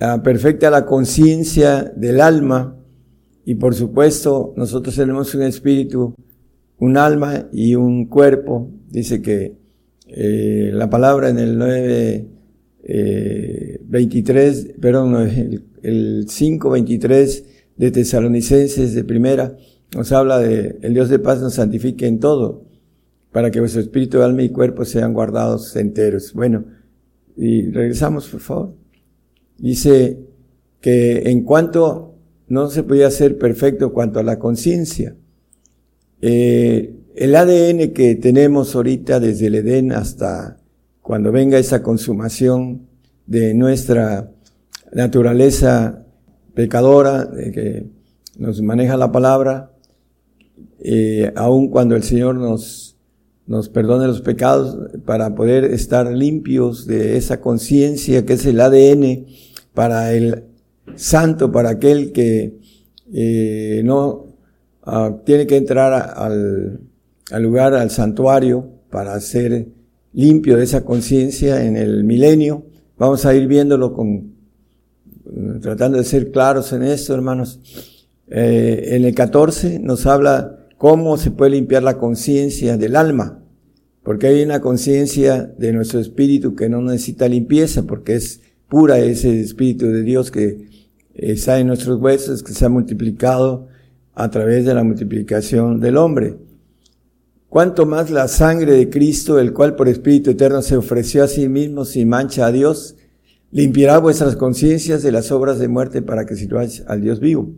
uh, 0.00 0.22
perfecta 0.22 0.70
la 0.70 0.86
conciencia 0.86 1.92
del 1.96 2.20
alma 2.20 2.76
y 3.44 3.56
por 3.56 3.74
supuesto 3.74 4.54
nosotros 4.56 4.94
tenemos 4.94 5.34
un 5.34 5.42
espíritu, 5.42 6.14
un 6.78 6.96
alma 6.96 7.48
y 7.52 7.74
un 7.74 8.06
cuerpo. 8.06 8.70
Dice 8.88 9.20
que 9.20 9.56
eh, 10.06 10.70
la 10.72 10.88
palabra 10.88 11.28
en 11.28 11.38
el 11.38 11.58
9, 11.58 12.26
eh, 12.84 13.80
23, 13.84 14.74
perdón, 14.80 15.16
el, 15.28 15.64
el 15.82 16.26
5, 16.28 16.70
23 16.70 17.51
de 17.76 17.90
Tesalonicenses 17.90 18.94
de 18.94 19.04
primera, 19.04 19.56
nos 19.94 20.12
habla 20.12 20.38
de 20.38 20.78
el 20.82 20.94
Dios 20.94 21.08
de 21.08 21.18
paz 21.18 21.40
nos 21.40 21.54
santifique 21.54 22.06
en 22.06 22.18
todo, 22.20 22.64
para 23.30 23.50
que 23.50 23.60
vuestro 23.60 23.80
espíritu, 23.80 24.22
alma 24.22 24.42
y 24.42 24.50
cuerpo 24.50 24.84
sean 24.84 25.14
guardados 25.14 25.74
enteros. 25.76 26.32
Bueno, 26.32 26.64
y 27.36 27.70
regresamos, 27.70 28.28
por 28.28 28.40
favor. 28.40 28.74
Dice 29.58 30.18
que 30.80 31.30
en 31.30 31.44
cuanto 31.44 32.14
no 32.48 32.68
se 32.68 32.82
podía 32.82 33.10
ser 33.10 33.38
perfecto 33.38 33.92
cuanto 33.92 34.18
a 34.18 34.22
la 34.22 34.38
conciencia, 34.38 35.16
eh, 36.20 36.94
el 37.14 37.34
ADN 37.34 37.92
que 37.92 38.14
tenemos 38.16 38.74
ahorita 38.74 39.20
desde 39.20 39.46
el 39.46 39.56
Edén 39.56 39.92
hasta 39.92 40.58
cuando 41.00 41.32
venga 41.32 41.58
esa 41.58 41.82
consumación 41.82 42.86
de 43.26 43.54
nuestra 43.54 44.30
naturaleza 44.92 46.06
pecadora, 46.54 47.24
de 47.24 47.52
que 47.52 47.86
nos 48.38 48.60
maneja 48.62 48.96
la 48.96 49.12
palabra, 49.12 49.72
eh, 50.80 51.32
aun 51.36 51.68
cuando 51.68 51.94
el 51.94 52.02
Señor 52.02 52.34
nos, 52.36 52.96
nos 53.46 53.68
perdone 53.68 54.06
los 54.06 54.20
pecados, 54.20 54.76
para 55.04 55.34
poder 55.34 55.64
estar 55.64 56.10
limpios 56.12 56.86
de 56.86 57.16
esa 57.16 57.40
conciencia 57.40 58.24
que 58.24 58.34
es 58.34 58.46
el 58.46 58.60
ADN 58.60 59.26
para 59.74 60.12
el 60.12 60.44
santo, 60.96 61.52
para 61.52 61.70
aquel 61.70 62.12
que 62.12 62.58
eh, 63.12 63.82
no 63.84 64.26
ah, 64.82 65.16
tiene 65.24 65.46
que 65.46 65.56
entrar 65.56 65.92
al, 66.16 66.80
al 67.30 67.42
lugar, 67.42 67.74
al 67.74 67.90
santuario, 67.90 68.68
para 68.90 69.18
ser 69.20 69.68
limpio 70.12 70.56
de 70.56 70.64
esa 70.64 70.84
conciencia 70.84 71.64
en 71.64 71.76
el 71.76 72.04
milenio. 72.04 72.66
Vamos 72.98 73.24
a 73.24 73.34
ir 73.34 73.46
viéndolo 73.46 73.94
con 73.94 74.31
tratando 75.60 75.98
de 75.98 76.04
ser 76.04 76.30
claros 76.30 76.72
en 76.72 76.82
esto, 76.82 77.14
hermanos. 77.14 77.60
Eh, 78.28 78.96
en 78.96 79.04
el 79.04 79.14
14 79.14 79.78
nos 79.78 80.06
habla 80.06 80.66
cómo 80.78 81.16
se 81.18 81.30
puede 81.30 81.52
limpiar 81.52 81.82
la 81.82 81.98
conciencia 81.98 82.76
del 82.76 82.96
alma, 82.96 83.42
porque 84.02 84.26
hay 84.28 84.42
una 84.42 84.60
conciencia 84.60 85.52
de 85.58 85.72
nuestro 85.72 86.00
espíritu 86.00 86.54
que 86.54 86.68
no 86.68 86.80
necesita 86.80 87.28
limpieza, 87.28 87.84
porque 87.84 88.14
es 88.14 88.40
pura 88.68 88.98
ese 88.98 89.40
espíritu 89.40 89.86
de 89.86 90.02
Dios 90.02 90.30
que 90.30 90.66
está 91.14 91.58
en 91.58 91.66
nuestros 91.66 92.00
huesos, 92.00 92.42
que 92.42 92.52
se 92.52 92.64
ha 92.64 92.68
multiplicado 92.68 93.68
a 94.14 94.30
través 94.30 94.64
de 94.64 94.74
la 94.74 94.82
multiplicación 94.82 95.80
del 95.80 95.96
hombre. 95.96 96.36
Cuanto 97.48 97.84
más 97.84 98.10
la 98.10 98.28
sangre 98.28 98.72
de 98.72 98.88
Cristo, 98.88 99.38
el 99.38 99.52
cual 99.52 99.76
por 99.76 99.88
Espíritu 99.88 100.30
Eterno 100.30 100.62
se 100.62 100.76
ofreció 100.76 101.22
a 101.22 101.28
sí 101.28 101.50
mismo 101.50 101.84
sin 101.84 102.08
mancha 102.08 102.46
a 102.46 102.52
Dios, 102.52 102.96
limpiará 103.52 103.98
vuestras 103.98 104.34
conciencias 104.34 105.02
de 105.02 105.12
las 105.12 105.30
obras 105.30 105.58
de 105.58 105.68
muerte 105.68 106.02
para 106.02 106.26
que 106.26 106.34
sirváis 106.34 106.82
al 106.88 107.02
Dios 107.02 107.20
vivo. 107.20 107.54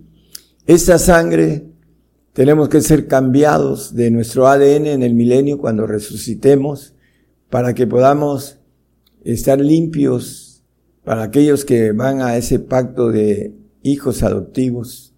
Esta 0.66 0.98
sangre 0.98 1.64
tenemos 2.32 2.68
que 2.68 2.80
ser 2.80 3.06
cambiados 3.06 3.94
de 3.94 4.10
nuestro 4.10 4.48
ADN 4.48 4.86
en 4.86 5.02
el 5.02 5.14
milenio 5.14 5.56
cuando 5.58 5.86
resucitemos 5.86 6.94
para 7.48 7.74
que 7.74 7.86
podamos 7.86 8.58
estar 9.22 9.60
limpios 9.60 10.64
para 11.04 11.22
aquellos 11.22 11.64
que 11.64 11.92
van 11.92 12.22
a 12.22 12.36
ese 12.36 12.58
pacto 12.58 13.12
de 13.12 13.54
hijos 13.82 14.22
adoptivos. 14.22 15.14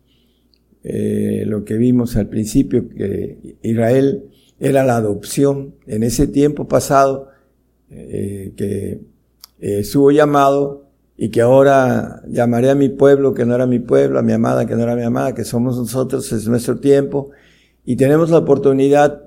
Eh, 0.83 1.45
lo 1.47 1.65
que 1.65 1.75
vimos 1.75 2.17
al 2.17 2.29
principio, 2.29 2.89
que 2.89 3.57
Israel 3.63 4.25
era 4.61 4.85
la 4.85 4.97
adopción 4.97 5.75
en 5.87 6.03
ese 6.03 6.27
tiempo 6.27 6.69
pasado, 6.69 7.29
eh, 7.91 8.53
que 8.57 9.01
eh, 9.61 9.81
estuvo 9.81 10.11
llamado 10.11 10.87
y 11.17 11.31
que 11.31 11.41
ahora 11.41 12.23
llamaré 12.29 12.71
a 12.71 12.75
mi 12.75 12.89
pueblo 12.89 13.33
que 13.33 13.47
no 13.47 13.55
era 13.55 13.67
mi 13.67 13.79
pueblo, 13.79 14.19
a 14.19 14.23
mi 14.23 14.33
amada 14.33 14.67
que 14.67 14.75
no 14.75 14.83
era 14.83 14.97
mi 14.97 15.03
amada, 15.03 15.35
que 15.35 15.45
somos 15.45 15.79
nosotros, 15.79 16.31
es 16.33 16.47
nuestro 16.47 16.79
tiempo, 16.79 17.31
y 17.85 17.97
tenemos 17.97 18.31
la 18.31 18.39
oportunidad 18.39 19.23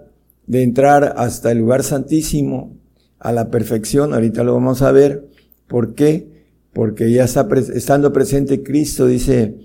de 0.45 0.63
entrar 0.63 1.15
hasta 1.17 1.51
el 1.51 1.59
lugar 1.59 1.83
santísimo, 1.83 2.79
a 3.19 3.31
la 3.31 3.49
perfección, 3.51 4.13
ahorita 4.13 4.43
lo 4.43 4.53
vamos 4.53 4.81
a 4.81 4.91
ver, 4.91 5.27
¿por 5.67 5.93
qué? 5.93 6.45
Porque 6.73 7.11
ya 7.11 7.25
está 7.25 7.47
estando 7.73 8.13
presente 8.13 8.63
Cristo, 8.63 9.07
dice 9.07 9.57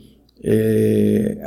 eh, 0.43 1.39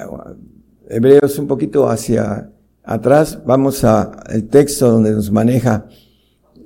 Hebreos 0.89 1.37
un 1.37 1.47
poquito 1.47 1.89
hacia 1.89 2.49
atrás, 2.83 3.39
vamos 3.45 3.83
a 3.83 4.23
el 4.29 4.47
texto 4.47 4.89
donde 4.89 5.11
nos 5.11 5.31
maneja 5.31 5.87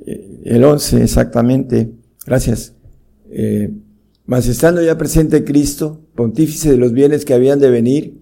eh, 0.05 0.41
el 0.45 0.63
11 0.63 1.03
exactamente, 1.03 1.91
gracias. 2.25 2.73
Eh, 3.29 3.71
mas 4.25 4.47
estando 4.47 4.81
ya 4.81 4.97
presente 4.97 5.43
Cristo, 5.43 6.01
pontífice 6.15 6.71
de 6.71 6.77
los 6.77 6.93
bienes 6.93 7.25
que 7.25 7.33
habían 7.33 7.59
de 7.59 7.69
venir, 7.69 8.21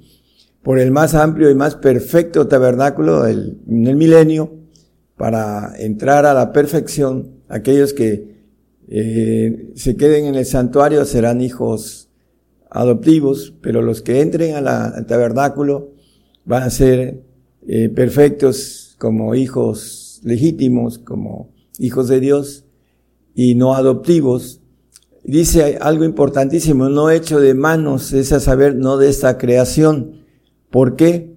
por 0.63 0.79
el 0.79 0.91
más 0.91 1.15
amplio 1.15 1.49
y 1.49 1.55
más 1.55 1.75
perfecto 1.75 2.47
tabernáculo 2.47 3.23
del, 3.23 3.59
en 3.67 3.87
el 3.87 3.95
milenio, 3.95 4.53
para 5.17 5.73
entrar 5.77 6.25
a 6.25 6.33
la 6.33 6.51
perfección, 6.53 7.41
aquellos 7.47 7.93
que 7.93 8.39
eh, 8.87 9.71
se 9.75 9.95
queden 9.97 10.25
en 10.25 10.35
el 10.35 10.45
santuario 10.45 11.05
serán 11.05 11.41
hijos 11.41 12.09
adoptivos, 12.69 13.53
pero 13.61 13.81
los 13.81 14.01
que 14.01 14.21
entren 14.21 14.55
al 14.55 15.05
tabernáculo 15.05 15.91
van 16.45 16.63
a 16.63 16.69
ser 16.69 17.21
eh, 17.67 17.89
perfectos 17.89 18.95
como 18.97 19.35
hijos 19.35 20.21
legítimos, 20.23 20.97
como 20.99 21.51
hijos 21.77 22.07
de 22.07 22.19
Dios 22.19 22.65
y 23.33 23.55
no 23.55 23.73
adoptivos. 23.75 24.61
Dice 25.23 25.77
algo 25.81 26.05
importantísimo, 26.05 26.89
no 26.89 27.09
hecho 27.09 27.39
de 27.39 27.53
manos, 27.53 28.13
es 28.13 28.31
a 28.31 28.39
saber, 28.39 28.75
no 28.75 28.97
de 28.97 29.09
esta 29.09 29.37
creación. 29.37 30.23
¿Por 30.69 30.95
qué? 30.95 31.35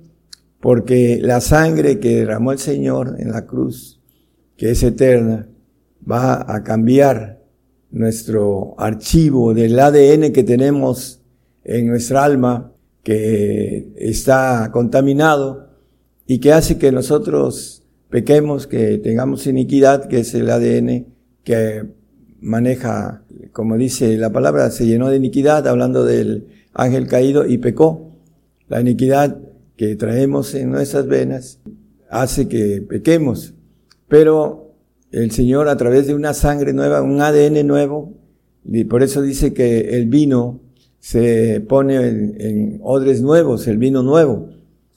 Porque 0.60 1.18
la 1.20 1.40
sangre 1.40 1.98
que 1.98 2.16
derramó 2.16 2.52
el 2.52 2.58
Señor 2.58 3.16
en 3.18 3.32
la 3.32 3.46
cruz, 3.46 4.00
que 4.56 4.70
es 4.70 4.82
eterna, 4.82 5.48
va 6.10 6.54
a 6.54 6.62
cambiar 6.62 7.42
nuestro 7.90 8.74
archivo 8.78 9.52
del 9.54 9.78
ADN 9.78 10.32
que 10.32 10.44
tenemos 10.44 11.20
en 11.64 11.88
nuestra 11.88 12.24
alma, 12.24 12.72
que 13.02 13.92
está 13.96 14.70
contaminado 14.72 15.68
y 16.26 16.38
que 16.38 16.52
hace 16.52 16.78
que 16.78 16.92
nosotros 16.92 17.82
pequemos, 18.08 18.66
que 18.66 18.98
tengamos 18.98 19.46
iniquidad, 19.46 20.06
que 20.06 20.20
es 20.20 20.34
el 20.34 20.50
ADN 20.50 21.06
que 21.44 21.84
maneja, 22.40 23.22
como 23.52 23.76
dice 23.76 24.16
la 24.18 24.30
palabra, 24.30 24.70
se 24.70 24.86
llenó 24.86 25.08
de 25.08 25.16
iniquidad, 25.16 25.66
hablando 25.66 26.04
del 26.04 26.48
ángel 26.74 27.06
caído 27.06 27.46
y 27.46 27.58
pecó. 27.58 28.12
La 28.68 28.80
iniquidad 28.80 29.38
que 29.76 29.96
traemos 29.96 30.54
en 30.54 30.70
nuestras 30.70 31.06
venas 31.06 31.60
hace 32.10 32.48
que 32.48 32.82
pequemos, 32.82 33.54
pero 34.08 34.74
el 35.10 35.30
Señor 35.30 35.68
a 35.68 35.76
través 35.76 36.06
de 36.06 36.14
una 36.14 36.34
sangre 36.34 36.72
nueva, 36.72 37.02
un 37.02 37.20
ADN 37.20 37.66
nuevo, 37.66 38.14
y 38.64 38.84
por 38.84 39.02
eso 39.02 39.22
dice 39.22 39.52
que 39.52 39.96
el 39.96 40.06
vino 40.06 40.60
se 40.98 41.60
pone 41.60 41.96
en, 41.96 42.78
odres 42.82 43.22
nuevos, 43.22 43.66
el 43.66 43.78
vino 43.78 44.02
nuevo. 44.02 44.50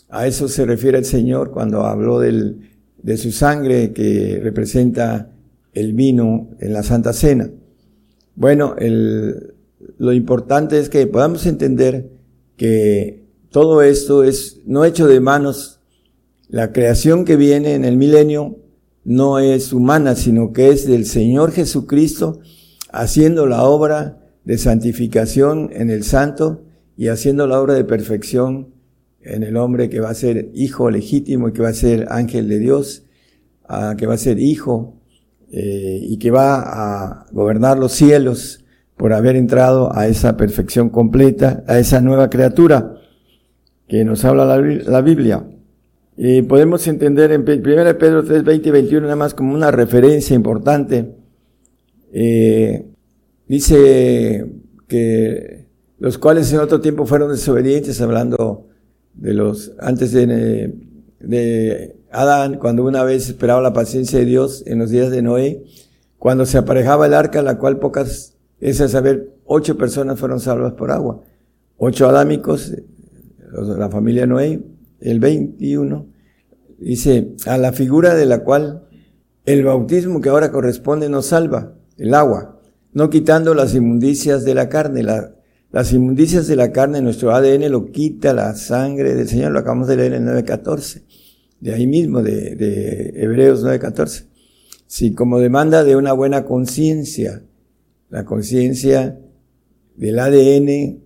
A 0.09 0.27
eso 0.27 0.47
se 0.47 0.65
refiere 0.65 0.99
el 0.99 1.05
Señor 1.05 1.51
cuando 1.51 1.81
habló 1.81 2.19
del, 2.19 2.69
de 3.01 3.17
su 3.17 3.31
sangre 3.31 3.91
que 3.91 4.39
representa 4.41 5.31
el 5.75 5.93
vino 5.93 6.49
en 6.59 6.73
la 6.73 6.81
Santa 6.81 7.13
Cena. 7.13 7.51
Bueno, 8.35 8.75
el, 8.79 9.53
lo 9.97 10.13
importante 10.13 10.79
es 10.79 10.89
que 10.89 11.05
podamos 11.05 11.45
entender 11.45 12.09
que 12.57 13.25
todo 13.51 13.81
esto 13.81 14.23
es 14.23 14.61
no 14.65 14.83
hecho 14.83 15.07
de 15.07 15.19
manos. 15.19 15.79
La 16.49 16.71
creación 16.71 17.25
que 17.25 17.35
viene 17.35 17.75
en 17.75 17.85
el 17.85 17.97
milenio 17.97 18.57
no 19.03 19.39
es 19.39 19.71
humana, 19.71 20.15
sino 20.15 20.51
que 20.51 20.69
es 20.69 20.87
del 20.87 21.05
Señor 21.05 21.51
Jesucristo 21.51 22.39
haciendo 22.91 23.45
la 23.45 23.63
obra 23.63 24.21
de 24.45 24.57
santificación 24.57 25.69
en 25.73 25.89
el 25.89 26.03
santo 26.03 26.63
y 26.97 27.09
haciendo 27.09 27.47
la 27.47 27.59
obra 27.59 27.73
de 27.73 27.83
perfección 27.83 28.73
en 29.21 29.43
el 29.43 29.57
hombre 29.57 29.89
que 29.89 29.99
va 29.99 30.11
a 30.11 30.15
ser 30.15 30.51
hijo 30.53 30.89
legítimo 30.89 31.49
y 31.49 31.53
que 31.53 31.61
va 31.61 31.69
a 31.69 31.73
ser 31.73 32.07
ángel 32.09 32.47
de 32.47 32.59
Dios, 32.59 33.03
que 33.97 34.05
va 34.05 34.13
a 34.13 34.17
ser 34.17 34.39
hijo 34.39 34.94
eh, 35.51 35.99
y 36.01 36.17
que 36.17 36.31
va 36.31 36.59
a 36.59 37.25
gobernar 37.31 37.77
los 37.77 37.91
cielos 37.91 38.63
por 38.97 39.13
haber 39.13 39.35
entrado 39.35 39.95
a 39.95 40.07
esa 40.07 40.37
perfección 40.37 40.89
completa, 40.89 41.63
a 41.67 41.79
esa 41.79 42.01
nueva 42.01 42.29
criatura 42.29 42.95
que 43.87 44.03
nos 44.03 44.25
habla 44.25 44.45
la, 44.45 44.57
la 44.57 45.01
Biblia. 45.01 45.45
Y 46.17 46.43
podemos 46.43 46.87
entender 46.87 47.31
en 47.31 47.41
1 47.41 47.97
Pedro 47.97 48.23
3, 48.23 48.43
20 48.43 48.69
y 48.69 48.71
21 48.71 49.01
nada 49.01 49.15
más 49.15 49.33
como 49.33 49.53
una 49.53 49.71
referencia 49.71 50.35
importante. 50.35 51.13
Eh, 52.13 52.85
dice 53.47 54.45
que 54.87 55.65
los 55.99 56.17
cuales 56.17 56.51
en 56.53 56.59
otro 56.59 56.79
tiempo 56.79 57.05
fueron 57.05 57.31
desobedientes, 57.31 57.99
hablando 57.99 58.67
de 59.13 59.33
los 59.33 59.73
antes 59.79 60.13
de, 60.13 60.73
de 61.19 61.95
Adán, 62.11 62.57
cuando 62.57 62.83
una 62.83 63.03
vez 63.03 63.29
esperaba 63.29 63.61
la 63.61 63.73
paciencia 63.73 64.19
de 64.19 64.25
Dios 64.25 64.63
en 64.65 64.79
los 64.79 64.89
días 64.89 65.11
de 65.11 65.21
Noé, 65.21 65.63
cuando 66.17 66.45
se 66.45 66.57
aparejaba 66.57 67.05
el 67.07 67.13
arca, 67.13 67.41
la 67.41 67.57
cual 67.57 67.79
pocas, 67.79 68.37
es 68.59 68.81
a 68.81 68.87
saber, 68.87 69.33
ocho 69.45 69.77
personas 69.77 70.19
fueron 70.19 70.39
salvas 70.39 70.73
por 70.73 70.91
agua. 70.91 71.21
Ocho 71.77 72.07
adámicos, 72.07 72.73
la 73.51 73.89
familia 73.89 74.25
Noé, 74.25 74.63
el 74.99 75.19
21, 75.19 76.07
dice, 76.79 77.35
a 77.45 77.57
la 77.57 77.73
figura 77.73 78.15
de 78.15 78.25
la 78.25 78.43
cual 78.43 78.87
el 79.45 79.63
bautismo 79.63 80.21
que 80.21 80.29
ahora 80.29 80.51
corresponde 80.51 81.09
nos 81.09 81.27
salva, 81.27 81.75
el 81.97 82.13
agua, 82.13 82.59
no 82.93 83.09
quitando 83.09 83.53
las 83.53 83.75
inmundicias 83.75 84.45
de 84.45 84.55
la 84.55 84.69
carne. 84.69 85.05
Las 85.75 85.91
inmundicias 85.91 86.47
de 86.47 86.55
la 86.55 86.71
carne, 86.71 87.01
nuestro 87.01 87.35
ADN 87.35 87.69
lo 87.69 87.91
quita 87.91 88.33
la 88.33 88.55
sangre 88.55 89.13
del 89.13 89.27
Señor, 89.27 89.51
lo 89.51 89.59
acabamos 89.59 89.89
de 89.89 89.97
leer 89.97 90.13
en 90.13 90.25
9.14, 90.25 91.01
de 91.59 91.73
ahí 91.73 91.85
mismo, 91.85 92.21
de, 92.21 93.11
Hebreos 93.13 93.61
9.14. 93.61 94.23
Sí, 94.87 95.13
como 95.13 95.37
demanda 95.37 95.83
de 95.83 95.97
una 95.97 96.13
buena 96.13 96.45
conciencia, 96.45 97.43
la 98.09 98.23
conciencia 98.23 99.19
del 99.97 100.17
ADN 100.17 101.01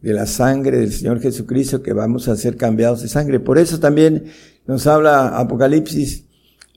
de 0.00 0.12
la 0.12 0.26
sangre 0.26 0.78
del 0.78 0.92
Señor 0.92 1.20
Jesucristo 1.20 1.82
que 1.82 1.92
vamos 1.92 2.28
a 2.28 2.36
ser 2.36 2.56
cambiados 2.56 3.02
de 3.02 3.08
sangre. 3.08 3.40
Por 3.40 3.58
eso 3.58 3.80
también 3.80 4.26
nos 4.64 4.86
habla 4.86 5.40
Apocalipsis 5.40 6.26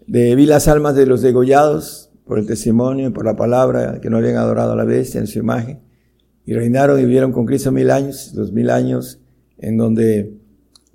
de 0.07 0.33
vi 0.33 0.47
las 0.47 0.67
almas 0.67 0.95
de 0.95 1.05
los 1.05 1.21
degollados 1.21 2.09
por 2.25 2.39
el 2.39 2.47
testimonio 2.47 3.09
y 3.09 3.11
por 3.11 3.25
la 3.25 3.35
palabra 3.35 4.01
que 4.01 4.09
no 4.09 4.17
habían 4.17 4.37
adorado 4.37 4.71
a 4.71 4.75
la 4.75 4.85
bestia 4.85 5.21
en 5.21 5.27
su 5.27 5.37
imagen 5.37 5.85
y 6.47 6.53
reinaron 6.53 6.99
y 6.99 7.03
vivieron 7.03 7.31
con 7.31 7.45
Cristo 7.45 7.71
mil 7.71 7.91
años, 7.91 8.31
dos 8.33 8.51
mil 8.51 8.71
años 8.71 9.19
en 9.59 9.77
donde 9.77 10.33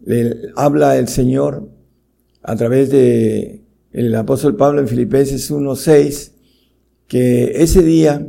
le 0.04 0.34
habla 0.56 0.96
el 0.96 1.06
Señor 1.06 1.68
a 2.42 2.56
través 2.56 2.90
de 2.90 3.62
el 3.92 4.14
apóstol 4.14 4.56
Pablo 4.56 4.80
en 4.80 4.88
Filipenses 4.88 5.52
1.6 5.52 6.32
que 7.06 7.62
ese 7.62 7.82
día 7.82 8.26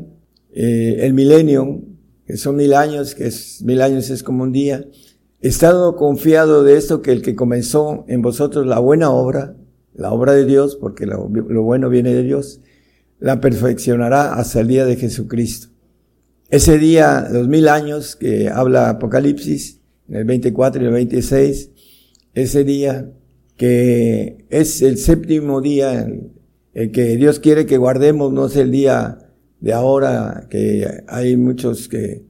eh, 0.52 0.98
el 1.00 1.14
milenio 1.14 1.82
que 2.26 2.36
son 2.38 2.58
mil 2.58 2.74
años, 2.74 3.16
que 3.16 3.28
es 3.28 3.62
mil 3.64 3.82
años 3.82 4.10
es 4.10 4.22
como 4.22 4.44
un 4.44 4.52
día. 4.52 4.86
He 5.42 5.48
estado 5.48 5.96
confiado 5.96 6.64
de 6.64 6.78
esto 6.78 7.02
que 7.02 7.12
el 7.12 7.22
que 7.22 7.36
comenzó 7.36 8.06
en 8.08 8.22
vosotros 8.22 8.66
la 8.66 8.80
buena 8.80 9.10
obra, 9.10 9.56
la 9.94 10.12
obra 10.12 10.34
de 10.34 10.46
Dios, 10.46 10.76
porque 10.76 11.06
lo, 11.06 11.28
bueno 11.28 11.90
viene 11.90 12.14
de 12.14 12.24
Dios, 12.24 12.60
la 13.20 13.40
perfeccionará 13.40 14.34
hasta 14.34 14.60
el 14.60 14.68
día 14.68 14.86
de 14.86 14.98
Jesucristo. 14.98 15.73
Ese 16.54 16.78
día, 16.78 17.30
los 17.32 17.48
mil 17.48 17.68
años 17.68 18.16
que 18.16 18.48
habla 18.48 18.92
Apocalipsis, 18.92 19.80
en 20.08 20.18
el 20.18 20.26
24 20.26 20.84
y 20.84 20.86
el 20.86 20.92
26, 20.92 21.72
ese 22.36 22.64
día 22.64 23.10
que 23.58 24.46
es 24.52 24.84
el 24.84 25.00
séptimo 25.00 25.62
día, 25.62 26.08
el 26.76 26.92
que 26.92 27.18
Dios 27.18 27.40
quiere 27.40 27.66
que 27.66 27.78
guardemos, 27.78 28.32
no 28.32 28.46
es 28.46 28.56
el 28.56 28.70
día 28.70 29.18
de 29.62 29.74
ahora, 29.74 30.46
que 30.48 30.86
hay 31.08 31.38
muchos 31.38 31.90
que 31.90 32.22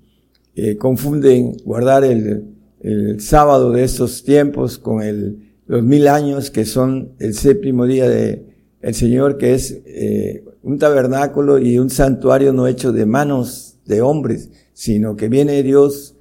confunden 0.80 1.58
guardar 1.66 2.06
el, 2.06 2.45
el, 2.80 3.20
sábado 3.20 3.72
de 3.72 3.84
estos 3.84 4.24
tiempos 4.24 4.78
con 4.78 5.02
el, 5.04 5.52
los 5.68 5.84
mil 5.84 6.08
años 6.08 6.50
que 6.50 6.64
son 6.64 7.12
el 7.20 7.34
séptimo 7.34 7.86
día 7.86 8.08
de 8.08 8.45
el 8.80 8.95
Señor, 8.95 9.38
que 9.38 9.54
es 9.54 9.82
eh, 9.86 10.45
un 10.62 10.80
tabernáculo 10.80 11.60
y 11.60 11.78
un 11.78 11.90
santuario 11.90 12.54
no 12.54 12.68
hecho 12.68 12.94
de 12.94 13.06
manos 13.06 13.73
de 13.85 14.01
hombres, 14.01 14.49
sino 14.73 15.15
que 15.15 15.30
viene 15.30 15.64
Dios 15.64 16.15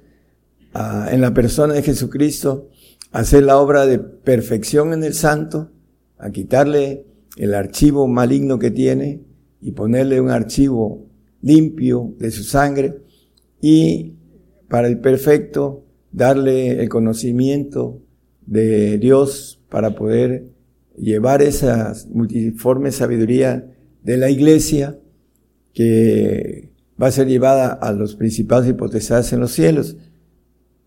en 0.75 1.21
la 1.21 1.33
persona 1.33 1.73
de 1.73 1.83
Jesucristo 1.83 2.69
a 3.11 3.19
hacer 3.19 3.43
la 3.43 3.57
obra 3.57 3.85
de 3.85 3.99
perfección 3.99 4.93
en 4.93 5.03
el 5.03 5.13
santo, 5.13 5.71
a 6.17 6.31
quitarle 6.31 7.05
el 7.37 7.53
archivo 7.53 8.07
maligno 8.07 8.59
que 8.59 8.71
tiene, 8.71 9.21
y 9.63 9.71
ponerle 9.71 10.19
un 10.19 10.29
archivo 10.29 11.07
limpio 11.41 12.13
de 12.19 12.31
su 12.31 12.43
sangre 12.43 12.99
y 13.61 14.15
para 14.67 14.87
el 14.87 14.99
perfecto 14.99 15.85
darle 16.11 16.81
el 16.81 16.89
conocimiento 16.89 18.01
de 18.45 18.97
Dios 18.97 19.61
para 19.69 19.95
poder 19.95 20.49
llevar 20.97 21.41
esa 21.41 21.93
multiforme 22.11 22.91
sabiduría 22.91 23.73
de 24.03 24.17
la 24.17 24.29
iglesia 24.29 24.99
que 25.73 26.72
va 27.01 27.07
a 27.07 27.11
ser 27.11 27.27
llevada 27.27 27.73
a 27.73 27.91
los 27.91 28.15
principales 28.15 28.69
hipótesis 28.69 29.33
en 29.33 29.39
los 29.39 29.51
cielos, 29.51 29.97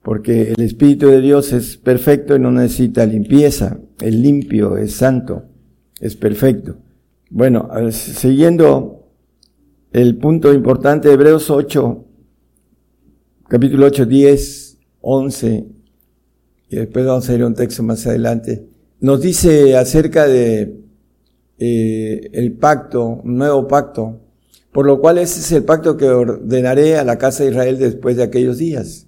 porque 0.03 0.53
el 0.53 0.63
Espíritu 0.63 1.09
de 1.09 1.21
Dios 1.21 1.53
es 1.53 1.77
perfecto 1.77 2.37
y 2.37 2.39
no 2.39 2.53
necesita 2.53 3.05
limpieza, 3.07 3.79
es 4.01 4.15
limpio, 4.15 4.77
es 4.77 4.95
santo, 4.95 5.45
es 6.01 6.15
perfecto. 6.17 6.77
Bueno, 7.29 7.69
siguiendo 7.91 9.09
el 9.93 10.17
punto 10.19 10.53
importante, 10.53 11.13
Hebreos 11.13 11.51
8, 11.51 12.05
capítulo 13.49 13.87
8, 13.87 14.07
10, 14.07 14.79
11, 15.01 15.67
y 16.69 16.77
después 16.77 17.05
vamos 17.05 17.29
a 17.29 17.35
ir 17.35 17.43
a 17.43 17.47
un 17.47 17.55
texto 17.55 17.83
más 17.83 18.07
adelante, 18.07 18.67
nos 19.01 19.21
dice 19.21 19.77
acerca 19.77 20.27
de 20.27 20.81
eh, 21.59 22.31
el 22.33 22.53
pacto, 22.53 23.23
un 23.25 23.37
nuevo 23.37 23.67
pacto, 23.67 24.21
por 24.77 24.85
lo 24.85 25.01
cual 25.01 25.17
ese 25.17 25.41
es 25.41 25.53
el 25.53 25.65
pacto 25.65 25.97
que 25.97 26.05
ordenaré 26.11 26.99
a 26.99 27.05
la 27.05 27.17
casa 27.17 27.43
de 27.43 27.49
Israel 27.49 27.79
después 27.79 28.19
de 28.19 28.25
aquellos 28.25 28.59
días, 28.59 29.07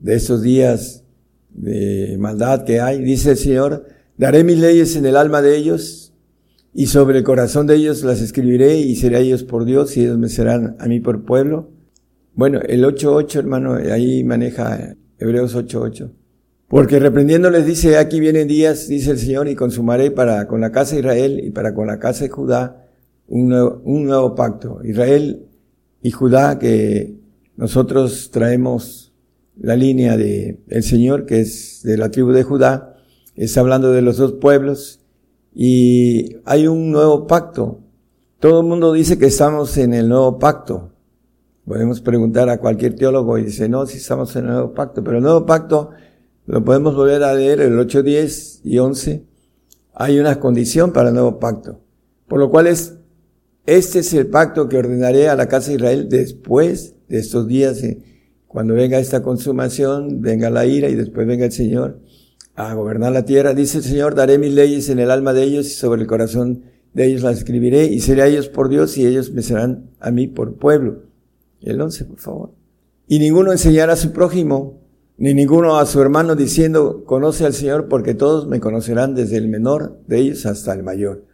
de 0.00 0.16
esos 0.16 0.42
días 0.42 1.04
de 1.50 2.16
maldad 2.18 2.64
que 2.64 2.80
hay, 2.80 3.00
dice 3.00 3.30
el 3.30 3.36
Señor, 3.36 3.86
daré 4.16 4.42
mis 4.42 4.58
leyes 4.58 4.96
en 4.96 5.06
el 5.06 5.16
alma 5.16 5.40
de 5.40 5.56
ellos 5.56 6.14
y 6.74 6.86
sobre 6.86 7.18
el 7.18 7.22
corazón 7.22 7.68
de 7.68 7.76
ellos 7.76 8.02
las 8.02 8.20
escribiré 8.20 8.78
y 8.78 8.96
seré 8.96 9.20
ellos 9.20 9.44
por 9.44 9.66
Dios 9.66 9.96
y 9.96 10.02
ellos 10.02 10.18
me 10.18 10.28
serán 10.28 10.74
a 10.80 10.88
mí 10.88 10.98
por 10.98 11.24
pueblo. 11.24 11.70
Bueno, 12.34 12.58
el 12.66 12.82
8.8, 12.82 13.36
hermano, 13.36 13.74
ahí 13.74 14.24
maneja 14.24 14.96
Hebreos 15.20 15.54
8.8. 15.54 16.10
Porque 16.66 16.98
reprendiéndoles 16.98 17.66
dice, 17.66 17.98
aquí 17.98 18.18
vienen 18.18 18.48
días, 18.48 18.88
dice 18.88 19.12
el 19.12 19.18
Señor, 19.18 19.46
y 19.46 19.54
consumaré 19.54 20.10
para 20.10 20.48
con 20.48 20.60
la 20.60 20.72
casa 20.72 20.96
de 20.96 21.02
Israel 21.02 21.40
y 21.40 21.50
para 21.50 21.72
con 21.72 21.86
la 21.86 22.00
casa 22.00 22.24
de 22.24 22.30
Judá 22.30 22.87
un 23.28 23.48
nuevo, 23.48 23.80
un 23.84 24.06
nuevo 24.06 24.34
pacto. 24.34 24.80
Israel 24.84 25.46
y 26.02 26.10
Judá 26.10 26.58
que 26.58 27.14
nosotros 27.56 28.30
traemos 28.30 29.12
la 29.56 29.76
línea 29.76 30.16
de 30.16 30.60
el 30.68 30.82
Señor, 30.82 31.26
que 31.26 31.40
es 31.40 31.82
de 31.82 31.96
la 31.96 32.10
tribu 32.10 32.30
de 32.32 32.42
Judá, 32.42 32.96
está 33.34 33.60
hablando 33.60 33.92
de 33.92 34.02
los 34.02 34.16
dos 34.16 34.32
pueblos, 34.34 35.00
y 35.54 36.36
hay 36.44 36.66
un 36.66 36.92
nuevo 36.92 37.26
pacto. 37.26 37.80
Todo 38.38 38.60
el 38.60 38.66
mundo 38.66 38.92
dice 38.92 39.18
que 39.18 39.26
estamos 39.26 39.76
en 39.78 39.94
el 39.94 40.08
nuevo 40.08 40.38
pacto. 40.38 40.92
Podemos 41.66 42.00
preguntar 42.00 42.48
a 42.48 42.58
cualquier 42.58 42.94
teólogo 42.94 43.36
y 43.36 43.44
dice, 43.44 43.68
no, 43.68 43.84
si 43.84 43.98
estamos 43.98 44.34
en 44.36 44.44
el 44.44 44.52
nuevo 44.52 44.74
pacto, 44.74 45.02
pero 45.02 45.16
el 45.16 45.22
nuevo 45.22 45.44
pacto 45.44 45.90
lo 46.46 46.64
podemos 46.64 46.94
volver 46.94 47.24
a 47.24 47.34
leer, 47.34 47.60
el 47.60 47.78
8, 47.78 48.02
10 48.02 48.60
y 48.64 48.78
11. 48.78 49.26
Hay 49.94 50.18
una 50.20 50.38
condición 50.38 50.92
para 50.92 51.08
el 51.08 51.14
nuevo 51.14 51.40
pacto. 51.40 51.80
Por 52.28 52.38
lo 52.38 52.50
cual 52.50 52.68
es, 52.68 52.97
este 53.68 53.98
es 53.98 54.14
el 54.14 54.28
pacto 54.28 54.66
que 54.66 54.78
ordenaré 54.78 55.28
a 55.28 55.36
la 55.36 55.46
casa 55.46 55.68
de 55.68 55.74
Israel 55.74 56.08
después 56.08 56.94
de 57.06 57.18
estos 57.18 57.46
días, 57.46 57.82
eh, 57.82 57.98
cuando 58.46 58.72
venga 58.72 58.98
esta 58.98 59.22
consumación, 59.22 60.22
venga 60.22 60.48
la 60.48 60.64
ira 60.64 60.88
y 60.88 60.94
después 60.94 61.26
venga 61.26 61.44
el 61.44 61.52
Señor 61.52 62.00
a 62.54 62.72
gobernar 62.72 63.12
la 63.12 63.26
tierra. 63.26 63.52
Dice 63.52 63.78
el 63.78 63.84
Señor, 63.84 64.14
daré 64.14 64.38
mis 64.38 64.54
leyes 64.54 64.88
en 64.88 65.00
el 65.00 65.10
alma 65.10 65.34
de 65.34 65.42
ellos 65.42 65.66
y 65.66 65.74
sobre 65.74 66.00
el 66.00 66.06
corazón 66.06 66.62
de 66.94 67.08
ellos 67.08 67.20
las 67.20 67.36
escribiré 67.36 67.84
y 67.84 68.00
seré 68.00 68.22
a 68.22 68.26
ellos 68.26 68.48
por 68.48 68.70
Dios 68.70 68.96
y 68.96 69.06
ellos 69.06 69.32
me 69.32 69.42
serán 69.42 69.90
a 70.00 70.10
mí 70.10 70.28
por 70.28 70.54
pueblo. 70.54 71.02
El 71.60 71.78
11, 71.78 72.06
por 72.06 72.18
favor. 72.18 72.52
Y 73.06 73.18
ninguno 73.18 73.52
enseñará 73.52 73.92
a 73.92 73.96
su 73.96 74.12
prójimo 74.12 74.80
ni 75.18 75.34
ninguno 75.34 75.76
a 75.76 75.84
su 75.84 76.00
hermano 76.00 76.36
diciendo, 76.36 77.04
conoce 77.04 77.44
al 77.44 77.52
Señor, 77.52 77.88
porque 77.88 78.14
todos 78.14 78.46
me 78.46 78.60
conocerán 78.60 79.14
desde 79.14 79.36
el 79.36 79.48
menor 79.48 80.00
de 80.06 80.20
ellos 80.20 80.46
hasta 80.46 80.72
el 80.72 80.84
mayor. 80.84 81.27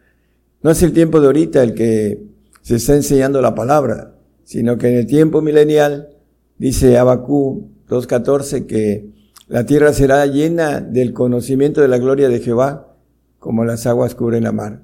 No 0.65 0.71
es 0.71 0.81
el 0.81 0.93
tiempo 0.93 1.21
de 1.21 1.27
ahorita 1.27 1.61
el 1.61 1.75
que 1.75 2.23
se 2.63 2.77
está 2.77 2.95
enseñando 2.95 3.39
la 3.39 3.53
palabra, 3.53 4.15
sino 4.45 4.79
que 4.79 4.87
en 4.87 4.97
el 4.97 5.05
tiempo 5.05 5.43
milenial, 5.43 6.09
dice 6.57 6.97
Abacú 6.97 7.69
2.14, 7.87 8.65
que 8.65 9.11
la 9.47 9.67
tierra 9.67 9.93
será 9.93 10.25
llena 10.25 10.81
del 10.81 11.13
conocimiento 11.13 11.81
de 11.81 11.87
la 11.87 11.99
gloria 11.99 12.29
de 12.29 12.39
Jehová, 12.39 12.97
como 13.37 13.63
las 13.63 13.85
aguas 13.85 14.15
cubren 14.15 14.45
la 14.45 14.53
mar. 14.53 14.81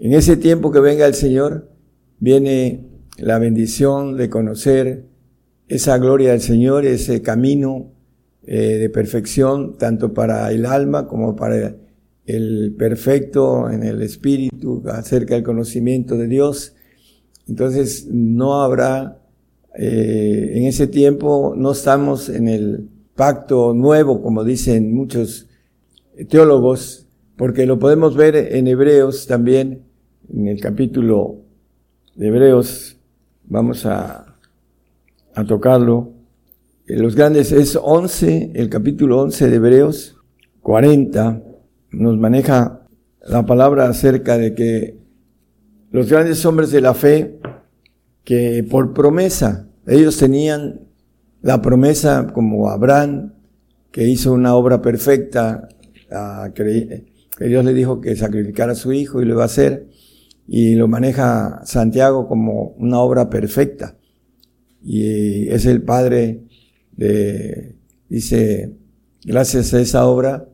En 0.00 0.14
ese 0.14 0.36
tiempo 0.36 0.72
que 0.72 0.80
venga 0.80 1.06
el 1.06 1.14
Señor, 1.14 1.70
viene 2.18 2.88
la 3.18 3.38
bendición 3.38 4.16
de 4.16 4.28
conocer 4.28 5.04
esa 5.68 5.96
gloria 5.98 6.32
del 6.32 6.40
Señor, 6.40 6.84
ese 6.84 7.22
camino 7.22 7.92
eh, 8.42 8.78
de 8.78 8.90
perfección, 8.90 9.78
tanto 9.78 10.12
para 10.12 10.50
el 10.50 10.66
alma 10.66 11.06
como 11.06 11.36
para 11.36 11.76
el 12.28 12.74
perfecto 12.78 13.70
en 13.70 13.82
el 13.82 14.02
espíritu, 14.02 14.82
acerca 14.86 15.34
del 15.34 15.42
conocimiento 15.42 16.18
de 16.18 16.28
Dios. 16.28 16.74
Entonces 17.48 18.06
no 18.10 18.60
habrá, 18.60 19.18
eh, 19.74 20.52
en 20.54 20.66
ese 20.66 20.86
tiempo 20.86 21.54
no 21.56 21.72
estamos 21.72 22.28
en 22.28 22.48
el 22.48 22.86
pacto 23.16 23.72
nuevo, 23.72 24.20
como 24.20 24.44
dicen 24.44 24.94
muchos 24.94 25.48
teólogos, 26.28 27.06
porque 27.36 27.64
lo 27.64 27.78
podemos 27.78 28.14
ver 28.14 28.36
en 28.36 28.66
Hebreos 28.66 29.26
también, 29.26 29.84
en 30.30 30.48
el 30.48 30.60
capítulo 30.60 31.36
de 32.14 32.26
Hebreos, 32.26 32.98
vamos 33.44 33.86
a, 33.86 34.36
a 35.34 35.44
tocarlo. 35.46 36.12
Los 36.84 37.16
grandes 37.16 37.52
es 37.52 37.78
11, 37.80 38.52
el 38.54 38.68
capítulo 38.68 39.22
11 39.22 39.48
de 39.48 39.56
Hebreos 39.56 40.16
40, 40.60 41.47
nos 41.90 42.18
maneja 42.18 42.86
la 43.20 43.44
palabra 43.46 43.88
acerca 43.88 44.38
de 44.38 44.54
que 44.54 44.98
los 45.90 46.10
grandes 46.10 46.44
hombres 46.44 46.70
de 46.70 46.80
la 46.80 46.94
fe, 46.94 47.38
que 48.24 48.64
por 48.68 48.92
promesa, 48.92 49.68
ellos 49.86 50.18
tenían 50.18 50.80
la 51.40 51.62
promesa 51.62 52.26
como 52.32 52.68
Abraham, 52.68 53.32
que 53.90 54.06
hizo 54.06 54.32
una 54.32 54.54
obra 54.54 54.82
perfecta, 54.82 55.68
que 56.54 57.46
Dios 57.46 57.64
le 57.64 57.72
dijo 57.72 58.00
que 58.00 58.16
sacrificara 58.16 58.72
a 58.72 58.76
su 58.76 58.92
hijo 58.92 59.22
y 59.22 59.24
lo 59.24 59.34
iba 59.34 59.42
a 59.42 59.46
hacer, 59.46 59.88
y 60.46 60.74
lo 60.74 60.88
maneja 60.88 61.60
Santiago 61.64 62.28
como 62.28 62.74
una 62.78 63.00
obra 63.00 63.30
perfecta. 63.30 63.96
Y 64.82 65.48
es 65.48 65.66
el 65.66 65.82
padre 65.82 66.44
dice, 68.08 68.74
gracias 69.24 69.72
a 69.74 69.80
esa 69.80 70.06
obra 70.06 70.47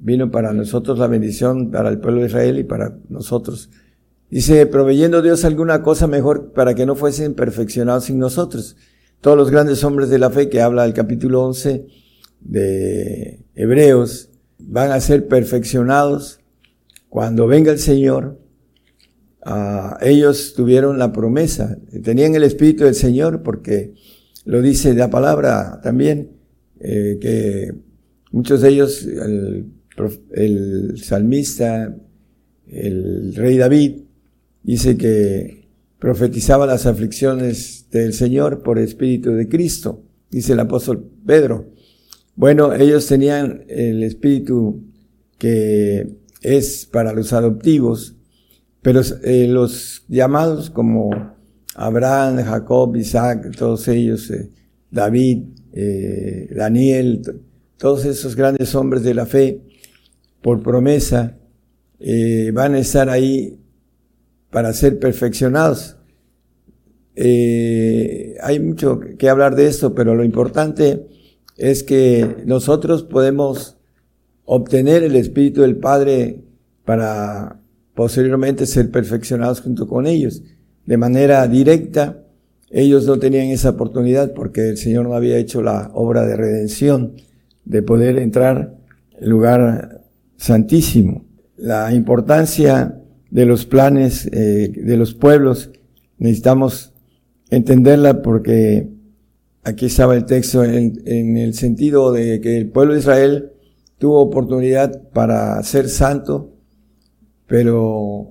vino 0.00 0.30
para 0.30 0.52
nosotros 0.52 0.98
la 0.98 1.06
bendición 1.06 1.70
para 1.70 1.88
el 1.88 1.98
pueblo 1.98 2.20
de 2.20 2.28
Israel 2.28 2.58
y 2.58 2.64
para 2.64 2.98
nosotros. 3.08 3.70
Dice, 4.30 4.66
proveyendo 4.66 5.22
Dios 5.22 5.44
alguna 5.44 5.82
cosa 5.82 6.06
mejor 6.06 6.52
para 6.52 6.74
que 6.74 6.86
no 6.86 6.94
fuesen 6.94 7.34
perfeccionados 7.34 8.04
sin 8.04 8.18
nosotros. 8.18 8.76
Todos 9.20 9.36
los 9.36 9.50
grandes 9.50 9.82
hombres 9.84 10.10
de 10.10 10.18
la 10.18 10.30
fe 10.30 10.48
que 10.48 10.60
habla 10.60 10.84
el 10.84 10.92
capítulo 10.92 11.44
11 11.44 11.86
de 12.40 13.44
Hebreos 13.54 14.30
van 14.58 14.92
a 14.92 15.00
ser 15.00 15.26
perfeccionados 15.28 16.40
cuando 17.08 17.46
venga 17.46 17.72
el 17.72 17.78
Señor. 17.78 18.38
Ah, 19.44 19.96
ellos 20.02 20.52
tuvieron 20.54 20.98
la 20.98 21.12
promesa, 21.12 21.78
tenían 22.02 22.34
el 22.34 22.42
Espíritu 22.42 22.84
del 22.84 22.94
Señor 22.94 23.42
porque 23.42 23.94
lo 24.44 24.60
dice 24.60 24.94
la 24.94 25.10
palabra 25.10 25.80
también, 25.82 26.32
eh, 26.80 27.18
que 27.20 27.74
muchos 28.30 28.60
de 28.60 28.68
ellos, 28.68 29.04
el, 29.04 29.72
el 30.32 30.98
salmista, 31.02 31.96
el 32.66 33.34
rey 33.34 33.56
David, 33.56 34.02
dice 34.62 34.96
que 34.96 35.68
profetizaba 35.98 36.66
las 36.66 36.86
aflicciones 36.86 37.86
del 37.90 38.12
Señor 38.12 38.62
por 38.62 38.78
espíritu 38.78 39.32
de 39.32 39.48
Cristo, 39.48 40.04
dice 40.30 40.52
el 40.52 40.60
apóstol 40.60 41.10
Pedro. 41.26 41.72
Bueno, 42.36 42.72
ellos 42.72 43.06
tenían 43.06 43.64
el 43.68 44.02
espíritu 44.04 44.84
que 45.38 46.18
es 46.40 46.86
para 46.86 47.12
los 47.12 47.32
adoptivos, 47.32 48.16
pero 48.82 49.00
eh, 49.24 49.48
los 49.48 50.04
llamados 50.08 50.70
como 50.70 51.10
Abraham, 51.74 52.44
Jacob, 52.44 52.94
Isaac, 52.96 53.56
todos 53.56 53.88
ellos, 53.88 54.30
eh, 54.30 54.50
David, 54.90 55.44
eh, 55.72 56.48
Daniel, 56.54 57.22
todos 57.76 58.04
esos 58.04 58.34
grandes 58.34 58.74
hombres 58.74 59.02
de 59.02 59.14
la 59.14 59.26
fe, 59.26 59.62
por 60.42 60.62
promesa, 60.62 61.36
eh, 62.00 62.50
van 62.54 62.74
a 62.74 62.78
estar 62.78 63.08
ahí 63.08 63.60
para 64.50 64.72
ser 64.72 64.98
perfeccionados. 64.98 65.96
hay 67.16 68.60
mucho 68.60 69.00
que 69.18 69.28
hablar 69.28 69.56
de 69.56 69.66
esto, 69.66 69.94
pero 69.94 70.14
lo 70.14 70.22
importante 70.24 71.08
es 71.56 71.82
que 71.82 72.36
nosotros 72.46 73.02
podemos 73.02 73.76
obtener 74.44 75.02
el 75.02 75.16
Espíritu 75.16 75.62
del 75.62 75.76
Padre 75.76 76.44
para 76.84 77.60
posteriormente 77.94 78.64
ser 78.64 78.90
perfeccionados 78.90 79.60
junto 79.60 79.88
con 79.88 80.06
ellos 80.06 80.42
de 80.86 80.96
manera 80.96 81.46
directa. 81.48 82.24
Ellos 82.70 83.06
no 83.06 83.18
tenían 83.18 83.48
esa 83.48 83.70
oportunidad 83.70 84.32
porque 84.32 84.70
el 84.70 84.78
Señor 84.78 85.06
no 85.06 85.14
había 85.14 85.36
hecho 85.36 85.60
la 85.60 85.90
obra 85.92 86.24
de 86.24 86.34
redención, 86.34 87.12
de 87.66 87.82
poder 87.82 88.18
entrar 88.18 88.74
al 89.20 89.28
lugar 89.28 89.97
santísimo. 90.38 91.26
La 91.56 91.92
importancia 91.92 92.98
de 93.30 93.44
los 93.44 93.66
planes 93.66 94.26
eh, 94.32 94.72
de 94.74 94.96
los 94.96 95.12
pueblos 95.12 95.70
necesitamos 96.16 96.94
entenderla 97.50 98.22
porque 98.22 98.88
aquí 99.64 99.86
estaba 99.86 100.16
el 100.16 100.24
texto 100.24 100.64
en, 100.64 101.36
el 101.36 101.54
sentido 101.54 102.12
de 102.12 102.40
que 102.40 102.56
el 102.56 102.70
pueblo 102.70 102.94
de 102.94 103.00
Israel 103.00 103.52
tuvo 103.98 104.20
oportunidad 104.20 105.10
para 105.10 105.62
ser 105.62 105.88
santo, 105.88 106.54
pero 107.46 108.30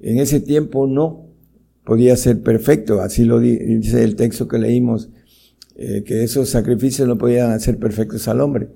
en 0.00 0.18
ese 0.18 0.40
tiempo 0.40 0.86
no 0.86 1.26
podía 1.84 2.16
ser 2.16 2.42
perfecto, 2.42 3.00
así 3.00 3.24
lo 3.24 3.40
dice 3.40 4.04
el 4.04 4.16
texto 4.16 4.46
que 4.46 4.58
leímos, 4.58 5.10
eh, 5.76 6.04
que 6.04 6.22
esos 6.22 6.50
sacrificios 6.50 7.08
no 7.08 7.18
podían 7.18 7.50
hacer 7.50 7.78
perfectos 7.78 8.28
al 8.28 8.40
hombre, 8.40 8.68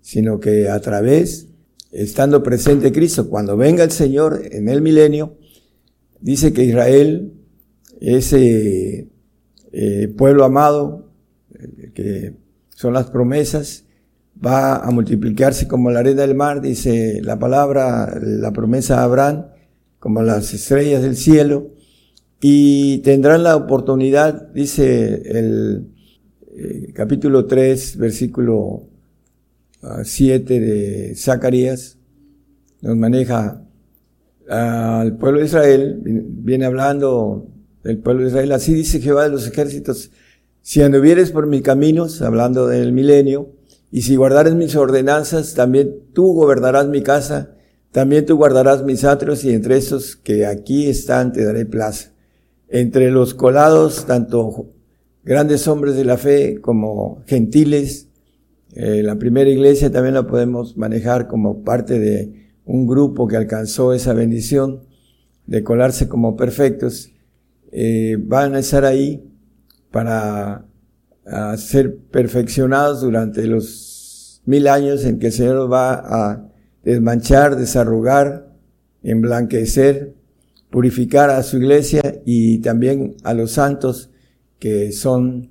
sino 0.00 0.40
que 0.40 0.68
a 0.68 0.80
través, 0.80 1.49
estando 1.92 2.42
presente 2.42 2.92
Cristo, 2.92 3.28
cuando 3.28 3.56
venga 3.56 3.84
el 3.84 3.90
Señor 3.90 4.42
en 4.50 4.68
el 4.68 4.82
milenio, 4.82 5.36
dice 6.20 6.52
que 6.52 6.64
Israel, 6.64 7.32
ese 8.00 9.08
eh, 9.72 10.08
pueblo 10.16 10.44
amado, 10.44 11.10
que 11.94 12.34
son 12.70 12.94
las 12.94 13.10
promesas, 13.10 13.84
va 14.44 14.76
a 14.76 14.90
multiplicarse 14.90 15.68
como 15.68 15.90
la 15.90 16.00
arena 16.00 16.22
del 16.22 16.34
mar, 16.34 16.60
dice 16.60 17.20
la 17.22 17.38
palabra, 17.38 18.18
la 18.20 18.52
promesa 18.52 18.96
de 18.96 19.02
Abraham, 19.02 19.46
como 19.98 20.22
las 20.22 20.54
estrellas 20.54 21.02
del 21.02 21.16
cielo, 21.16 21.72
y 22.40 22.98
tendrán 22.98 23.42
la 23.42 23.56
oportunidad, 23.56 24.48
dice 24.52 25.22
el 25.26 25.88
eh, 26.56 26.92
capítulo 26.94 27.46
3, 27.46 27.98
versículo 27.98 28.89
7 30.04 30.56
ah, 30.56 30.60
de 30.60 31.14
Zacarías, 31.16 31.98
nos 32.82 32.96
maneja 32.96 33.62
al 34.48 35.16
pueblo 35.16 35.40
de 35.40 35.46
Israel, 35.46 36.00
viene 36.02 36.64
hablando 36.64 37.48
del 37.84 37.98
pueblo 37.98 38.22
de 38.22 38.28
Israel, 38.28 38.52
así 38.52 38.74
dice 38.74 39.00
Jehová 39.00 39.24
de 39.24 39.30
los 39.30 39.46
ejércitos, 39.46 40.10
si 40.62 40.82
anduvieres 40.82 41.30
por 41.30 41.46
mis 41.46 41.62
caminos, 41.62 42.20
hablando 42.20 42.66
del 42.66 42.92
milenio, 42.92 43.52
y 43.90 44.02
si 44.02 44.16
guardares 44.16 44.54
mis 44.54 44.76
ordenanzas, 44.76 45.54
también 45.54 45.96
tú 46.12 46.34
gobernarás 46.34 46.88
mi 46.88 47.02
casa, 47.02 47.54
también 47.90 48.26
tú 48.26 48.36
guardarás 48.36 48.84
mis 48.84 49.04
atrios, 49.04 49.44
y 49.44 49.52
entre 49.52 49.76
esos 49.78 50.16
que 50.16 50.46
aquí 50.46 50.88
están 50.88 51.32
te 51.32 51.44
daré 51.44 51.64
plaza. 51.64 52.12
Entre 52.68 53.10
los 53.10 53.34
colados, 53.34 54.04
tanto 54.06 54.72
grandes 55.24 55.66
hombres 55.66 55.96
de 55.96 56.04
la 56.04 56.18
fe 56.18 56.60
como 56.60 57.22
gentiles, 57.26 58.09
eh, 58.74 59.02
la 59.02 59.16
primera 59.16 59.50
iglesia 59.50 59.90
también 59.90 60.14
la 60.14 60.26
podemos 60.26 60.76
manejar 60.76 61.26
como 61.26 61.62
parte 61.62 61.98
de 61.98 62.50
un 62.64 62.86
grupo 62.86 63.26
que 63.26 63.36
alcanzó 63.36 63.92
esa 63.92 64.12
bendición 64.12 64.86
de 65.46 65.64
colarse 65.64 66.08
como 66.08 66.36
perfectos, 66.36 67.12
eh, 67.72 68.16
van 68.18 68.54
a 68.54 68.60
estar 68.60 68.84
ahí 68.84 69.24
para 69.90 70.66
ser 71.56 71.96
perfeccionados 72.10 73.02
durante 73.02 73.46
los 73.46 74.42
mil 74.46 74.66
años 74.66 75.04
en 75.04 75.18
que 75.18 75.28
el 75.28 75.32
Señor 75.32 75.72
va 75.72 75.94
a 75.94 76.50
desmanchar, 76.82 77.56
desarrugar, 77.56 78.52
emblanquecer, 79.02 80.14
purificar 80.70 81.30
a 81.30 81.42
su 81.42 81.58
iglesia 81.58 82.20
y 82.24 82.58
también 82.58 83.16
a 83.22 83.34
los 83.34 83.52
santos 83.52 84.10
que 84.58 84.92
son 84.92 85.50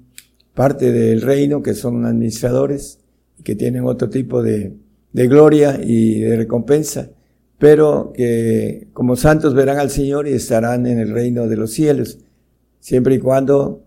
parte 0.53 0.91
del 0.91 1.21
reino, 1.21 1.61
que 1.61 1.73
son 1.73 2.05
administradores, 2.05 2.98
que 3.43 3.55
tienen 3.55 3.85
otro 3.85 4.09
tipo 4.09 4.43
de, 4.43 4.73
de 5.13 5.27
gloria 5.27 5.79
y 5.83 6.19
de 6.19 6.37
recompensa, 6.37 7.11
pero 7.57 8.11
que 8.13 8.87
como 8.93 9.15
santos 9.15 9.53
verán 9.53 9.79
al 9.79 9.89
Señor 9.89 10.27
y 10.27 10.33
estarán 10.33 10.85
en 10.85 10.99
el 10.99 11.11
reino 11.11 11.47
de 11.47 11.57
los 11.57 11.71
cielos, 11.71 12.19
siempre 12.79 13.15
y 13.15 13.19
cuando 13.19 13.83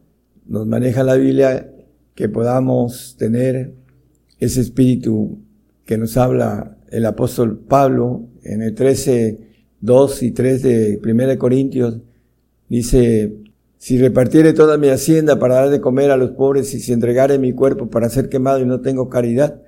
nos 0.46 0.66
maneja 0.66 1.04
la 1.04 1.14
Biblia 1.14 1.70
que 2.14 2.28
podamos 2.28 3.16
tener 3.18 3.72
ese 4.38 4.60
espíritu 4.60 5.38
que 5.84 5.96
nos 5.96 6.16
habla 6.16 6.76
el 6.90 7.06
apóstol 7.06 7.58
Pablo 7.58 8.28
en 8.42 8.62
el 8.62 8.74
13, 8.74 9.38
2 9.80 10.22
y 10.22 10.30
3 10.32 10.62
de 10.62 11.00
1 11.02 11.38
Corintios. 11.38 11.98
Dice, 12.68 13.34
si 13.82 13.98
repartiere 13.98 14.52
toda 14.52 14.78
mi 14.78 14.90
hacienda 14.90 15.40
para 15.40 15.56
dar 15.56 15.70
de 15.70 15.80
comer 15.80 16.12
a 16.12 16.16
los 16.16 16.30
pobres 16.30 16.72
y 16.72 16.78
si 16.78 16.92
entregare 16.92 17.40
mi 17.40 17.52
cuerpo 17.52 17.90
para 17.90 18.08
ser 18.08 18.28
quemado 18.28 18.60
y 18.60 18.64
no 18.64 18.80
tengo 18.80 19.08
caridad, 19.08 19.60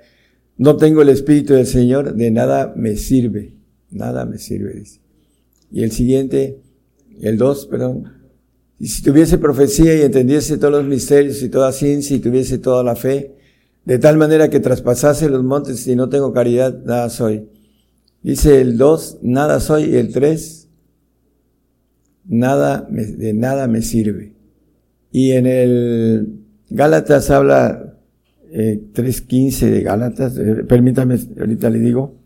no 0.56 0.76
tengo 0.76 1.02
el 1.02 1.08
espíritu 1.08 1.54
del 1.54 1.66
Señor, 1.66 2.14
de 2.14 2.30
nada 2.30 2.72
me 2.76 2.94
sirve. 2.94 3.56
Nada 3.90 4.24
me 4.24 4.38
sirve, 4.38 4.72
dice. 4.74 5.00
Y 5.68 5.82
el 5.82 5.90
siguiente, 5.90 6.62
el 7.22 7.36
2, 7.38 7.66
perdón, 7.66 8.12
y 8.78 8.86
si 8.86 9.02
tuviese 9.02 9.36
profecía 9.36 9.96
y 9.96 10.02
entendiese 10.02 10.58
todos 10.58 10.74
los 10.74 10.84
misterios 10.84 11.42
y 11.42 11.48
toda 11.48 11.72
ciencia 11.72 12.14
y 12.14 12.20
tuviese 12.20 12.58
toda 12.58 12.84
la 12.84 12.94
fe, 12.94 13.34
de 13.84 13.98
tal 13.98 14.16
manera 14.16 14.48
que 14.48 14.60
traspasase 14.60 15.28
los 15.28 15.42
montes 15.42 15.84
y 15.88 15.96
no 15.96 16.08
tengo 16.08 16.32
caridad, 16.32 16.84
nada 16.84 17.10
soy. 17.10 17.48
Dice 18.22 18.60
el 18.60 18.78
2, 18.78 19.18
nada 19.22 19.58
soy, 19.58 19.86
y 19.86 19.96
el 19.96 20.12
3, 20.12 20.63
nada 22.26 22.86
de 22.90 23.34
nada 23.34 23.66
me 23.68 23.82
sirve. 23.82 24.34
Y 25.10 25.32
en 25.32 25.46
el 25.46 26.40
Gálatas 26.70 27.30
habla 27.30 27.94
eh, 28.50 28.80
3.15 28.92 29.70
de 29.70 29.80
Gálatas, 29.82 30.36
eh, 30.38 30.64
permítame, 30.68 31.18
ahorita 31.38 31.70
le 31.70 31.78
digo, 31.78 32.16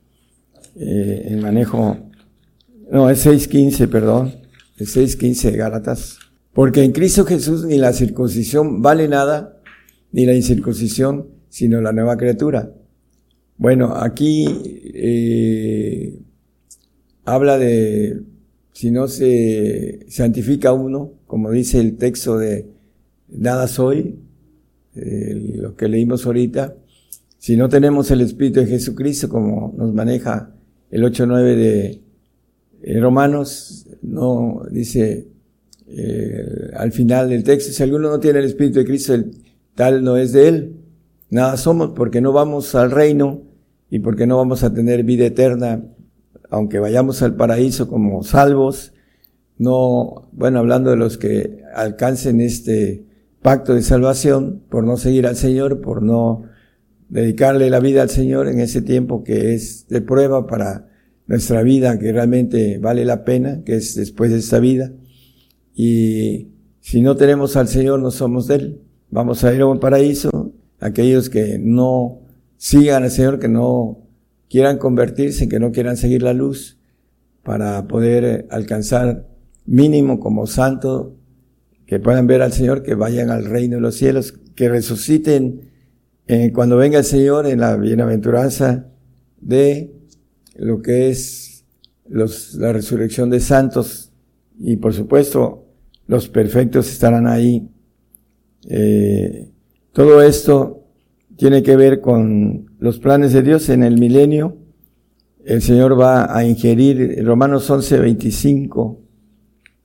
eh, 0.77 1.29
el 1.31 1.41
manejo, 1.41 1.97
no, 2.91 3.11
es 3.11 3.27
6.15, 3.27 3.89
perdón, 3.89 4.35
es 4.77 4.97
6.15 4.97 5.51
de 5.51 5.57
Gálatas. 5.57 6.19
Porque 6.53 6.83
en 6.83 6.93
Cristo 6.93 7.25
Jesús 7.25 7.65
ni 7.65 7.79
la 7.79 7.93
circuncisión 7.93 8.83
vale 8.83 9.09
nada, 9.09 9.61
ni 10.13 10.27
la 10.27 10.35
incircuncisión, 10.35 11.29
sino 11.49 11.81
la 11.81 11.93
nueva 11.93 12.17
criatura. 12.17 12.73
Bueno, 13.57 13.95
aquí 13.97 14.47
eh, 14.95 16.19
habla 17.25 17.59
de 17.59 18.23
si 18.79 18.93
no 18.93 19.09
se 19.09 20.07
santifica 20.09 20.73
uno, 20.73 21.15
como 21.27 21.51
dice 21.51 21.81
el 21.81 21.97
texto 21.97 22.39
de 22.39 22.69
nada 23.27 23.67
soy, 23.67 24.21
lo 24.95 25.75
que 25.75 25.89
leímos 25.89 26.25
ahorita, 26.25 26.77
si 27.39 27.57
no 27.57 27.69
tenemos 27.69 28.09
el 28.13 28.21
Espíritu 28.21 28.61
de 28.61 28.67
Jesucristo, 28.67 29.29
como 29.29 29.75
nos 29.77 29.93
maneja 29.93 30.55
el 30.93 31.03
8.9 31.03 31.57
de 31.57 32.03
eh, 32.83 33.01
Romanos, 33.01 33.89
no 34.03 34.63
dice 34.71 35.27
eh, 35.89 36.71
al 36.75 36.93
final 36.93 37.31
del 37.31 37.43
texto, 37.43 37.73
si 37.73 37.83
alguno 37.83 38.09
no 38.09 38.21
tiene 38.21 38.39
el 38.39 38.45
Espíritu 38.45 38.79
de 38.79 38.85
Cristo, 38.85 39.13
el, 39.13 39.33
tal 39.75 40.05
no 40.05 40.17
es 40.17 40.31
de 40.31 40.47
él. 40.47 40.77
Nada 41.31 41.57
somos 41.57 41.95
porque 41.97 42.21
no 42.21 42.33
vamos 42.33 42.77
al 42.77 42.93
reino 42.93 43.43
y 43.91 43.99
porque 43.99 44.29
no 44.29 44.37
vamos 44.37 44.63
a 44.63 44.73
tener 44.73 45.03
vida 45.03 45.27
eterna, 45.27 45.83
aunque 46.51 46.79
vayamos 46.79 47.23
al 47.23 47.37
paraíso 47.37 47.89
como 47.89 48.23
salvos. 48.23 48.93
No, 49.59 50.29
bueno, 50.33 50.61
hablando 50.61 50.91
de 50.91 50.97
los 50.97 51.19
que 51.19 51.63
alcancen 51.75 52.41
este 52.41 53.05
pacto 53.43 53.75
de 53.75 53.83
salvación 53.83 54.63
por 54.69 54.85
no 54.85 54.97
seguir 54.97 55.27
al 55.27 55.37
Señor, 55.37 55.81
por 55.81 56.03
no 56.03 56.45
dedicarle 57.09 57.71
la 57.71 57.81
vida 57.81 58.03
al 58.03 58.11
Señor 58.11 58.49
en 58.49 58.61
ese 58.61 58.83
tiempo 58.83 59.25
que 59.25 59.55
es 59.55 59.89
de 59.89 60.01
prueba 60.01 60.47
para 60.47 60.89
nuestra 61.27 61.63
vida, 61.63 61.99
que 61.99 62.13
realmente 62.13 62.79
vale 62.79 63.05
la 63.05 63.25
pena, 63.25 63.63
que 63.65 63.77
es 63.77 63.95
después 63.95 64.31
de 64.31 64.39
esta 64.39 64.59
vida. 64.61 64.93
Y 65.75 66.49
si 66.81 67.03
no 67.03 67.17
tenemos 67.17 67.57
al 67.57 67.69
Señor, 67.69 68.01
no 68.01 68.11
somos 68.11 68.47
de 68.47 68.55
Él. 68.57 68.83
Vamos 69.11 69.45
a 69.45 69.55
ir 69.55 69.61
a 69.61 69.67
un 69.67 69.79
paraíso. 69.79 70.53
Aquellos 70.81 71.29
que 71.29 71.59
no 71.59 72.21
sigan 72.57 73.03
al 73.03 73.11
Señor, 73.11 73.39
que 73.39 73.49
no 73.49 74.08
quieran 74.49 74.79
convertirse, 74.79 75.49
que 75.49 75.61
no 75.61 75.73
quieran 75.73 75.97
seguir 75.97 76.23
la 76.23 76.33
luz 76.33 76.79
para 77.43 77.87
poder 77.87 78.47
alcanzar 78.51 79.29
mínimo 79.67 80.21
como 80.21 80.47
santo, 80.47 81.17
que 81.87 82.01
puedan 82.01 82.27
ver 82.27 82.43
al 82.43 82.53
Señor, 82.53 82.83
que 82.83 82.95
vayan 82.95 83.31
al 83.31 83.45
reino 83.45 83.77
de 83.77 83.83
los 83.83 83.95
cielos, 83.95 84.33
que 84.55 84.69
resuciten 84.69 85.71
eh, 86.27 86.53
cuando 86.53 86.77
venga 86.77 86.99
el 86.99 87.05
Señor 87.05 87.47
en 87.47 87.61
la 87.61 87.77
bienaventuranza 87.77 88.87
de 89.41 89.95
lo 90.57 90.83
que 90.83 91.09
es 91.09 91.65
los, 92.09 92.55
la 92.55 92.73
resurrección 92.73 93.31
de 93.31 93.41
santos 93.41 94.13
y 94.59 94.77
por 94.77 94.93
supuesto 94.93 95.67
los 96.07 96.29
perfectos 96.29 96.91
estarán 96.91 97.27
ahí. 97.27 97.71
Eh, 98.69 99.51
todo 99.93 100.23
esto 100.23 100.78
tiene 101.39 101.63
que 101.63 101.77
ver 101.77 102.01
con 102.01 102.67
los 102.81 102.99
planes 102.99 103.33
de 103.33 103.43
Dios 103.43 103.69
en 103.69 103.85
el 103.85 103.97
milenio. 103.97 104.57
El 105.45 105.63
Señor 105.63 105.99
va 105.99 106.37
a 106.37 106.45
ingerir, 106.45 107.25
Romanos 107.25 107.71
11, 107.71 108.01
25 108.01 109.01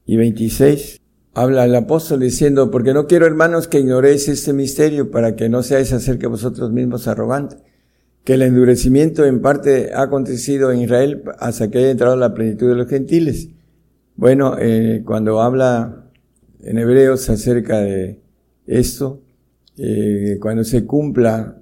y 0.08 0.18
26, 0.18 1.00
habla 1.36 1.66
el 1.66 1.76
apóstol 1.76 2.22
diciendo, 2.22 2.72
porque 2.72 2.96
no 2.96 3.06
quiero 3.06 3.28
hermanos 3.28 3.68
que 3.68 3.80
ignoréis 3.80 4.28
este 4.30 4.52
misterio 4.52 5.12
para 5.12 5.36
que 5.36 5.48
no 5.48 5.62
seáis 5.62 5.94
acerca 5.94 6.28
vosotros 6.28 6.72
mismos 6.72 7.08
arrogantes, 7.08 7.60
que 8.24 8.34
el 8.34 8.42
endurecimiento 8.42 9.24
en 9.24 9.40
parte 9.40 9.94
ha 9.94 10.02
acontecido 10.02 10.72
en 10.72 10.82
Israel 10.82 11.22
hasta 11.38 11.70
que 11.70 11.78
haya 11.78 11.92
entrado 11.92 12.16
la 12.16 12.34
plenitud 12.34 12.68
de 12.68 12.76
los 12.76 12.88
gentiles. 12.88 13.50
Bueno, 14.16 14.56
eh, 14.60 15.04
cuando 15.06 15.40
habla 15.40 16.08
en 16.62 16.80
Hebreos 16.80 17.30
acerca 17.30 17.80
de 17.80 18.22
esto, 18.66 19.23
eh, 19.78 20.38
cuando 20.40 20.64
se 20.64 20.86
cumpla, 20.86 21.62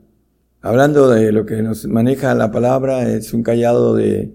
hablando 0.62 1.10
de 1.10 1.32
lo 1.32 1.46
que 1.46 1.62
nos 1.62 1.86
maneja 1.88 2.36
la 2.36 2.52
palabra, 2.52 3.10
es 3.10 3.34
un 3.34 3.44
callado 3.44 3.96
de 3.96 4.34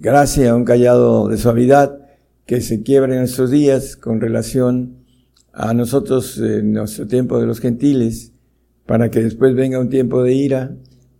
gracia, 0.00 0.54
un 0.54 0.64
callado 0.64 1.28
de 1.28 1.36
suavidad, 1.36 1.98
que 2.46 2.60
se 2.60 2.82
quiebra 2.82 3.14
en 3.14 3.22
estos 3.22 3.50
días 3.50 3.96
con 3.96 4.20
relación 4.20 4.96
a 5.52 5.74
nosotros 5.74 6.38
en 6.38 6.72
nuestro 6.72 7.06
tiempo 7.06 7.38
de 7.38 7.46
los 7.46 7.60
gentiles, 7.60 8.32
para 8.86 9.10
que 9.10 9.22
después 9.22 9.54
venga 9.54 9.78
un 9.78 9.90
tiempo 9.90 10.22
de 10.22 10.32
ira 10.32 10.74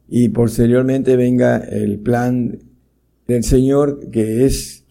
y 0.08 0.30
posteriormente 0.30 1.16
venga 1.16 1.58
el 1.58 1.98
plan 1.98 2.58
del 3.26 3.44
Señor, 3.44 4.08
que 4.10 4.46
es 4.46 4.86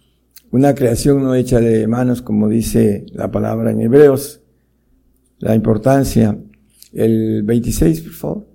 una 0.52 0.76
creación 0.76 1.24
no 1.24 1.34
hecha 1.34 1.60
de 1.60 1.88
manos, 1.88 2.22
como 2.22 2.48
dice 2.48 3.06
la 3.14 3.32
palabra 3.32 3.72
en 3.72 3.82
Hebreos, 3.82 4.42
la 5.40 5.56
importancia. 5.56 6.38
El 6.98 7.44
26, 7.44 8.02
por 8.02 8.12
favor. 8.12 8.48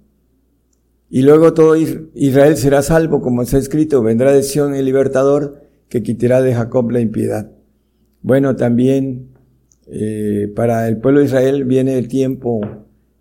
Y 1.09 1.23
luego 1.23 1.55
todo 1.55 1.77
Israel 1.77 2.57
será 2.57 2.83
salvo, 2.83 3.21
como 3.21 3.43
está 3.43 3.57
escrito, 3.57 4.03
vendrá 4.03 4.33
de 4.33 4.43
Sion 4.43 4.75
el 4.75 4.85
libertador 4.85 5.63
que 5.89 6.03
quitará 6.03 6.43
de 6.43 6.53
Jacob 6.53 6.91
la 6.91 6.99
impiedad. 6.99 7.53
Bueno, 8.21 8.57
también 8.57 9.29
eh, 9.87 10.53
para 10.57 10.89
el 10.89 10.97
pueblo 10.97 11.21
de 11.21 11.27
Israel 11.27 11.65
viene 11.65 11.97
el 11.97 12.09
tiempo 12.09 12.61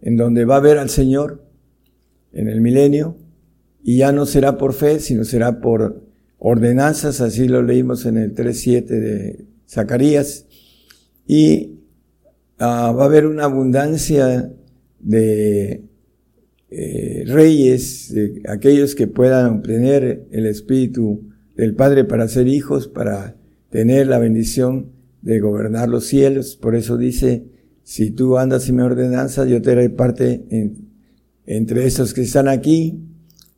en 0.02 0.18
donde 0.18 0.44
va 0.46 0.56
a 0.56 0.62
ver 0.62 0.80
al 0.80 0.90
Señor 0.90 1.46
en 2.34 2.48
el 2.48 2.60
milenio 2.60 3.16
y 3.84 3.98
ya 3.98 4.12
no 4.12 4.26
será 4.26 4.58
por 4.58 4.74
fe, 4.74 5.00
sino 5.00 5.24
será 5.24 5.62
por 5.62 6.02
ordenanzas, 6.40 7.22
así 7.22 7.48
lo 7.48 7.62
leímos 7.62 8.08
en 8.08 8.18
el 8.18 8.34
3.7 8.34 8.86
de 8.86 9.46
Zacarías, 9.70 10.48
y 11.28 11.82
ah, 12.58 12.92
va 12.98 13.04
a 13.04 13.06
haber 13.06 13.28
una 13.28 13.44
abundancia 13.44 14.52
de 15.02 15.84
eh, 16.70 17.24
reyes, 17.28 18.14
aquellos 18.48 18.96
que 18.96 19.08
puedan 19.08 19.58
obtener 19.58 20.26
el 20.32 20.46
Espíritu 20.46 21.30
del 21.56 21.76
Padre 21.76 22.06
para 22.06 22.28
ser 22.28 22.48
hijos, 22.48 22.88
para 22.88 23.36
tener 23.70 24.08
la 24.08 24.20
bendición 24.20 24.92
de 25.22 25.40
gobernar 25.40 25.90
los 25.90 26.06
cielos. 26.06 26.56
Por 26.56 26.76
eso 26.76 26.98
dice, 26.98 27.46
si 27.84 28.12
tú 28.12 28.38
andas 28.38 28.70
en 28.70 28.78
mi 28.78 28.84
ordenanza, 28.84 29.46
yo 29.46 29.62
te 29.62 29.72
haré 29.72 29.90
parte 29.90 30.46
entre 31.46 31.86
esos 31.86 32.14
que 32.14 32.22
están 32.22 32.48
aquí, 32.48 33.00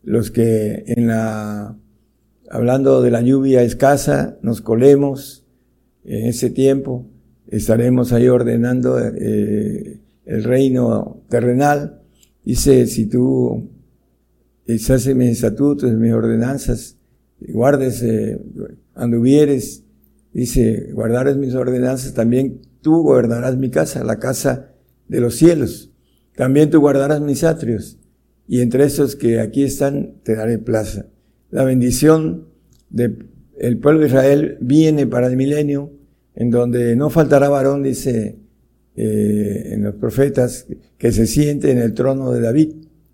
los 0.04 0.32
que 0.32 0.84
en 0.88 1.08
la, 1.08 1.78
hablando 2.50 3.02
de 3.02 3.12
la 3.12 3.22
lluvia 3.22 3.64
escasa, 3.64 4.38
nos 4.42 4.62
colemos 4.62 5.46
en 6.04 6.26
ese 6.26 6.50
tiempo, 6.50 7.08
estaremos 7.48 8.12
ahí 8.12 8.28
ordenando 8.28 9.00
eh, 9.00 10.00
el 10.26 10.44
reino 10.44 11.23
terrenal. 11.34 12.00
Dice, 12.46 12.86
si 12.86 13.08
tú 13.08 13.72
en 14.68 15.18
mis 15.18 15.30
estatutos, 15.32 15.92
mis 15.94 16.14
ordenanzas, 16.14 16.98
guardes, 17.40 18.04
eh, 18.04 18.40
anduvieres, 18.94 19.84
dice, 20.32 20.92
guardarás 20.94 21.38
mis 21.38 21.56
ordenanzas, 21.56 22.14
también 22.14 22.62
tú 22.82 23.02
guardarás 23.02 23.58
mi 23.58 23.72
casa, 23.72 24.04
la 24.04 24.20
casa 24.20 24.70
de 25.08 25.22
los 25.22 25.36
cielos. 25.36 25.92
También 26.36 26.70
tú 26.70 26.80
guardarás 26.80 27.20
mis 27.22 27.44
atrios. 27.44 27.98
Y 28.48 28.62
entre 28.62 28.84
esos 28.86 29.16
que 29.16 29.40
aquí 29.40 29.64
están, 29.64 30.16
te 30.24 30.36
daré 30.36 30.60
plaza. 30.60 31.08
La 31.50 31.64
bendición 31.64 32.48
del 32.90 33.80
pueblo 33.82 34.02
de 34.02 34.08
Israel 34.08 34.58
viene 34.62 35.08
para 35.08 35.28
el 35.28 35.36
milenio, 35.36 35.92
en 36.36 36.52
donde 36.52 36.96
no 36.96 37.10
faltará 37.10 37.50
varón, 37.50 37.82
dice 37.82 38.43
eh, 38.96 39.72
en 39.74 39.84
los 39.84 39.96
profetas, 39.96 40.68
que 40.98 41.12
se 41.12 41.28
siente 41.28 41.72
en 41.72 41.80
el 41.80 41.94
trono 41.94 42.32
de 42.32 42.42
David, 42.42 42.74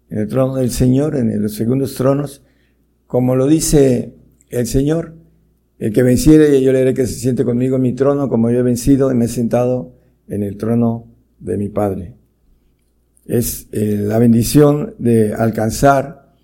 en 0.10 0.18
el 0.18 0.28
trono 0.28 0.56
del 0.56 0.72
Señor, 0.72 1.16
en 1.16 1.42
los 1.42 1.54
segundos 1.54 1.96
tronos, 1.96 2.44
como 3.08 3.36
lo 3.36 3.48
dice 3.48 4.14
el 4.50 4.68
Señor, 4.68 5.16
el 5.80 5.94
que 5.94 6.04
venciere, 6.04 6.62
yo 6.62 6.74
le 6.74 6.82
haré 6.82 6.94
que 6.94 7.08
se 7.08 7.16
siente 7.16 7.46
conmigo 7.46 7.78
en 7.78 7.82
mi 7.82 7.94
trono, 7.94 8.28
como 8.28 8.52
yo 8.52 8.60
he 8.60 8.64
vencido 8.64 9.12
y 9.12 9.16
me 9.16 9.26
he 9.26 9.30
sentado 9.30 9.96
en 10.28 10.44
el 10.44 10.58
trono 10.58 11.08
de 11.40 11.58
mi 11.58 11.70
Padre. 11.70 12.16
Es 13.26 13.68
eh, 13.72 13.98
la 13.98 14.20
bendición 14.20 14.96
de 15.00 15.34
alcanzar 15.34 16.36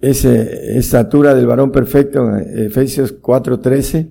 esa 0.00 0.32
estatura 0.32 1.34
del 1.34 1.46
varón 1.46 1.70
perfecto 1.70 2.36
en 2.38 2.66
Efesios 2.66 3.20
4:13. 3.20 4.08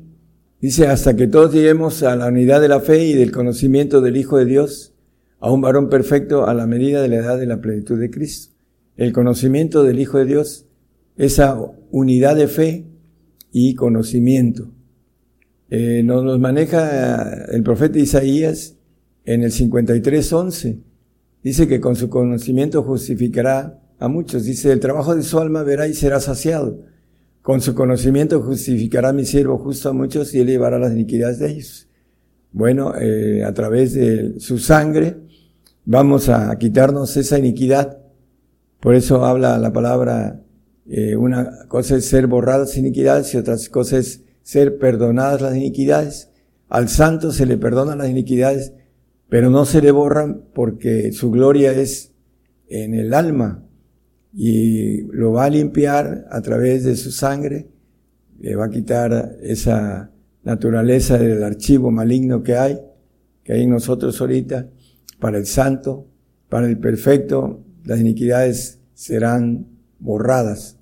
Dice, 0.61 0.87
hasta 0.87 1.15
que 1.15 1.27
todos 1.27 1.53
lleguemos 1.53 2.03
a 2.03 2.15
la 2.15 2.27
unidad 2.27 2.61
de 2.61 2.67
la 2.67 2.81
fe 2.81 3.05
y 3.05 3.13
del 3.13 3.31
conocimiento 3.31 4.01
del 4.01 4.17
Hijo 4.17 4.37
de 4.37 4.45
Dios, 4.45 4.93
a 5.39 5.51
un 5.51 5.61
varón 5.61 5.89
perfecto 5.89 6.47
a 6.47 6.53
la 6.53 6.67
medida 6.67 7.01
de 7.01 7.07
la 7.07 7.15
edad 7.17 7.39
de 7.39 7.45
la 7.45 7.61
plenitud 7.61 7.99
de 7.99 8.09
Cristo. 8.09 8.53
El 8.97 9.13
conocimiento 9.13 9.83
del 9.83 9.99
Hijo 9.99 10.17
de 10.17 10.25
Dios, 10.25 10.65
esa 11.15 11.57
unidad 11.91 12.35
de 12.35 12.47
fe, 12.47 12.85
y 13.51 13.75
conocimiento. 13.75 14.71
Eh, 15.69 16.01
nos 16.03 16.23
los 16.23 16.39
maneja 16.39 17.45
el 17.45 17.63
profeta 17.63 17.99
Isaías 17.99 18.75
en 19.25 19.43
el 19.43 19.51
53.11. 19.51 20.79
Dice 21.43 21.67
que 21.67 21.79
con 21.79 21.95
su 21.95 22.09
conocimiento 22.09 22.83
justificará 22.83 23.81
a 23.99 24.07
muchos. 24.07 24.45
Dice, 24.45 24.71
el 24.71 24.79
trabajo 24.79 25.15
de 25.15 25.23
su 25.23 25.39
alma 25.39 25.63
verá 25.63 25.87
y 25.87 25.93
será 25.93 26.19
saciado. 26.19 26.83
Con 27.49 27.61
su 27.61 27.73
conocimiento 27.73 28.43
justificará 28.43 29.11
mi 29.11 29.25
siervo 29.25 29.57
justo 29.57 29.89
a 29.89 29.93
muchos 29.93 30.35
y 30.35 30.39
él 30.39 30.45
llevará 30.45 30.77
las 30.77 30.93
iniquidades 30.93 31.39
de 31.39 31.49
ellos. 31.49 31.87
Bueno, 32.51 32.93
eh, 32.95 33.43
a 33.43 33.51
través 33.55 33.95
de 33.95 34.39
su 34.39 34.59
sangre 34.59 35.17
vamos 35.83 36.29
a 36.29 36.55
quitarnos 36.59 37.17
esa 37.17 37.39
iniquidad. 37.39 38.03
Por 38.79 38.93
eso 38.93 39.25
habla 39.25 39.57
la 39.57 39.73
palabra 39.73 40.43
eh, 40.87 41.15
una 41.15 41.65
cosa 41.67 41.95
es 41.95 42.05
ser 42.05 42.27
borradas 42.27 42.77
iniquidades 42.77 43.33
y 43.33 43.37
otra 43.37 43.55
cosa 43.71 43.97
es 43.97 44.21
ser 44.43 44.77
perdonadas 44.77 45.41
las 45.41 45.55
iniquidades. 45.55 46.29
Al 46.67 46.87
santo 46.87 47.31
se 47.31 47.47
le 47.47 47.57
perdonan 47.57 47.97
las 47.97 48.09
iniquidades, 48.09 48.73
pero 49.27 49.49
no 49.49 49.65
se 49.65 49.81
le 49.81 49.89
borran 49.89 50.43
porque 50.53 51.11
su 51.13 51.31
gloria 51.31 51.71
es 51.71 52.11
en 52.67 52.93
el 52.93 53.11
alma 53.15 53.65
y 54.33 55.01
lo 55.11 55.31
va 55.31 55.45
a 55.45 55.49
limpiar 55.49 56.27
a 56.29 56.41
través 56.41 56.83
de 56.83 56.95
su 56.95 57.11
sangre, 57.11 57.67
le 58.39 58.55
va 58.55 58.65
a 58.65 58.69
quitar 58.69 59.37
esa 59.41 60.11
naturaleza 60.43 61.17
del 61.17 61.43
archivo 61.43 61.91
maligno 61.91 62.43
que 62.43 62.55
hay, 62.55 62.79
que 63.43 63.53
hay 63.53 63.63
en 63.63 63.71
nosotros 63.71 64.19
ahorita, 64.21 64.67
para 65.19 65.37
el 65.37 65.45
santo, 65.45 66.07
para 66.47 66.67
el 66.67 66.77
perfecto, 66.77 67.63
las 67.83 67.99
iniquidades 67.99 68.79
serán 68.93 69.67
borradas 69.99 70.79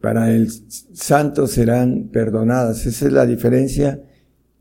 para 0.00 0.32
el 0.32 0.50
santo 0.50 1.46
serán 1.46 2.08
perdonadas. 2.10 2.86
Esa 2.86 3.06
es 3.06 3.12
la 3.12 3.26
diferencia 3.26 4.02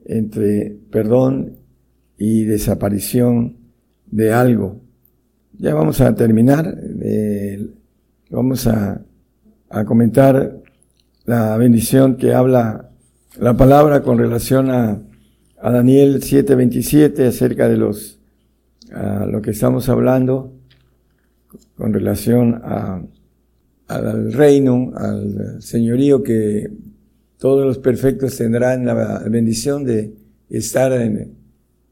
entre 0.05 0.77
perdón 0.91 1.57
y 2.17 2.43
desaparición 2.43 3.57
de 4.07 4.33
algo. 4.33 4.81
Ya 5.57 5.73
vamos 5.73 6.01
a 6.01 6.13
terminar. 6.15 6.77
Vamos 8.29 8.67
a, 8.67 9.01
a, 9.69 9.85
comentar 9.85 10.57
la 11.25 11.57
bendición 11.57 12.15
que 12.15 12.33
habla 12.33 12.89
la 13.39 13.55
palabra 13.55 14.01
con 14.01 14.17
relación 14.17 14.69
a, 14.71 15.01
a 15.61 15.71
Daniel 15.71 16.21
7:27 16.21 17.27
acerca 17.27 17.67
de 17.67 17.77
los 17.77 18.19
a 18.91 19.25
lo 19.25 19.41
que 19.41 19.51
estamos 19.51 19.87
hablando 19.89 20.53
con 21.75 21.93
relación 21.93 22.61
a 22.63 23.01
al 23.89 24.31
reino, 24.31 24.91
al 24.95 25.61
señorío 25.61 26.21
que 26.21 26.69
todos 27.39 27.65
los 27.65 27.79
perfectos 27.79 28.37
tendrán 28.37 28.85
la 28.85 29.23
bendición 29.27 29.83
de 29.83 30.13
estar 30.49 30.91
en, 30.93 31.37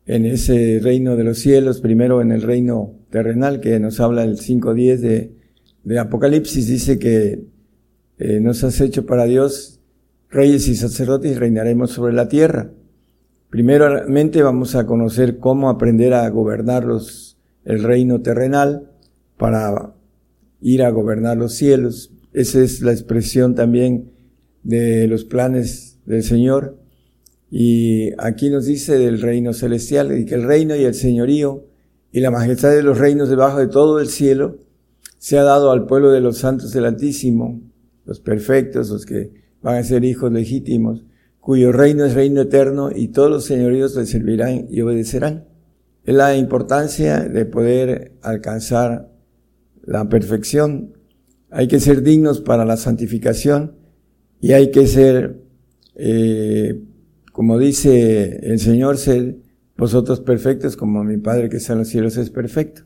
ese 0.05 0.79
reino 0.81 1.15
de 1.15 1.23
los 1.23 1.39
cielos, 1.39 1.81
primero 1.81 2.21
en 2.21 2.31
el 2.31 2.43
reino 2.43 2.93
terrenal 3.09 3.59
que 3.59 3.79
nos 3.79 3.99
habla 3.99 4.23
el 4.23 4.37
5.10 4.37 4.97
de, 4.97 5.31
de 5.87 5.99
Apocalipsis, 5.99 6.67
dice 6.67 6.99
que 6.99 7.45
eh, 8.17 8.41
nos 8.41 8.61
has 8.65 8.81
hecho 8.81 9.05
para 9.05 9.23
Dios 9.23 9.79
reyes 10.29 10.67
y 10.67 10.75
sacerdotes 10.75 11.31
y 11.31 11.35
reinaremos 11.35 11.91
sobre 11.91 12.13
la 12.13 12.27
tierra. 12.27 12.71
Primeramente 13.49 14.43
vamos 14.43 14.75
a 14.75 14.85
conocer 14.85 15.39
cómo 15.39 15.69
aprender 15.69 16.13
a 16.13 16.27
gobernar 16.29 16.85
el 17.63 17.83
reino 17.83 18.21
terrenal 18.21 18.91
para 19.37 19.93
ir 20.59 20.83
a 20.83 20.89
gobernar 20.89 21.37
los 21.37 21.53
cielos. 21.53 22.11
Esa 22.33 22.59
es 22.59 22.81
la 22.81 22.91
expresión 22.91 23.55
también 23.55 24.11
de 24.63 25.07
los 25.07 25.23
planes 25.23 25.99
del 26.05 26.23
Señor. 26.23 26.77
Y 27.49 28.11
aquí 28.17 28.49
nos 28.49 28.65
dice 28.65 28.97
del 28.97 29.21
reino 29.21 29.53
celestial, 29.53 30.19
y 30.19 30.25
que 30.25 30.35
el 30.35 30.43
reino 30.43 30.75
y 30.75 30.83
el 30.83 30.95
señorío 30.95 31.65
y 32.11 32.19
la 32.19 32.29
majestad 32.29 32.71
de 32.71 32.83
los 32.83 32.97
reinos 32.97 33.29
debajo 33.29 33.59
de 33.59 33.67
todo 33.67 34.01
el 34.01 34.09
cielo 34.09 34.66
se 35.17 35.37
ha 35.37 35.43
dado 35.43 35.71
al 35.71 35.85
pueblo 35.85 36.11
de 36.11 36.21
los 36.21 36.37
santos 36.37 36.71
del 36.71 36.85
Altísimo, 36.85 37.61
los 38.05 38.19
perfectos, 38.19 38.89
los 38.89 39.05
que 39.05 39.31
van 39.61 39.75
a 39.75 39.83
ser 39.83 40.05
hijos 40.05 40.31
legítimos, 40.31 41.03
cuyo 41.39 41.71
reino 41.71 42.05
es 42.05 42.13
reino 42.13 42.41
eterno 42.41 42.89
y 42.93 43.09
todos 43.09 43.29
los 43.29 43.45
señoríos 43.45 43.95
le 43.95 44.05
servirán 44.05 44.67
y 44.69 44.81
obedecerán. 44.81 45.45
Es 46.03 46.15
la 46.15 46.35
importancia 46.35 47.21
de 47.21 47.45
poder 47.45 48.13
alcanzar 48.21 49.11
la 49.83 50.07
perfección. 50.09 50.93
Hay 51.49 51.67
que 51.67 51.79
ser 51.79 52.01
dignos 52.01 52.41
para 52.41 52.65
la 52.65 52.77
santificación 52.77 53.75
y 54.39 54.53
hay 54.53 54.71
que 54.71 54.87
ser 54.87 55.41
eh, 55.95 56.79
como 57.37 57.59
dice 57.59 58.39
el 58.51 58.59
Señor, 58.59 58.97
sed 58.97 59.35
vosotros 59.77 60.21
perfectos 60.21 60.75
como 60.75 61.03
mi 61.03 61.17
Padre 61.17 61.49
que 61.49 61.57
está 61.57 61.73
en 61.73 61.79
los 61.79 61.87
cielos 61.87 62.17
es 62.17 62.31
perfecto. 62.31 62.81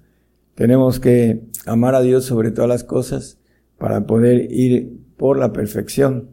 Tenemos 0.55 0.99
que 0.99 1.43
amar 1.65 1.95
a 1.95 2.01
Dios 2.01 2.25
sobre 2.25 2.51
todas 2.51 2.69
las 2.69 2.83
cosas 2.83 3.39
para 3.77 4.05
poder 4.05 4.51
ir 4.51 4.99
por 5.17 5.37
la 5.37 5.53
perfección. 5.53 6.29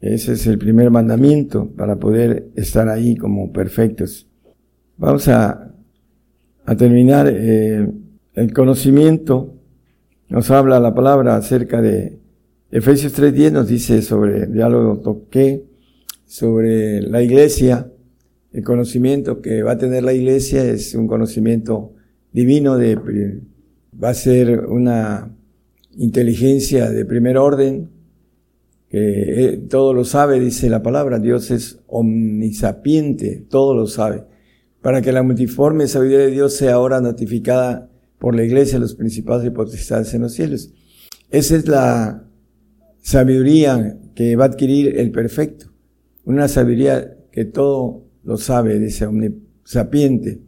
Ese 0.00 0.32
es 0.32 0.46
el 0.46 0.58
primer 0.58 0.90
mandamiento 0.90 1.70
para 1.76 1.96
poder 1.96 2.48
estar 2.56 2.88
ahí 2.88 3.16
como 3.16 3.52
perfectos. 3.52 4.28
Vamos 4.96 5.28
a, 5.28 5.72
a 6.64 6.76
terminar 6.76 7.28
eh, 7.30 7.88
el 8.34 8.52
conocimiento. 8.52 9.54
Nos 10.28 10.50
habla 10.50 10.80
la 10.80 10.94
palabra 10.94 11.36
acerca 11.36 11.80
de 11.80 12.22
Efesios 12.72 13.14
3.10 13.18 13.52
nos 13.52 13.68
dice 13.68 14.00
sobre, 14.00 14.48
ya 14.50 14.66
lo 14.70 14.98
toqué, 14.98 15.66
sobre 16.24 17.02
la 17.02 17.20
iglesia. 17.22 17.92
El 18.50 18.64
conocimiento 18.64 19.42
que 19.42 19.62
va 19.62 19.72
a 19.72 19.78
tener 19.78 20.02
la 20.02 20.14
iglesia 20.14 20.64
es 20.64 20.94
un 20.94 21.06
conocimiento 21.06 21.92
divino 22.32 22.78
de, 22.78 23.42
va 24.00 24.10
a 24.10 24.14
ser 24.14 24.66
una 24.66 25.34
inteligencia 25.96 26.90
de 26.90 27.04
primer 27.04 27.36
orden, 27.36 27.90
que 28.88 29.44
eh, 29.44 29.56
todo 29.68 29.94
lo 29.94 30.04
sabe, 30.04 30.38
dice 30.38 30.68
la 30.68 30.82
palabra, 30.82 31.18
Dios 31.18 31.50
es 31.50 31.80
omnisapiente, 31.86 33.44
todo 33.48 33.74
lo 33.74 33.86
sabe, 33.86 34.24
para 34.82 35.00
que 35.00 35.12
la 35.12 35.22
multiforme 35.22 35.86
sabiduría 35.86 36.26
de 36.26 36.30
Dios 36.30 36.54
sea 36.54 36.74
ahora 36.74 37.00
notificada 37.00 37.90
por 38.18 38.34
la 38.34 38.44
iglesia, 38.44 38.78
los 38.78 38.94
principados 38.94 39.44
y 39.44 39.50
potestades 39.50 40.12
en 40.14 40.22
los 40.22 40.32
cielos. 40.32 40.72
Esa 41.30 41.56
es 41.56 41.66
la 41.66 42.24
sabiduría 43.00 43.98
que 44.14 44.36
va 44.36 44.44
a 44.44 44.48
adquirir 44.48 44.98
el 44.98 45.10
perfecto, 45.10 45.72
una 46.24 46.48
sabiduría 46.48 47.16
que 47.30 47.44
todo 47.46 48.04
lo 48.24 48.36
sabe, 48.36 48.78
dice 48.78 49.06
omnisapiente, 49.06 50.40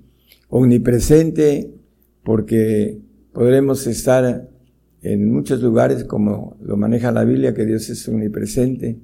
omnipresente, 0.48 1.74
porque 2.22 3.00
podremos 3.34 3.86
estar 3.86 4.48
en 5.02 5.30
muchos 5.30 5.60
lugares, 5.60 6.04
como 6.04 6.56
lo 6.62 6.78
maneja 6.78 7.12
la 7.12 7.24
Biblia, 7.24 7.52
que 7.52 7.66
Dios 7.66 7.90
es 7.90 8.08
omnipresente, 8.08 9.00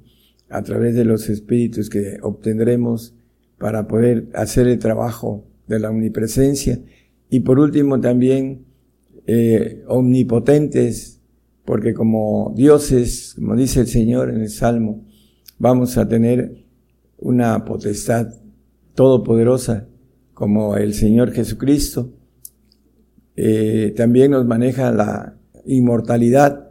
a 0.48 0.62
través 0.62 0.94
de 0.94 1.04
los 1.04 1.28
espíritus 1.28 1.90
que 1.90 2.16
obtendremos 2.22 3.14
para 3.58 3.86
poder 3.86 4.28
hacer 4.34 4.66
el 4.68 4.78
trabajo 4.78 5.44
de 5.66 5.80
la 5.80 5.90
omnipresencia. 5.90 6.80
Y 7.28 7.40
por 7.40 7.58
último 7.58 8.00
también 8.00 8.64
eh, 9.26 9.84
omnipotentes, 9.86 11.20
porque 11.64 11.92
como 11.92 12.54
dioses, 12.56 13.34
como 13.36 13.54
dice 13.56 13.80
el 13.80 13.88
Señor 13.88 14.30
en 14.30 14.40
el 14.40 14.48
Salmo, 14.48 15.04
vamos 15.58 15.98
a 15.98 16.08
tener 16.08 16.64
una 17.18 17.64
potestad 17.64 18.32
todopoderosa 18.94 19.88
como 20.34 20.76
el 20.76 20.94
Señor 20.94 21.32
Jesucristo. 21.32 22.12
Eh, 23.36 23.94
también 23.96 24.32
nos 24.32 24.46
maneja 24.46 24.90
la 24.92 25.36
inmortalidad, 25.64 26.70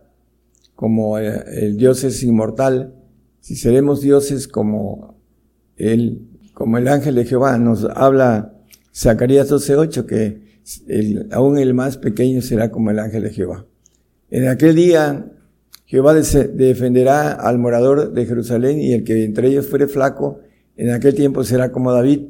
como 0.75 1.19
eh, 1.19 1.43
el 1.53 1.77
Dios 1.77 2.03
es 2.03 2.23
inmortal, 2.23 2.93
si 3.39 3.55
seremos 3.55 4.01
dioses 4.01 4.47
como 4.47 5.19
él, 5.77 6.27
como 6.53 6.77
el 6.77 6.87
ángel 6.87 7.15
de 7.15 7.25
Jehová, 7.25 7.57
nos 7.57 7.85
habla 7.85 8.53
Zacarías 8.93 9.49
12:8 9.49 10.05
que 10.05 10.41
el, 10.87 11.27
aún 11.31 11.57
el 11.57 11.73
más 11.73 11.97
pequeño 11.97 12.41
será 12.41 12.69
como 12.69 12.91
el 12.91 12.99
ángel 12.99 13.23
de 13.23 13.31
Jehová. 13.31 13.65
En 14.29 14.47
aquel 14.47 14.75
día 14.75 15.25
Jehová 15.85 16.13
defenderá 16.13 17.31
al 17.31 17.57
morador 17.57 18.13
de 18.13 18.25
Jerusalén 18.25 18.79
y 18.79 18.93
el 18.93 19.03
que 19.03 19.23
entre 19.23 19.47
ellos 19.47 19.67
fuere 19.67 19.87
flaco, 19.87 20.41
en 20.77 20.91
aquel 20.91 21.15
tiempo 21.15 21.43
será 21.43 21.71
como 21.71 21.91
David 21.91 22.27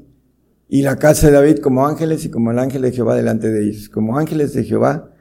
y 0.71 0.83
la 0.83 0.97
casa 0.97 1.27
de 1.27 1.33
David 1.33 1.57
como 1.57 1.87
ángeles 1.87 2.23
y 2.25 2.29
como 2.29 2.51
el 2.51 2.59
ángel 2.59 2.83
de 2.83 2.91
Jehová 2.91 3.15
delante 3.15 3.49
de 3.49 3.67
ellos. 3.67 3.89
Como 3.89 4.19
ángeles 4.19 4.53
de 4.53 4.63
Jehová 4.63 5.11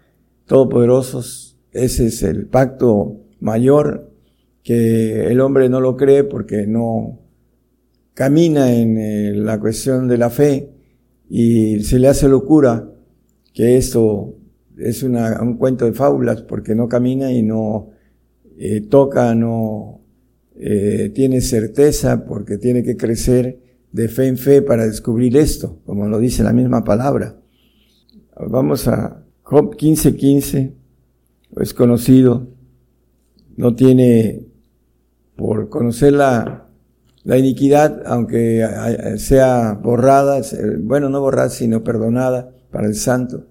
todopoderosos. 0.44 1.58
Ese 1.72 2.06
es 2.06 2.22
el 2.22 2.46
pacto 2.46 3.16
mayor 3.40 4.12
que 4.62 5.26
el 5.26 5.40
hombre 5.40 5.70
no 5.70 5.80
lo 5.80 5.96
cree 5.96 6.22
porque 6.24 6.66
no 6.66 7.20
camina 8.12 8.74
en 8.74 8.98
eh, 8.98 9.32
la 9.34 9.58
cuestión 9.58 10.06
de 10.06 10.18
la 10.18 10.28
fe 10.28 10.70
y 11.30 11.80
se 11.80 11.98
le 11.98 12.08
hace 12.08 12.28
locura 12.28 12.90
que 13.54 13.78
esto 13.78 14.34
es 14.76 15.02
una, 15.02 15.40
un 15.40 15.56
cuento 15.56 15.86
de 15.86 15.92
fábulas 15.92 16.42
porque 16.42 16.74
no 16.74 16.88
camina 16.88 17.32
y 17.32 17.42
no 17.42 17.90
eh, 18.58 18.82
toca, 18.82 19.34
no 19.34 20.02
eh, 20.56 21.10
tiene 21.14 21.40
certeza 21.40 22.26
porque 22.26 22.58
tiene 22.58 22.82
que 22.82 22.96
crecer 22.96 23.67
de 23.92 24.08
fe 24.08 24.26
en 24.26 24.38
fe 24.38 24.62
para 24.62 24.86
descubrir 24.86 25.36
esto, 25.36 25.80
como 25.84 26.06
lo 26.06 26.18
dice 26.18 26.42
la 26.42 26.52
misma 26.52 26.84
palabra. 26.84 27.36
Vamos 28.36 28.86
a 28.88 29.24
Job 29.42 29.76
15:15 29.76 30.74
es 31.60 31.74
conocido, 31.74 32.48
no 33.56 33.74
tiene 33.74 34.46
por 35.36 35.68
conocer 35.68 36.12
la, 36.12 36.68
la 37.24 37.38
iniquidad, 37.38 38.02
aunque 38.06 38.66
sea 39.18 39.72
borrada, 39.74 40.40
bueno, 40.80 41.08
no 41.08 41.20
borrada, 41.20 41.48
sino 41.48 41.82
perdonada 41.82 42.54
para 42.70 42.86
el 42.86 42.94
santo. 42.94 43.46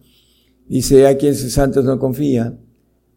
Dice, 0.68 1.08
a 1.08 1.18
quien 1.18 1.34
sus 1.34 1.54
santos 1.54 1.86
no 1.86 1.98
confía, 1.98 2.58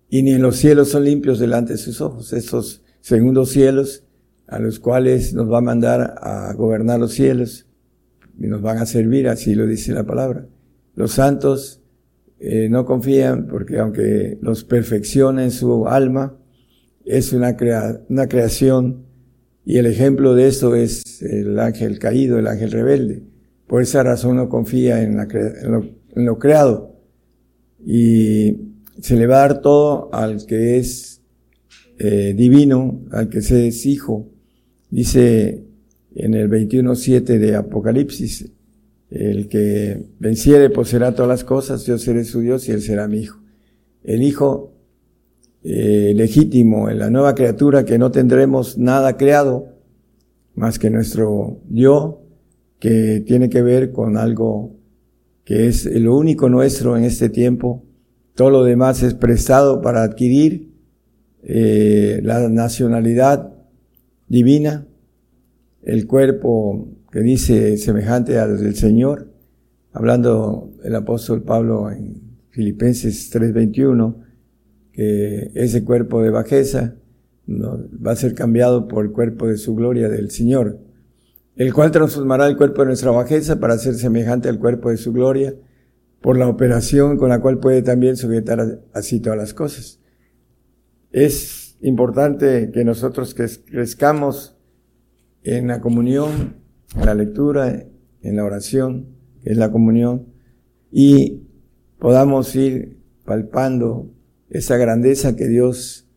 y 0.08 0.22
ni 0.22 0.32
en 0.32 0.42
los 0.42 0.56
cielos 0.56 0.88
son 0.88 1.04
limpios 1.04 1.38
delante 1.38 1.72
de 1.72 1.78
sus 1.78 2.00
ojos. 2.00 2.32
Estos 2.32 2.82
segundos 3.00 3.50
cielos 3.50 4.04
a 4.50 4.58
los 4.58 4.80
cuales 4.80 5.32
nos 5.32 5.50
va 5.50 5.58
a 5.58 5.62
mandar 5.62 6.14
a 6.20 6.52
gobernar 6.54 6.98
los 6.98 7.12
cielos 7.12 7.66
y 8.38 8.48
nos 8.48 8.60
van 8.60 8.78
a 8.78 8.86
servir, 8.86 9.28
así 9.28 9.54
lo 9.54 9.66
dice 9.66 9.92
la 9.92 10.04
palabra. 10.04 10.46
Los 10.94 11.12
santos 11.12 11.80
eh, 12.40 12.68
no 12.68 12.84
confían 12.84 13.46
porque 13.46 13.78
aunque 13.78 14.38
los 14.42 14.64
perfecciona 14.64 15.44
en 15.44 15.52
su 15.52 15.86
alma, 15.86 16.36
es 17.04 17.32
una, 17.32 17.56
una 18.08 18.28
creación 18.28 19.06
y 19.64 19.78
el 19.78 19.86
ejemplo 19.86 20.34
de 20.34 20.48
eso 20.48 20.74
es 20.74 21.22
el 21.22 21.58
ángel 21.60 21.98
caído, 21.98 22.38
el 22.38 22.48
ángel 22.48 22.72
rebelde. 22.72 23.22
Por 23.68 23.82
esa 23.82 24.02
razón 24.02 24.36
no 24.36 24.48
confía 24.48 25.00
en, 25.02 25.16
lo, 26.16 26.38
creado 26.40 26.96
y 27.86 28.56
se 29.00 29.16
le 29.16 29.28
va 29.28 29.36
a 29.36 29.48
dar 29.48 29.60
todo 29.60 30.12
al 30.12 30.44
que 30.44 30.78
es 30.78 31.22
eh, 31.98 32.34
divino, 32.36 33.04
al 33.12 33.28
que 33.28 33.42
se 33.42 33.68
es 33.68 33.86
hijo. 33.86 34.28
Dice 34.90 35.64
en 36.14 36.34
el 36.34 36.50
21.7 36.50 37.38
de 37.38 37.54
Apocalipsis, 37.54 38.50
el 39.10 39.48
que 39.48 40.06
venciere 40.18 40.70
poseerá 40.70 41.14
todas 41.14 41.28
las 41.28 41.44
cosas, 41.44 41.84
yo 41.86 41.98
seré 41.98 42.24
su 42.24 42.40
Dios 42.40 42.68
y 42.68 42.72
él 42.72 42.82
será 42.82 43.08
mi 43.08 43.20
hijo. 43.20 43.40
El 44.02 44.22
hijo 44.22 44.72
eh, 45.62 46.12
legítimo, 46.16 46.88
la 46.90 47.10
nueva 47.10 47.34
criatura 47.34 47.84
que 47.84 47.98
no 47.98 48.10
tendremos 48.10 48.78
nada 48.78 49.16
creado 49.16 49.68
más 50.54 50.78
que 50.78 50.90
nuestro 50.90 51.60
yo, 51.68 52.22
que 52.78 53.22
tiene 53.26 53.48
que 53.48 53.62
ver 53.62 53.92
con 53.92 54.16
algo 54.16 54.76
que 55.44 55.68
es 55.68 55.84
lo 55.86 56.16
único 56.16 56.48
nuestro 56.48 56.96
en 56.96 57.04
este 57.04 57.28
tiempo. 57.28 57.84
Todo 58.34 58.50
lo 58.50 58.64
demás 58.64 59.02
es 59.02 59.14
prestado 59.14 59.82
para 59.82 60.02
adquirir 60.02 60.72
eh, 61.42 62.20
la 62.22 62.48
nacionalidad 62.48 63.59
divina, 64.30 64.86
el 65.82 66.06
cuerpo 66.06 66.88
que 67.10 67.20
dice 67.20 67.76
semejante 67.76 68.38
al 68.38 68.62
del 68.62 68.76
Señor, 68.76 69.34
hablando 69.92 70.72
el 70.84 70.94
apóstol 70.94 71.42
Pablo 71.42 71.90
en 71.90 72.38
Filipenses 72.50 73.28
3:21, 73.30 74.22
que 74.92 75.50
ese 75.54 75.84
cuerpo 75.84 76.22
de 76.22 76.30
bajeza 76.30 76.94
va 77.48 78.12
a 78.12 78.16
ser 78.16 78.34
cambiado 78.34 78.86
por 78.86 79.04
el 79.04 79.10
cuerpo 79.10 79.48
de 79.48 79.56
su 79.56 79.74
gloria 79.74 80.08
del 80.08 80.30
Señor, 80.30 80.78
el 81.56 81.74
cual 81.74 81.90
transformará 81.90 82.46
el 82.46 82.56
cuerpo 82.56 82.82
de 82.82 82.86
nuestra 82.86 83.10
bajeza 83.10 83.58
para 83.58 83.78
ser 83.78 83.94
semejante 83.94 84.48
al 84.48 84.60
cuerpo 84.60 84.90
de 84.90 84.96
su 84.96 85.12
gloria, 85.12 85.56
por 86.20 86.38
la 86.38 86.46
operación 86.46 87.16
con 87.16 87.30
la 87.30 87.40
cual 87.40 87.58
puede 87.58 87.82
también 87.82 88.16
sujetar 88.16 88.82
así 88.92 89.18
todas 89.18 89.38
las 89.38 89.54
cosas. 89.54 89.98
Es 91.10 91.59
importante 91.80 92.70
que 92.72 92.84
nosotros 92.84 93.34
crezcamos 93.34 94.56
en 95.42 95.68
la 95.68 95.80
comunión 95.80 96.60
en 96.96 97.06
la 97.06 97.14
lectura, 97.14 97.86
en 98.22 98.36
la 98.36 98.44
oración, 98.44 99.16
que 99.42 99.50
es 99.50 99.56
la 99.56 99.70
comunión, 99.70 100.26
y 100.90 101.42
podamos 101.98 102.54
ir 102.56 102.98
palpando 103.24 104.10
esa 104.48 104.76
grandeza 104.76 105.36
que 105.36 105.46
Dios 105.46 106.08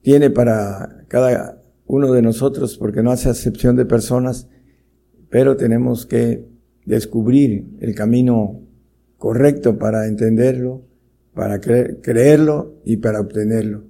tiene 0.00 0.30
para 0.30 1.04
cada 1.08 1.62
uno 1.86 2.12
de 2.12 2.22
nosotros, 2.22 2.78
porque 2.78 3.02
no 3.02 3.10
hace 3.10 3.28
acepción 3.28 3.76
de 3.76 3.84
personas, 3.84 4.48
pero 5.28 5.56
tenemos 5.56 6.06
que 6.06 6.46
descubrir 6.86 7.76
el 7.80 7.94
camino 7.94 8.62
correcto 9.18 9.78
para 9.78 10.06
entenderlo, 10.06 10.86
para 11.34 11.60
creerlo 11.60 12.80
y 12.84 12.98
para 12.98 13.20
obtenerlo. 13.20 13.84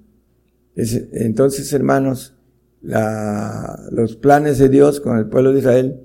Entonces, 0.76 1.72
hermanos, 1.72 2.36
la, 2.82 3.78
los 3.90 4.16
planes 4.16 4.58
de 4.58 4.68
Dios 4.68 5.00
con 5.00 5.18
el 5.18 5.26
pueblo 5.26 5.52
de 5.52 5.60
Israel 5.60 6.00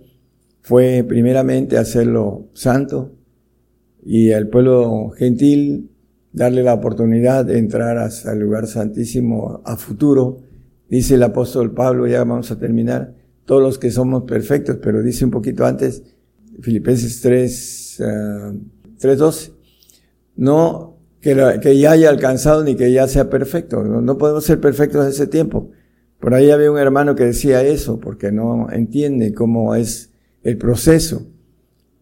fue 0.61 1.03
primeramente 1.07 1.77
hacerlo 1.77 2.49
santo 2.53 3.15
y 4.03 4.31
al 4.31 4.47
pueblo 4.47 5.09
gentil 5.09 5.89
darle 6.31 6.63
la 6.63 6.73
oportunidad 6.73 7.45
de 7.45 7.57
entrar 7.57 7.97
hasta 7.97 8.33
el 8.33 8.39
lugar 8.39 8.67
santísimo 8.67 9.61
a 9.65 9.75
futuro. 9.75 10.41
Dice 10.87 11.15
el 11.15 11.23
apóstol 11.23 11.73
Pablo, 11.73 12.07
ya 12.07 12.23
vamos 12.23 12.51
a 12.51 12.59
terminar, 12.59 13.15
todos 13.45 13.61
los 13.61 13.79
que 13.79 13.89
somos 13.89 14.23
perfectos, 14.23 14.77
pero 14.81 15.01
dice 15.01 15.25
un 15.25 15.31
poquito 15.31 15.65
antes, 15.65 16.03
Filipenses 16.61 17.19
3, 17.21 17.99
3.12, 17.99 19.51
no 20.35 20.98
que, 21.21 21.77
ya 21.77 21.91
haya 21.91 22.09
alcanzado 22.09 22.63
ni 22.63 22.75
que 22.75 22.91
ya 22.91 23.07
sea 23.07 23.29
perfecto, 23.29 23.83
no, 23.83 24.01
no 24.01 24.17
podemos 24.17 24.43
ser 24.45 24.59
perfectos 24.59 25.05
en 25.05 25.11
ese 25.11 25.27
tiempo. 25.27 25.71
Por 26.19 26.33
ahí 26.33 26.51
había 26.51 26.71
un 26.71 26.77
hermano 26.77 27.15
que 27.15 27.25
decía 27.25 27.61
eso, 27.63 27.99
porque 27.99 28.31
no 28.31 28.67
entiende 28.71 29.33
cómo 29.33 29.75
es 29.75 30.11
el 30.43 30.57
proceso 30.57 31.27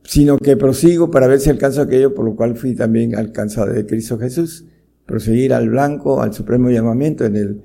sino 0.07 0.37
que 0.37 0.55
prosigo 0.55 1.11
para 1.11 1.27
ver 1.27 1.41
si 1.41 1.49
alcanzo 1.49 1.81
aquello 1.81 2.15
por 2.15 2.23
lo 2.23 2.37
cual 2.37 2.55
fui 2.55 2.73
también 2.75 3.13
alcanzado 3.13 3.73
de 3.73 3.85
Cristo 3.85 4.17
Jesús. 4.17 4.65
Proseguir 5.05 5.53
al 5.53 5.69
blanco, 5.69 6.21
al 6.21 6.33
supremo 6.33 6.69
llamamiento. 6.69 7.25
En 7.25 7.35
el 7.35 7.61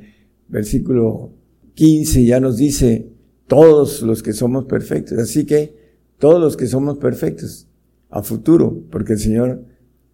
versículo 0.48 1.30
15 1.74 2.24
ya 2.24 2.40
nos 2.40 2.56
dice 2.56 3.12
todos 3.46 4.02
los 4.02 4.24
que 4.24 4.32
somos 4.32 4.64
perfectos. 4.64 5.18
Así 5.18 5.46
que 5.46 5.76
todos 6.18 6.40
los 6.40 6.56
que 6.56 6.66
somos 6.66 6.98
perfectos 6.98 7.68
a 8.10 8.24
futuro, 8.24 8.82
porque 8.90 9.12
el 9.12 9.20
Señor 9.20 9.64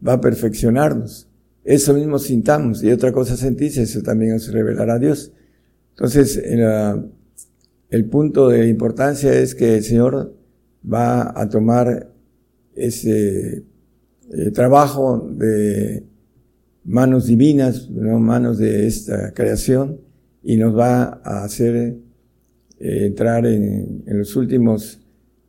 va 0.07 0.15
a 0.15 0.21
perfeccionarnos. 0.21 1.28
Eso 1.69 1.93
mismo 1.93 2.19
sintamos 2.19 2.83
y 2.83 2.91
otra 2.91 3.13
cosa 3.13 3.37
sentís, 3.37 3.77
eso 3.77 4.01
también 4.01 4.33
os 4.33 4.51
revelará 4.51 4.99
Dios. 4.99 5.33
Entonces, 5.91 6.43
el 7.91 8.05
punto 8.07 8.49
de 8.49 8.69
importancia 8.69 9.39
es 9.39 9.55
que 9.55 9.77
el 9.77 9.85
Señor 9.85 10.35
va 10.91 11.39
a 11.39 11.47
tomar 11.51 12.11
ese 12.75 13.65
eh, 14.33 14.51
trabajo 14.55 15.29
de 15.31 16.07
manos 16.85 17.27
divinas, 17.27 17.91
¿no? 17.91 18.19
manos 18.19 18.57
de 18.57 18.87
esta 18.87 19.35
creación, 19.35 20.01
y 20.43 20.57
nos 20.57 20.75
va 20.75 21.21
a 21.23 21.45
hacer 21.45 21.77
eh, 21.77 21.99
entrar 22.79 23.45
en, 23.45 24.05
los 24.07 24.35
últimos, 24.37 25.01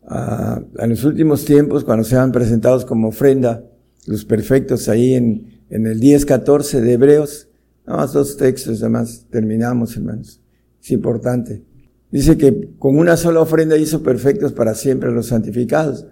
en 0.09 0.89
los 0.89 1.01
últimos 1.05 1.45
tiempos, 1.45 1.85
cuando 1.85 2.03
sean 2.03 2.33
presentados 2.33 2.83
como 2.83 3.07
ofrenda, 3.07 3.63
los 4.05 4.25
perfectos 4.25 4.89
ahí 4.89 5.13
en, 5.13 5.58
en 5.69 5.87
el 5.87 5.99
10-14 5.99 6.81
de 6.81 6.93
Hebreos, 6.93 7.49
nada 7.85 8.01
más 8.01 8.13
dos 8.13 8.37
textos, 8.37 8.81
además 8.81 9.25
terminamos, 9.29 9.95
hermanos. 9.95 10.41
Es 10.81 10.91
importante. 10.91 11.63
Dice 12.11 12.37
que 12.37 12.69
con 12.79 12.97
una 12.97 13.17
sola 13.17 13.41
ofrenda 13.41 13.77
hizo 13.77 14.01
perfectos 14.01 14.53
para 14.53 14.73
siempre 14.73 15.11
los 15.11 15.27
santificados. 15.27 16.07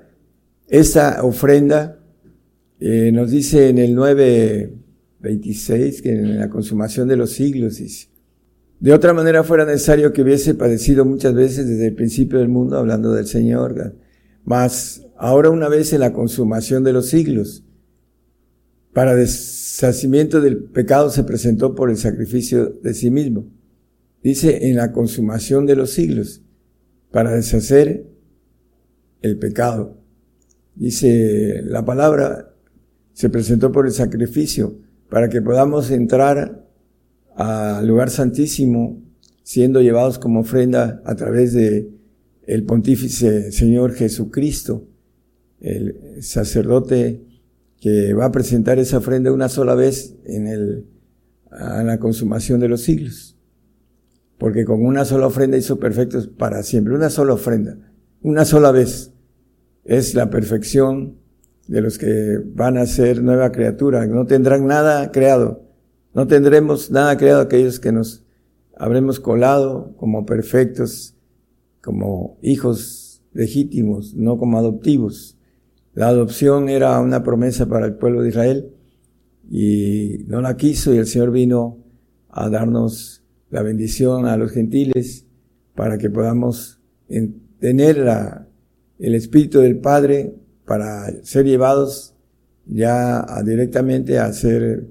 Esta 0.67 1.23
ofrenda 1.23 1.99
eh, 2.79 3.11
nos 3.11 3.31
dice 3.31 3.69
en 3.69 3.79
el 3.79 3.95
9.26 3.95 6.01
que 6.01 6.11
en 6.11 6.37
la 6.37 6.49
consumación 6.49 7.07
de 7.07 7.17
los 7.17 7.31
siglos 7.31 7.77
dice. 7.77 8.09
De 8.79 8.93
otra 8.93 9.13
manera 9.13 9.43
fuera 9.43 9.65
necesario 9.65 10.13
que 10.13 10.21
hubiese 10.21 10.53
padecido 10.53 11.03
muchas 11.03 11.33
veces 11.33 11.67
desde 11.67 11.87
el 11.87 11.95
principio 11.95 12.37
del 12.37 12.49
mundo, 12.49 12.77
hablando 12.77 13.11
del 13.11 13.25
Señor, 13.25 13.95
mas 14.45 15.01
ahora 15.17 15.49
una 15.49 15.67
vez 15.67 15.93
en 15.93 16.01
la 16.01 16.13
consumación 16.13 16.83
de 16.83 16.93
los 16.93 17.07
siglos, 17.07 17.63
para 18.97 19.15
deshacimiento 19.15 20.41
del 20.41 20.57
pecado 20.57 21.11
se 21.11 21.23
presentó 21.23 21.75
por 21.75 21.91
el 21.91 21.97
sacrificio 21.97 22.67
de 22.81 22.95
sí 22.95 23.11
mismo. 23.11 23.45
Dice 24.23 24.69
en 24.69 24.75
la 24.75 24.91
consumación 24.91 25.67
de 25.67 25.75
los 25.75 25.91
siglos, 25.91 26.41
para 27.11 27.35
deshacer 27.35 28.07
el 29.21 29.37
pecado. 29.37 29.99
Dice 30.73 31.61
la 31.63 31.85
palabra, 31.85 32.55
se 33.13 33.29
presentó 33.29 33.71
por 33.71 33.85
el 33.85 33.91
sacrificio 33.91 34.79
para 35.11 35.29
que 35.29 35.43
podamos 35.43 35.91
entrar 35.91 36.65
al 37.35 37.85
lugar 37.85 38.09
santísimo 38.09 39.03
siendo 39.43 39.79
llevados 39.79 40.17
como 40.17 40.39
ofrenda 40.39 41.03
a 41.05 41.13
través 41.13 41.53
de 41.53 41.87
el 42.47 42.63
pontífice 42.63 43.51
Señor 43.51 43.93
Jesucristo, 43.93 44.87
el 45.61 46.23
sacerdote 46.23 47.26
que 47.79 48.13
va 48.13 48.25
a 48.25 48.31
presentar 48.31 48.79
esa 48.79 48.97
ofrenda 48.97 49.31
una 49.31 49.49
sola 49.49 49.75
vez 49.75 50.15
en 50.25 50.47
el, 50.47 50.85
a 51.51 51.83
la 51.83 51.99
consumación 51.99 52.59
de 52.59 52.67
los 52.67 52.81
siglos. 52.81 53.37
Porque 54.37 54.65
con 54.65 54.85
una 54.85 55.05
sola 55.05 55.27
ofrenda 55.27 55.57
hizo 55.57 55.79
perfectos 55.79 56.27
para 56.27 56.63
siempre, 56.63 56.93
una 56.93 57.09
sola 57.09 57.33
ofrenda, 57.33 57.77
una 58.21 58.45
sola 58.45 58.71
vez 58.71 59.13
es 59.83 60.13
la 60.15 60.29
perfección 60.29 61.17
de 61.67 61.81
los 61.81 61.97
que 61.97 62.39
van 62.45 62.77
a 62.77 62.85
ser 62.85 63.21
nueva 63.21 63.51
criatura. 63.51 64.05
No 64.05 64.25
tendrán 64.25 64.67
nada 64.67 65.11
creado. 65.11 65.63
No 66.13 66.27
tendremos 66.27 66.91
nada 66.91 67.17
creado 67.17 67.41
aquellos 67.41 67.79
que 67.79 67.91
nos 67.91 68.25
habremos 68.75 69.19
colado 69.19 69.93
como 69.97 70.25
perfectos, 70.25 71.15
como 71.81 72.37
hijos 72.41 73.21
legítimos, 73.33 74.13
no 74.13 74.37
como 74.37 74.57
adoptivos. 74.57 75.36
La 75.97 76.09
adopción 76.09 76.69
era 76.69 77.01
una 77.01 77.23
promesa 77.23 77.65
para 77.65 77.87
el 77.87 77.95
pueblo 77.95 78.21
de 78.21 78.29
Israel 78.29 78.69
y 79.49 80.25
no 80.27 80.41
la 80.41 80.55
quiso 80.55 80.93
y 80.93 80.97
el 80.99 81.07
Señor 81.07 81.31
vino 81.31 81.79
a 82.29 82.51
darnos 82.51 83.23
la 83.49 83.63
bendición 83.63 84.27
a 84.27 84.37
los 84.37 84.51
gentiles 84.51 85.25
para 85.73 85.97
que 85.97 86.11
podamos 86.11 86.79
tener 87.59 88.07
el 88.99 89.15
Espíritu 89.15 89.57
del 89.57 89.79
Padre 89.79 90.35
para 90.65 91.11
ser 91.23 91.47
llevados 91.47 92.13
ya 92.67 93.25
directamente 93.43 94.19
a 94.19 94.31
ser 94.33 94.85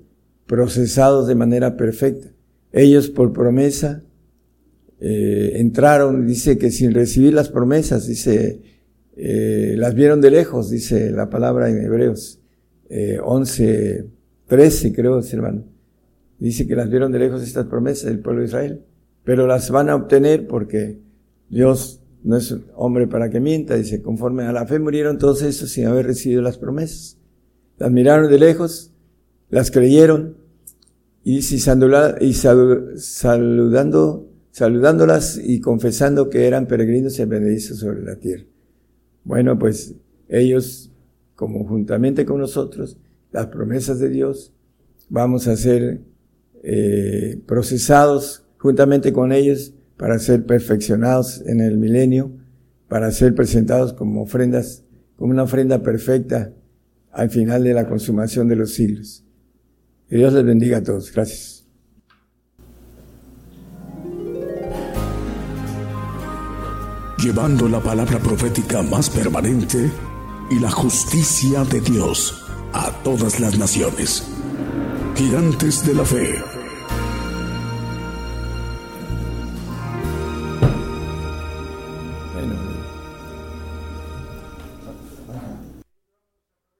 procesados 0.44 1.28
de 1.28 1.36
manera 1.36 1.76
perfecta. 1.76 2.32
Ellos 2.72 3.10
por 3.10 3.32
promesa 3.32 4.02
eh, 4.98 5.52
entraron, 5.54 6.26
dice 6.26 6.58
que 6.58 6.72
sin 6.72 6.92
recibir 6.92 7.32
las 7.32 7.48
promesas, 7.48 8.08
dice, 8.08 8.60
eh, 9.16 9.74
las 9.76 9.94
vieron 9.94 10.20
de 10.20 10.30
lejos, 10.30 10.70
dice 10.70 11.10
la 11.10 11.30
palabra 11.30 11.70
en 11.70 11.82
Hebreos 11.82 12.38
eh, 12.88 13.18
11, 13.22 14.06
13 14.46 14.92
creo, 14.92 15.20
hermano. 15.20 15.64
Dice 16.38 16.66
que 16.66 16.76
las 16.76 16.90
vieron 16.90 17.12
de 17.12 17.18
lejos 17.18 17.42
estas 17.42 17.66
promesas 17.66 18.04
del 18.10 18.20
pueblo 18.20 18.42
de 18.42 18.48
Israel, 18.48 18.84
pero 19.24 19.46
las 19.46 19.70
van 19.70 19.88
a 19.88 19.96
obtener 19.96 20.46
porque 20.46 21.00
Dios 21.48 22.02
no 22.22 22.36
es 22.36 22.54
hombre 22.74 23.06
para 23.06 23.30
que 23.30 23.40
mienta, 23.40 23.74
dice, 23.76 24.02
conforme 24.02 24.44
a 24.44 24.52
la 24.52 24.66
fe 24.66 24.78
murieron 24.78 25.16
todos 25.18 25.42
estos 25.42 25.70
sin 25.70 25.86
haber 25.86 26.06
recibido 26.06 26.42
las 26.42 26.58
promesas. 26.58 27.16
Las 27.78 27.90
miraron 27.90 28.30
de 28.30 28.38
lejos, 28.38 28.92
las 29.48 29.70
creyeron, 29.70 30.36
y, 31.24 31.38
y 31.38 32.32
saludando, 32.98 34.28
saludándolas 34.50 35.40
y 35.42 35.60
confesando 35.60 36.30
que 36.30 36.46
eran 36.46 36.66
peregrinos 36.66 37.18
y 37.18 37.24
benedictos 37.24 37.78
sobre 37.78 38.02
la 38.02 38.16
tierra. 38.16 38.44
Bueno, 39.26 39.58
pues 39.58 39.96
ellos, 40.28 40.92
como 41.34 41.66
juntamente 41.66 42.24
con 42.24 42.38
nosotros, 42.38 42.96
las 43.32 43.48
promesas 43.48 43.98
de 43.98 44.08
Dios, 44.08 44.52
vamos 45.08 45.48
a 45.48 45.56
ser 45.56 46.00
eh, 46.62 47.42
procesados 47.44 48.46
juntamente 48.56 49.12
con 49.12 49.32
ellos 49.32 49.74
para 49.96 50.20
ser 50.20 50.46
perfeccionados 50.46 51.42
en 51.44 51.60
el 51.60 51.76
milenio, 51.76 52.30
para 52.86 53.10
ser 53.10 53.34
presentados 53.34 53.92
como 53.92 54.22
ofrendas, 54.22 54.84
como 55.16 55.32
una 55.32 55.42
ofrenda 55.42 55.82
perfecta 55.82 56.52
al 57.10 57.28
final 57.28 57.64
de 57.64 57.74
la 57.74 57.88
consumación 57.88 58.46
de 58.46 58.54
los 58.54 58.74
siglos. 58.74 59.24
Que 60.08 60.18
Dios 60.18 60.32
les 60.34 60.44
bendiga 60.44 60.78
a 60.78 60.82
todos. 60.84 61.12
Gracias. 61.12 61.55
Llevando 67.26 67.68
la 67.68 67.80
palabra 67.80 68.20
profética 68.20 68.82
más 68.82 69.10
permanente 69.10 69.90
y 70.48 70.60
la 70.60 70.70
justicia 70.70 71.64
de 71.64 71.80
Dios 71.80 72.46
a 72.72 72.92
todas 73.02 73.40
las 73.40 73.58
naciones. 73.58 74.22
Gigantes 75.16 75.84
de 75.84 75.94
la 75.94 76.04
fe 76.04 76.36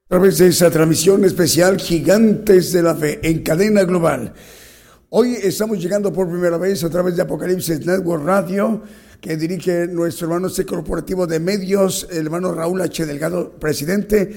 A 0.05 0.07
través 0.07 0.37
de 0.37 0.47
esa 0.47 0.71
transmisión 0.71 1.25
especial 1.25 1.77
Gigantes 1.77 2.71
de 2.71 2.83
la 2.83 2.95
Fe 2.95 3.19
en 3.21 3.43
cadena 3.43 3.83
global. 3.83 4.33
Hoy 5.09 5.33
estamos 5.43 5.81
llegando 5.81 6.13
por 6.13 6.29
primera 6.29 6.57
vez 6.57 6.85
a 6.85 6.89
través 6.89 7.17
de 7.17 7.23
Apocalipsis 7.23 7.85
Network 7.85 8.23
Radio, 8.23 8.83
que 9.21 9.35
dirige 9.37 9.87
nuestro 9.87 10.27
hermano 10.27 10.47
este 10.47 10.65
corporativo 10.65 11.25
de 11.27 11.39
medios, 11.39 12.07
el 12.11 12.25
hermano 12.25 12.53
Raúl 12.53 12.81
H. 12.81 13.05
Delgado, 13.05 13.51
presidente 13.51 14.31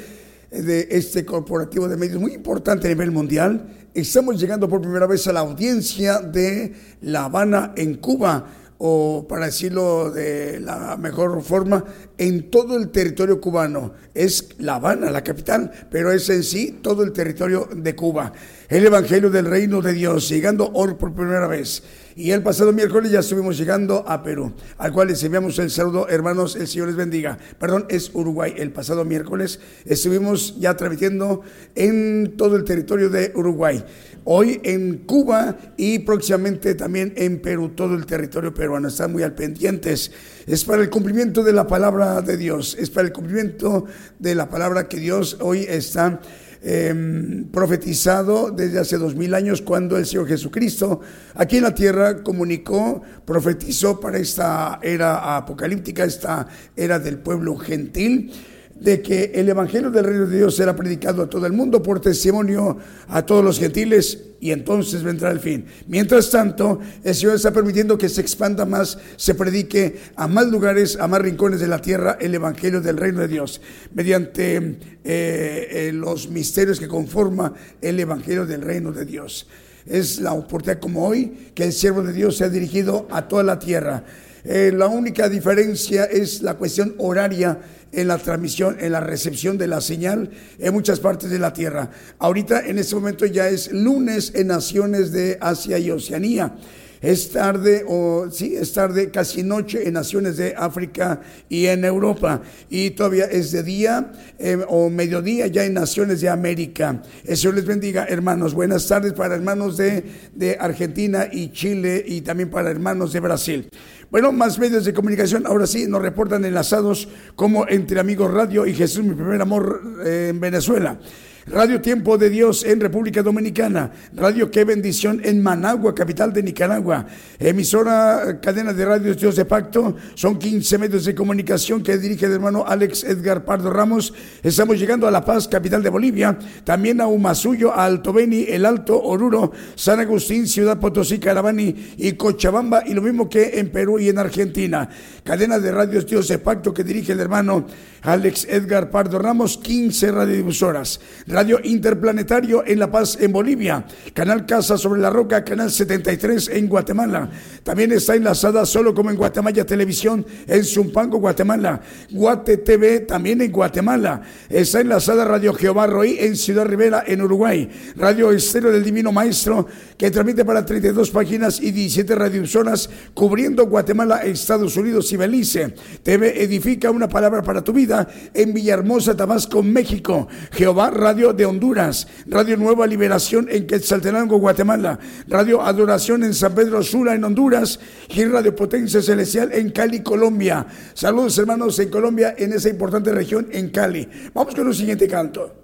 de 0.50 0.88
este 0.90 1.24
corporativo 1.24 1.88
de 1.88 1.96
medios 1.96 2.20
muy 2.20 2.34
importante 2.34 2.86
a 2.86 2.90
nivel 2.90 3.10
mundial. 3.10 3.88
Estamos 3.94 4.40
llegando 4.40 4.68
por 4.68 4.80
primera 4.80 5.06
vez 5.06 5.26
a 5.26 5.32
la 5.32 5.40
audiencia 5.40 6.20
de 6.20 6.72
La 7.02 7.24
Habana 7.24 7.72
en 7.76 7.96
Cuba 7.96 8.46
o 8.82 9.26
para 9.28 9.44
decirlo 9.44 10.10
de 10.10 10.58
la 10.58 10.96
mejor 10.96 11.42
forma, 11.42 11.84
en 12.16 12.50
todo 12.50 12.78
el 12.78 12.88
territorio 12.88 13.38
cubano. 13.38 13.92
Es 14.14 14.48
La 14.58 14.76
Habana, 14.76 15.10
la 15.10 15.22
capital, 15.22 15.70
pero 15.90 16.10
es 16.10 16.30
en 16.30 16.42
sí 16.42 16.78
todo 16.80 17.02
el 17.02 17.12
territorio 17.12 17.68
de 17.76 17.94
Cuba. 17.94 18.32
El 18.70 18.86
Evangelio 18.86 19.28
del 19.28 19.44
Reino 19.44 19.82
de 19.82 19.92
Dios, 19.92 20.30
llegando 20.30 20.70
hoy 20.72 20.94
por 20.94 21.12
primera 21.12 21.46
vez. 21.46 21.82
Y 22.16 22.32
el 22.32 22.42
pasado 22.42 22.72
miércoles 22.72 23.12
ya 23.12 23.20
estuvimos 23.20 23.56
llegando 23.56 24.04
a 24.06 24.22
Perú, 24.22 24.52
al 24.78 24.92
cual 24.92 25.08
les 25.08 25.22
enviamos 25.22 25.58
el 25.58 25.70
saludo, 25.70 26.08
hermanos, 26.08 26.56
el 26.56 26.66
Señor 26.66 26.88
les 26.88 26.96
bendiga. 26.96 27.38
Perdón, 27.58 27.86
es 27.88 28.10
Uruguay. 28.14 28.54
El 28.56 28.72
pasado 28.72 29.04
miércoles 29.04 29.60
estuvimos 29.84 30.58
ya 30.58 30.76
transmitiendo 30.76 31.42
en 31.74 32.34
todo 32.36 32.56
el 32.56 32.64
territorio 32.64 33.10
de 33.10 33.32
Uruguay 33.34 33.84
hoy 34.24 34.60
en 34.64 34.98
Cuba 34.98 35.56
y 35.76 36.00
próximamente 36.00 36.74
también 36.74 37.12
en 37.16 37.40
Perú, 37.40 37.70
todo 37.70 37.94
el 37.94 38.06
territorio 38.06 38.52
peruano. 38.52 38.88
Están 38.88 39.12
muy 39.12 39.22
al 39.22 39.34
pendientes. 39.34 40.12
Es 40.46 40.64
para 40.64 40.82
el 40.82 40.90
cumplimiento 40.90 41.42
de 41.42 41.52
la 41.52 41.66
palabra 41.66 42.20
de 42.22 42.36
Dios, 42.36 42.76
es 42.78 42.90
para 42.90 43.06
el 43.06 43.12
cumplimiento 43.12 43.86
de 44.18 44.34
la 44.34 44.48
palabra 44.48 44.88
que 44.88 44.98
Dios 44.98 45.38
hoy 45.40 45.66
está 45.68 46.20
em, 46.62 47.44
profetizado 47.44 48.50
desde 48.50 48.78
hace 48.78 48.98
dos 48.98 49.14
mil 49.14 49.34
años 49.34 49.62
cuando 49.62 49.96
el 49.96 50.06
Señor 50.06 50.28
Jesucristo 50.28 51.00
aquí 51.34 51.56
en 51.56 51.64
la 51.64 51.74
tierra 51.74 52.22
comunicó, 52.22 53.02
profetizó 53.24 53.98
para 54.00 54.18
esta 54.18 54.78
era 54.82 55.36
apocalíptica, 55.36 56.04
esta 56.04 56.46
era 56.76 56.98
del 56.98 57.18
pueblo 57.18 57.56
gentil 57.56 58.32
de 58.80 59.02
que 59.02 59.32
el 59.34 59.48
Evangelio 59.48 59.90
del 59.90 60.04
Reino 60.04 60.26
de 60.26 60.38
Dios 60.38 60.56
será 60.56 60.74
predicado 60.74 61.22
a 61.22 61.30
todo 61.30 61.46
el 61.46 61.52
mundo 61.52 61.82
por 61.82 62.00
testimonio 62.00 62.78
a 63.08 63.24
todos 63.24 63.44
los 63.44 63.58
gentiles 63.58 64.18
y 64.40 64.52
entonces 64.52 65.02
vendrá 65.02 65.30
el 65.30 65.38
fin. 65.38 65.66
Mientras 65.86 66.30
tanto, 66.30 66.80
el 67.04 67.14
Señor 67.14 67.36
está 67.36 67.52
permitiendo 67.52 67.98
que 67.98 68.08
se 68.08 68.22
expanda 68.22 68.64
más, 68.64 68.98
se 69.16 69.34
predique 69.34 70.00
a 70.16 70.26
más 70.26 70.46
lugares, 70.46 70.96
a 70.98 71.06
más 71.06 71.20
rincones 71.20 71.60
de 71.60 71.68
la 71.68 71.82
tierra 71.82 72.16
el 72.20 72.34
Evangelio 72.34 72.80
del 72.80 72.96
Reino 72.96 73.20
de 73.20 73.28
Dios, 73.28 73.60
mediante 73.92 74.56
eh, 74.56 74.78
eh, 75.04 75.90
los 75.92 76.30
misterios 76.30 76.80
que 76.80 76.88
conforma 76.88 77.52
el 77.82 78.00
Evangelio 78.00 78.46
del 78.46 78.62
Reino 78.62 78.92
de 78.92 79.04
Dios. 79.04 79.46
Es 79.86 80.20
la 80.20 80.32
oportunidad 80.32 80.80
como 80.80 81.06
hoy 81.06 81.50
que 81.54 81.64
el 81.64 81.72
siervo 81.72 82.02
de 82.02 82.12
Dios 82.12 82.36
se 82.36 82.44
ha 82.44 82.48
dirigido 82.48 83.06
a 83.10 83.28
toda 83.28 83.42
la 83.42 83.58
tierra. 83.58 84.04
Eh, 84.44 84.72
la 84.74 84.86
única 84.86 85.28
diferencia 85.28 86.04
es 86.04 86.42
la 86.42 86.54
cuestión 86.54 86.94
horaria 86.98 87.58
en 87.92 88.08
la 88.08 88.18
transmisión, 88.18 88.76
en 88.80 88.92
la 88.92 89.00
recepción 89.00 89.58
de 89.58 89.66
la 89.66 89.80
señal 89.80 90.30
en 90.58 90.72
muchas 90.72 91.00
partes 91.00 91.30
de 91.30 91.38
la 91.38 91.52
Tierra. 91.52 91.90
Ahorita 92.18 92.66
en 92.66 92.78
este 92.78 92.94
momento 92.94 93.26
ya 93.26 93.48
es 93.48 93.72
lunes 93.72 94.32
en 94.34 94.46
naciones 94.48 95.12
de 95.12 95.38
Asia 95.40 95.78
y 95.78 95.90
Oceanía. 95.90 96.54
Es 97.00 97.30
tarde, 97.30 97.82
o 97.88 98.28
sí, 98.30 98.54
es 98.56 98.74
tarde, 98.74 99.10
casi 99.10 99.42
noche 99.42 99.88
en 99.88 99.94
naciones 99.94 100.36
de 100.36 100.54
África 100.54 101.22
y 101.48 101.64
en 101.64 101.86
Europa. 101.86 102.42
Y 102.68 102.90
todavía 102.90 103.24
es 103.24 103.52
de 103.52 103.62
día 103.62 104.12
eh, 104.38 104.58
o 104.68 104.90
mediodía 104.90 105.46
ya 105.46 105.64
en 105.64 105.72
naciones 105.72 106.20
de 106.20 106.28
América. 106.28 107.00
El 107.24 107.54
les 107.54 107.64
bendiga, 107.64 108.04
hermanos. 108.04 108.52
Buenas 108.52 108.86
tardes 108.86 109.14
para 109.14 109.34
hermanos 109.34 109.78
de, 109.78 110.04
de 110.34 110.58
Argentina 110.60 111.26
y 111.32 111.52
Chile 111.52 112.04
y 112.06 112.20
también 112.20 112.50
para 112.50 112.70
hermanos 112.70 113.14
de 113.14 113.20
Brasil. 113.20 113.70
Bueno, 114.10 114.32
más 114.32 114.58
medios 114.58 114.84
de 114.84 114.92
comunicación 114.92 115.46
ahora 115.46 115.68
sí 115.68 115.86
nos 115.86 116.02
reportan 116.02 116.44
enlazados 116.44 117.06
como 117.36 117.68
entre 117.68 118.00
Amigos 118.00 118.34
Radio 118.34 118.66
y 118.66 118.74
Jesús, 118.74 119.04
mi 119.04 119.14
primer 119.14 119.40
amor 119.40 119.80
eh, 120.04 120.30
en 120.30 120.40
Venezuela. 120.40 120.98
Radio 121.46 121.80
Tiempo 121.80 122.18
de 122.18 122.28
Dios 122.28 122.64
en 122.64 122.80
República 122.80 123.22
Dominicana, 123.22 123.90
Radio 124.14 124.50
Qué 124.50 124.64
Bendición 124.64 125.22
en 125.24 125.42
Managua, 125.42 125.94
capital 125.94 126.34
de 126.34 126.42
Nicaragua, 126.42 127.06
emisora 127.38 128.40
cadena 128.42 128.74
de 128.74 128.84
radios 128.84 129.18
Dios 129.18 129.36
de 129.36 129.46
Pacto, 129.46 129.96
son 130.14 130.38
15 130.38 130.76
medios 130.76 131.06
de 131.06 131.14
comunicación 131.14 131.82
que 131.82 131.96
dirige 131.96 132.26
el 132.26 132.32
hermano 132.32 132.64
Alex 132.66 133.04
Edgar 133.04 133.44
Pardo 133.44 133.70
Ramos. 133.70 134.12
Estamos 134.42 134.78
llegando 134.78 135.08
a 135.08 135.10
La 135.10 135.24
Paz, 135.24 135.48
capital 135.48 135.82
de 135.82 135.88
Bolivia, 135.88 136.38
también 136.62 137.00
a 137.00 137.06
Humasuyo, 137.06 137.72
a 137.72 137.86
Alto 137.86 138.12
Beni, 138.12 138.44
El 138.46 138.66
Alto, 138.66 139.00
Oruro, 139.02 139.50
San 139.76 139.98
Agustín, 139.98 140.46
Ciudad 140.46 140.78
Potosí, 140.78 141.18
Carabani 141.18 141.94
y 141.96 142.12
Cochabamba, 142.12 142.82
y 142.86 142.92
lo 142.92 143.00
mismo 143.00 143.30
que 143.30 143.58
en 143.58 143.70
Perú 143.70 143.98
y 143.98 144.10
en 144.10 144.18
Argentina. 144.18 144.90
Cadena 145.24 145.58
de 145.58 145.72
radios 145.72 146.06
Dios 146.06 146.28
de 146.28 146.38
Pacto 146.38 146.72
que 146.72 146.84
dirige 146.84 147.12
el 147.12 147.20
hermano 147.20 147.66
Alex 148.02 148.46
Edgar 148.48 148.88
Pardo 148.90 149.18
Ramos, 149.18 149.58
15 149.58 150.12
radiodifusoras. 150.12 151.00
Radio 151.26 151.58
Interplanetario 151.62 152.64
en 152.66 152.78
La 152.78 152.90
Paz, 152.90 153.18
en 153.20 153.32
Bolivia. 153.32 153.84
Canal 154.14 154.46
Casa 154.46 154.78
sobre 154.78 155.00
la 155.00 155.10
Roca, 155.10 155.44
Canal 155.44 155.70
73 155.70 156.50
en 156.54 156.68
Guatemala. 156.68 157.30
También 157.62 157.92
está 157.92 158.14
enlazada 158.14 158.64
solo 158.64 158.94
como 158.94 159.10
en 159.10 159.16
Guatemala 159.16 159.50
Televisión 159.64 160.24
en 160.46 160.64
Zumpango, 160.64 161.18
Guatemala. 161.18 161.80
Guate 162.10 162.58
TV 162.58 163.00
también 163.00 163.40
en 163.40 163.50
Guatemala. 163.50 164.22
Está 164.48 164.80
enlazada 164.80 165.24
Radio 165.24 165.54
Jehová 165.54 165.86
Roí 165.86 166.16
en 166.20 166.36
Ciudad 166.36 166.66
Rivera, 166.66 167.04
en 167.06 167.22
Uruguay. 167.22 167.68
Radio 167.96 168.30
Estero 168.30 168.70
del 168.70 168.84
Divino 168.84 169.12
Maestro 169.12 169.66
que 169.96 170.10
transmite 170.10 170.44
para 170.44 170.64
32 170.64 171.10
páginas 171.10 171.60
y 171.60 171.72
17 171.72 172.14
radiozonas 172.14 172.88
cubriendo 173.14 173.66
Guatemala, 173.66 174.22
Estados 174.22 174.76
Unidos 174.76 175.09
y 175.12 175.16
Belice. 175.16 175.74
TV 176.02 176.42
Edifica 176.42 176.90
una 176.90 177.08
palabra 177.08 177.42
para 177.42 177.62
tu 177.62 177.72
vida 177.72 178.08
en 178.34 178.52
Villahermosa, 178.52 179.16
Tabasco, 179.16 179.62
México. 179.62 180.28
Jehová 180.52 180.90
Radio 180.90 181.32
de 181.32 181.46
Honduras. 181.46 182.06
Radio 182.26 182.56
Nueva 182.56 182.86
Liberación 182.86 183.48
en 183.50 183.66
Quetzaltenango, 183.66 184.38
Guatemala. 184.38 184.98
Radio 185.28 185.62
Adoración 185.62 186.24
en 186.24 186.34
San 186.34 186.54
Pedro 186.54 186.82
Sula, 186.82 187.14
en 187.14 187.24
Honduras. 187.24 187.80
Y 188.08 188.24
Radio 188.24 188.54
Potencia 188.54 189.02
Celestial 189.02 189.52
en 189.52 189.70
Cali, 189.70 190.00
Colombia. 190.00 190.66
Saludos 190.94 191.38
hermanos 191.38 191.78
en 191.78 191.90
Colombia, 191.90 192.34
en 192.36 192.52
esa 192.52 192.68
importante 192.68 193.12
región, 193.12 193.48
en 193.52 193.70
Cali. 193.70 194.08
Vamos 194.34 194.54
con 194.54 194.66
el 194.66 194.74
siguiente 194.74 195.06
canto. 195.08 195.59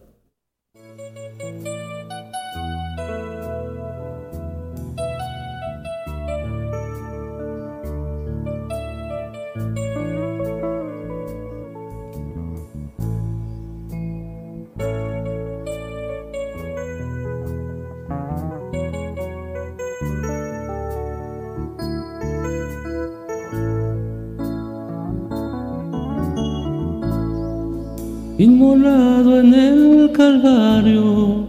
Inmolado 28.66 29.38
en 29.38 29.54
el 29.54 30.10
Calvario, 30.10 31.46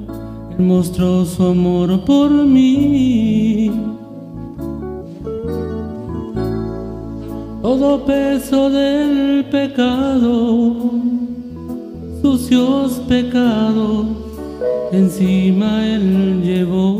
Él 0.52 0.65
mostró 0.65 1.26
su 1.26 1.44
amor 1.45 2.06
por 2.06 2.30
mí. 2.30 3.72
Todo 7.64 8.06
peso 8.06 8.69
del 8.69 9.45
pecado, 9.45 10.76
sucios 12.22 13.02
pecados, 13.10 14.06
encima 14.91 15.88
Él 15.88 16.44
llevó. 16.44 16.99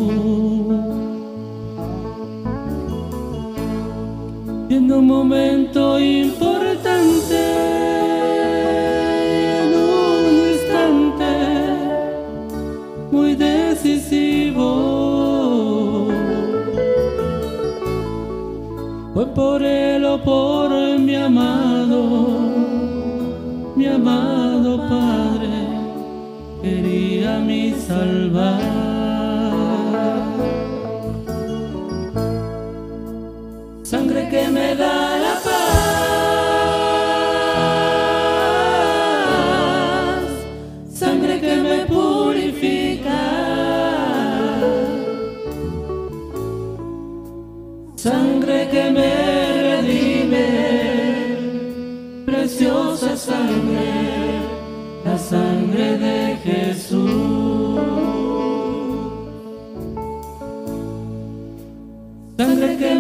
Y 4.68 4.74
en 4.74 4.92
un 4.92 5.06
momento 5.06 6.00
importante, 6.00 6.77
por 19.38 19.62
él 19.62 20.04
o 20.04 20.18
por 20.18 20.72
mi 20.98 21.16
amado, 21.16 22.02
mi 23.76 23.86
amado 23.86 24.78
Padre, 24.90 25.54
quería 26.64 27.38
mi 27.38 27.72
salvar. 27.74 28.60
Sangre 33.84 34.28
que 34.28 34.48
me 34.48 34.76
da 34.76 35.17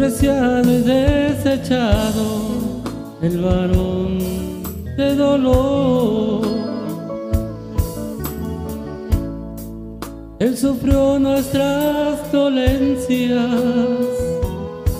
Despreciado 0.00 0.72
y 0.72 0.80
desechado, 0.82 2.24
el 3.20 3.38
varón 3.42 4.18
de 4.96 5.14
dolor. 5.14 6.40
Él 10.38 10.56
sufrió 10.56 11.18
nuestras 11.18 12.32
dolencias 12.32 13.44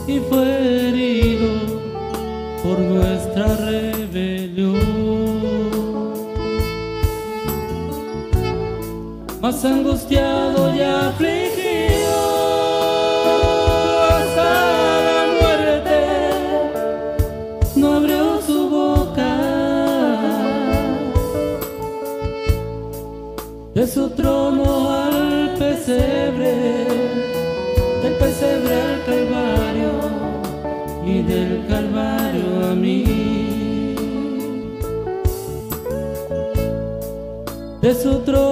y 0.06 0.18
fue 0.18 0.88
herido 0.88 1.48
por 2.62 2.78
nuestra 2.78 3.56
rebelión. 3.56 4.80
Más 9.40 9.64
angustiado 9.64 10.74
y 10.74 10.82
afligido 10.82 11.49
De 37.90 37.96
su 37.96 38.20
trono 38.22 38.49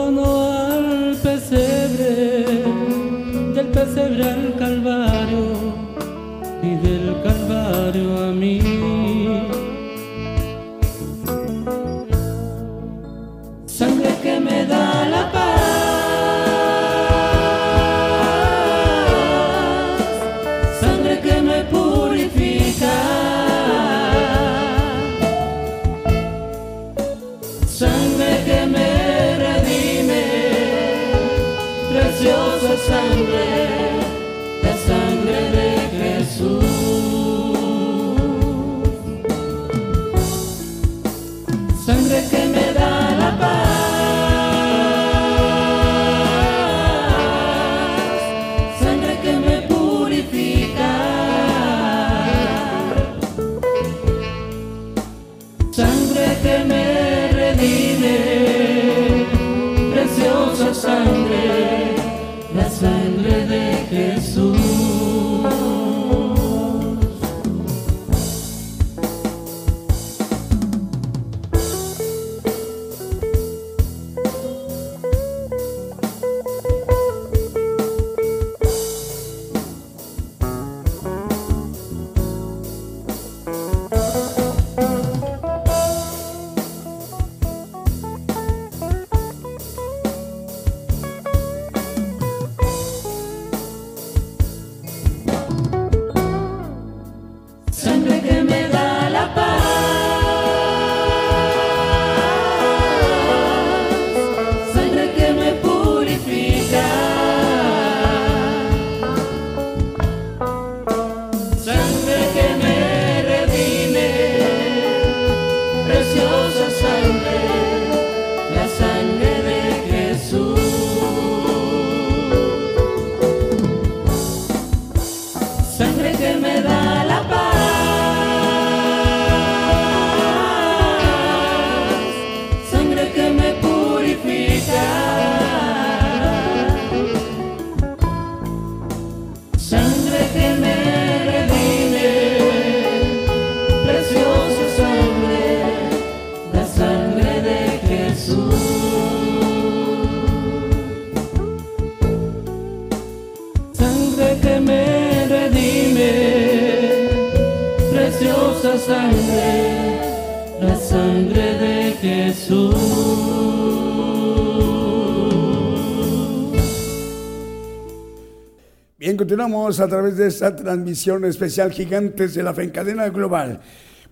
continuamos 169.48 169.80
a 169.80 169.88
través 169.88 170.18
de 170.18 170.26
esta 170.26 170.54
transmisión 170.54 171.24
especial 171.24 171.72
Gigantes 171.72 172.34
de 172.34 172.42
la 172.42 172.52
Fe 172.52 172.64
en 172.64 172.70
cadena 172.70 173.08
global. 173.08 173.62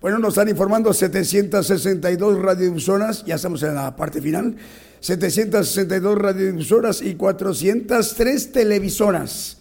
Bueno, 0.01 0.17
nos 0.17 0.29
están 0.29 0.49
informando 0.49 0.91
762 0.91 2.39
radiodifusoras, 2.39 3.23
ya 3.23 3.35
estamos 3.35 3.61
en 3.61 3.75
la 3.75 3.95
parte 3.95 4.19
final, 4.19 4.55
762 4.99 6.17
radiodifusoras 6.17 7.03
y 7.03 7.13
403 7.13 8.51
televisoras. 8.51 9.59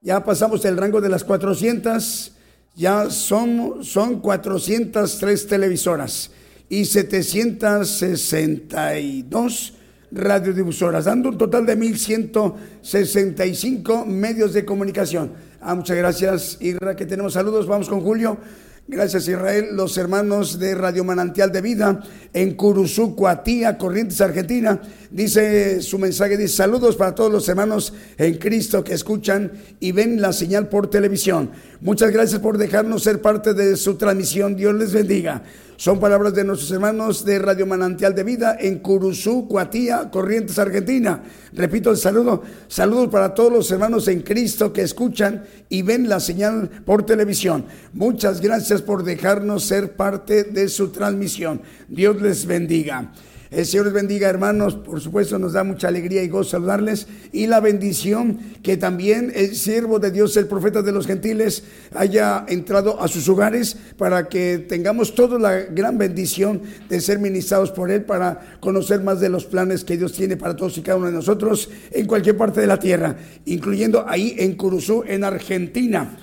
Ya 0.00 0.24
pasamos 0.24 0.64
el 0.64 0.76
rango 0.76 1.00
de 1.00 1.08
las 1.08 1.22
400, 1.22 2.32
ya 2.74 3.08
son, 3.08 3.84
son 3.84 4.18
403 4.18 5.46
televisoras 5.46 6.32
y 6.68 6.86
762 6.86 9.74
radiodifusoras, 10.14 11.04
dando 11.04 11.28
un 11.28 11.36
total 11.36 11.66
de 11.66 11.76
1.165 11.76 14.06
medios 14.06 14.52
de 14.52 14.64
comunicación. 14.64 15.32
Ah, 15.60 15.74
muchas 15.74 15.96
gracias, 15.96 16.56
Israel, 16.60 16.94
que 16.96 17.06
tenemos 17.06 17.32
saludos. 17.34 17.66
Vamos 17.66 17.88
con 17.88 18.00
Julio. 18.00 18.38
Gracias 18.86 19.28
Israel, 19.28 19.68
los 19.72 19.96
hermanos 19.96 20.58
de 20.58 20.74
Radio 20.74 21.04
Manantial 21.04 21.50
de 21.50 21.62
Vida 21.62 22.02
en 22.34 22.54
Curuzú, 22.54 23.16
Coatía, 23.16 23.78
Corrientes, 23.78 24.20
Argentina. 24.20 24.78
Dice 25.10 25.80
su 25.80 25.98
mensaje, 25.98 26.36
dice 26.36 26.56
saludos 26.56 26.94
para 26.94 27.14
todos 27.14 27.32
los 27.32 27.48
hermanos 27.48 27.94
en 28.18 28.36
Cristo 28.36 28.84
que 28.84 28.92
escuchan 28.92 29.52
y 29.80 29.92
ven 29.92 30.20
la 30.20 30.34
señal 30.34 30.68
por 30.68 30.90
televisión. 30.90 31.50
Muchas 31.80 32.10
gracias 32.10 32.42
por 32.42 32.58
dejarnos 32.58 33.02
ser 33.02 33.22
parte 33.22 33.54
de 33.54 33.78
su 33.78 33.94
transmisión. 33.94 34.54
Dios 34.54 34.74
les 34.74 34.92
bendiga. 34.92 35.42
Son 35.84 36.00
palabras 36.00 36.32
de 36.32 36.44
nuestros 36.44 36.70
hermanos 36.70 37.26
de 37.26 37.38
Radio 37.38 37.66
Manantial 37.66 38.14
de 38.14 38.24
Vida 38.24 38.56
en 38.58 38.78
Curuzú, 38.78 39.46
Cuatía, 39.46 40.10
Corrientes, 40.10 40.58
Argentina. 40.58 41.22
Repito 41.52 41.90
el 41.90 41.98
saludo. 41.98 42.42
Saludos 42.68 43.08
para 43.08 43.34
todos 43.34 43.52
los 43.52 43.70
hermanos 43.70 44.08
en 44.08 44.22
Cristo 44.22 44.72
que 44.72 44.80
escuchan 44.80 45.44
y 45.68 45.82
ven 45.82 46.08
la 46.08 46.20
señal 46.20 46.70
por 46.86 47.04
televisión. 47.04 47.66
Muchas 47.92 48.40
gracias 48.40 48.80
por 48.80 49.04
dejarnos 49.04 49.64
ser 49.64 49.94
parte 49.94 50.44
de 50.44 50.70
su 50.70 50.88
transmisión. 50.88 51.60
Dios 51.86 52.18
les 52.22 52.46
bendiga. 52.46 53.12
El 53.54 53.66
Señor 53.66 53.86
les 53.86 53.94
bendiga, 53.94 54.28
hermanos. 54.28 54.74
Por 54.74 55.00
supuesto, 55.00 55.38
nos 55.38 55.52
da 55.52 55.62
mucha 55.62 55.86
alegría 55.86 56.24
y 56.24 56.28
gozo 56.28 56.50
saludarles. 56.50 57.06
Y 57.30 57.46
la 57.46 57.60
bendición 57.60 58.40
que 58.64 58.76
también 58.76 59.30
el 59.32 59.54
siervo 59.54 60.00
de 60.00 60.10
Dios, 60.10 60.36
el 60.36 60.48
profeta 60.48 60.82
de 60.82 60.90
los 60.90 61.06
gentiles, 61.06 61.62
haya 61.94 62.44
entrado 62.48 63.00
a 63.00 63.06
sus 63.06 63.28
hogares 63.28 63.76
para 63.96 64.28
que 64.28 64.58
tengamos 64.58 65.14
toda 65.14 65.38
la 65.38 65.52
gran 65.60 65.98
bendición 65.98 66.62
de 66.88 67.00
ser 67.00 67.20
ministrados 67.20 67.70
por 67.70 67.92
Él 67.92 68.02
para 68.02 68.58
conocer 68.58 69.02
más 69.02 69.20
de 69.20 69.28
los 69.28 69.44
planes 69.44 69.84
que 69.84 69.96
Dios 69.96 70.14
tiene 70.14 70.36
para 70.36 70.56
todos 70.56 70.76
y 70.78 70.82
cada 70.82 70.98
uno 70.98 71.06
de 71.06 71.12
nosotros 71.12 71.70
en 71.92 72.06
cualquier 72.06 72.36
parte 72.36 72.60
de 72.60 72.66
la 72.66 72.80
tierra, 72.80 73.16
incluyendo 73.44 74.04
ahí 74.08 74.34
en 74.36 74.56
Curuzú, 74.56 75.04
en 75.06 75.22
Argentina. 75.22 76.18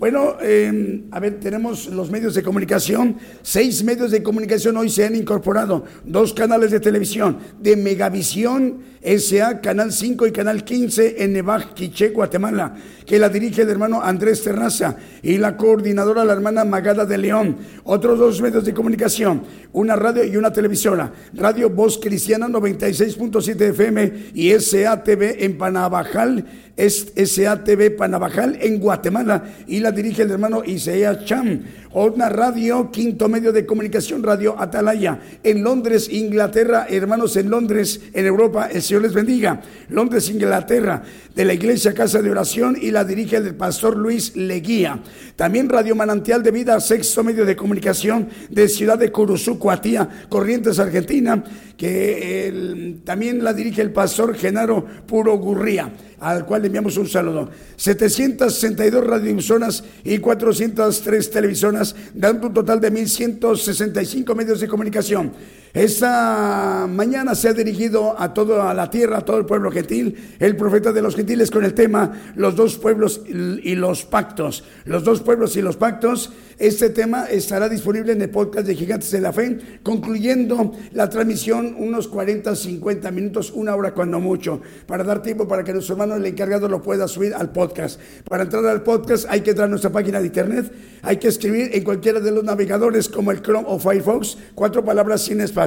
Bueno, 0.00 0.38
em, 0.40 1.08
a 1.10 1.20
ver, 1.20 1.40
tenemos 1.40 1.88
los 1.88 2.10
medios 2.10 2.34
de 2.34 2.42
comunicación. 2.42 3.18
Seis 3.42 3.84
medios 3.84 4.10
de 4.10 4.22
comunicación 4.22 4.78
hoy 4.78 4.88
se 4.88 5.04
han 5.04 5.14
incorporado. 5.14 5.84
Dos 6.06 6.32
canales 6.32 6.70
de 6.70 6.80
televisión 6.80 7.36
de 7.60 7.76
Megavisión 7.76 8.78
SA, 9.02 9.60
Canal 9.60 9.92
5 9.92 10.26
y 10.26 10.32
Canal 10.32 10.64
15 10.64 11.22
en 11.22 11.34
Nevaj, 11.34 11.74
Quiché, 11.74 12.10
Guatemala, 12.10 12.74
que 13.04 13.18
la 13.18 13.28
dirige 13.28 13.60
el 13.60 13.68
hermano 13.68 14.00
Andrés 14.02 14.42
Terraza 14.42 14.96
y 15.22 15.36
la 15.36 15.58
coordinadora 15.58 16.24
la 16.24 16.32
hermana 16.32 16.64
Magada 16.64 17.04
de 17.04 17.18
León. 17.18 17.58
Otros 17.84 18.18
dos 18.18 18.40
medios 18.40 18.64
de 18.64 18.72
comunicación, 18.72 19.42
una 19.72 19.96
radio 19.96 20.24
y 20.24 20.34
una 20.34 20.50
televisora. 20.50 21.12
Radio 21.34 21.68
Voz 21.68 21.98
Cristiana 21.98 22.48
96.7 22.48 23.60
FM 23.68 24.12
y 24.32 24.50
SATV 24.52 25.44
en 25.44 25.58
Panabajal 25.58 26.46
es 26.80 27.12
SATV 27.14 27.94
Panabajal 27.94 28.56
en 28.60 28.80
Guatemala 28.80 29.44
y 29.66 29.80
la 29.80 29.92
dirige 29.92 30.22
el 30.22 30.30
hermano 30.30 30.62
Isaías 30.64 31.26
Cham. 31.26 31.60
Una 31.92 32.28
radio, 32.28 32.90
quinto 32.90 33.28
medio 33.28 33.52
de 33.52 33.66
comunicación, 33.66 34.22
Radio 34.22 34.54
Atalaya. 34.58 35.18
En 35.42 35.62
Londres, 35.62 36.08
Inglaterra, 36.10 36.86
hermanos 36.88 37.36
en 37.36 37.50
Londres, 37.50 38.00
en 38.14 38.26
Europa, 38.26 38.68
el 38.72 38.80
Señor 38.80 39.02
les 39.02 39.12
bendiga. 39.12 39.60
Londres, 39.88 40.30
Inglaterra, 40.30 41.02
de 41.34 41.44
la 41.44 41.52
Iglesia 41.52 41.92
Casa 41.92 42.22
de 42.22 42.30
Oración 42.30 42.78
y 42.80 42.92
la 42.92 43.04
dirige 43.04 43.36
el 43.36 43.54
pastor 43.56 43.96
Luis 43.96 44.36
Leguía. 44.36 45.02
También 45.36 45.68
Radio 45.68 45.94
Manantial 45.96 46.42
de 46.42 46.52
Vida, 46.52 46.80
sexto 46.80 47.24
medio 47.24 47.44
de 47.44 47.56
comunicación 47.56 48.28
de 48.48 48.68
Ciudad 48.68 48.96
de 48.96 49.10
Curuzú, 49.12 49.58
Cuatía, 49.58 50.08
Corrientes, 50.28 50.78
Argentina, 50.78 51.42
que 51.76 53.00
también 53.04 53.42
la 53.42 53.52
dirige 53.52 53.82
el 53.82 53.92
pastor 53.92 54.34
Genaro 54.36 54.86
Puro 55.06 55.36
Gurría 55.38 55.92
al 56.20 56.46
cual 56.46 56.62
le 56.62 56.66
enviamos 56.66 56.96
un 56.96 57.08
saludo. 57.08 57.48
762 57.76 59.06
radioemisoras 59.06 59.82
y 60.04 60.18
403 60.18 61.30
televisoras, 61.30 61.96
dando 62.14 62.48
un 62.48 62.54
total 62.54 62.80
de 62.80 62.92
1.165 62.92 64.34
medios 64.34 64.60
de 64.60 64.68
comunicación. 64.68 65.32
Esta 65.72 66.88
mañana 66.90 67.36
se 67.36 67.48
ha 67.48 67.52
dirigido 67.52 68.20
a 68.20 68.34
toda 68.34 68.74
la 68.74 68.90
tierra, 68.90 69.18
a 69.18 69.24
todo 69.24 69.38
el 69.38 69.46
pueblo 69.46 69.70
gentil, 69.70 70.16
el 70.40 70.56
profeta 70.56 70.92
de 70.92 71.00
los 71.00 71.14
gentiles 71.14 71.48
con 71.48 71.64
el 71.64 71.74
tema 71.74 72.32
los 72.34 72.56
dos 72.56 72.76
pueblos 72.76 73.20
y 73.28 73.76
los 73.76 74.04
pactos. 74.04 74.64
Los 74.84 75.04
dos 75.04 75.20
pueblos 75.20 75.54
y 75.54 75.62
los 75.62 75.76
pactos. 75.76 76.32
Este 76.58 76.90
tema 76.90 77.24
estará 77.24 77.68
disponible 77.68 78.12
en 78.12 78.20
el 78.20 78.30
podcast 78.30 78.66
de 78.66 78.74
Gigantes 78.74 79.12
de 79.12 79.20
la 79.20 79.32
Fe, 79.32 79.58
concluyendo 79.82 80.72
la 80.92 81.08
transmisión 81.08 81.74
unos 81.78 82.06
40, 82.08 82.54
50 82.54 83.10
minutos, 83.12 83.50
una 83.54 83.74
hora 83.74 83.94
cuando 83.94 84.20
mucho, 84.20 84.60
para 84.86 85.04
dar 85.04 85.22
tiempo 85.22 85.48
para 85.48 85.64
que 85.64 85.72
nuestro 85.72 85.94
hermano 85.94 86.16
el 86.16 86.26
encargado 86.26 86.68
lo 86.68 86.82
pueda 86.82 87.08
subir 87.08 87.32
al 87.32 87.52
podcast. 87.52 87.98
Para 88.28 88.42
entrar 88.42 88.66
al 88.66 88.82
podcast 88.82 89.24
hay 89.30 89.40
que 89.40 89.50
entrar 89.50 89.68
a 89.68 89.70
nuestra 89.70 89.90
página 89.90 90.20
de 90.20 90.26
internet, 90.26 90.70
hay 91.00 91.16
que 91.16 91.28
escribir 91.28 91.70
en 91.72 91.82
cualquiera 91.82 92.20
de 92.20 92.30
los 92.30 92.44
navegadores 92.44 93.08
como 93.08 93.30
el 93.30 93.40
Chrome 93.40 93.66
o 93.66 93.78
Firefox, 93.78 94.36
cuatro 94.54 94.84
palabras 94.84 95.22
sin 95.22 95.40
espacio 95.40 95.59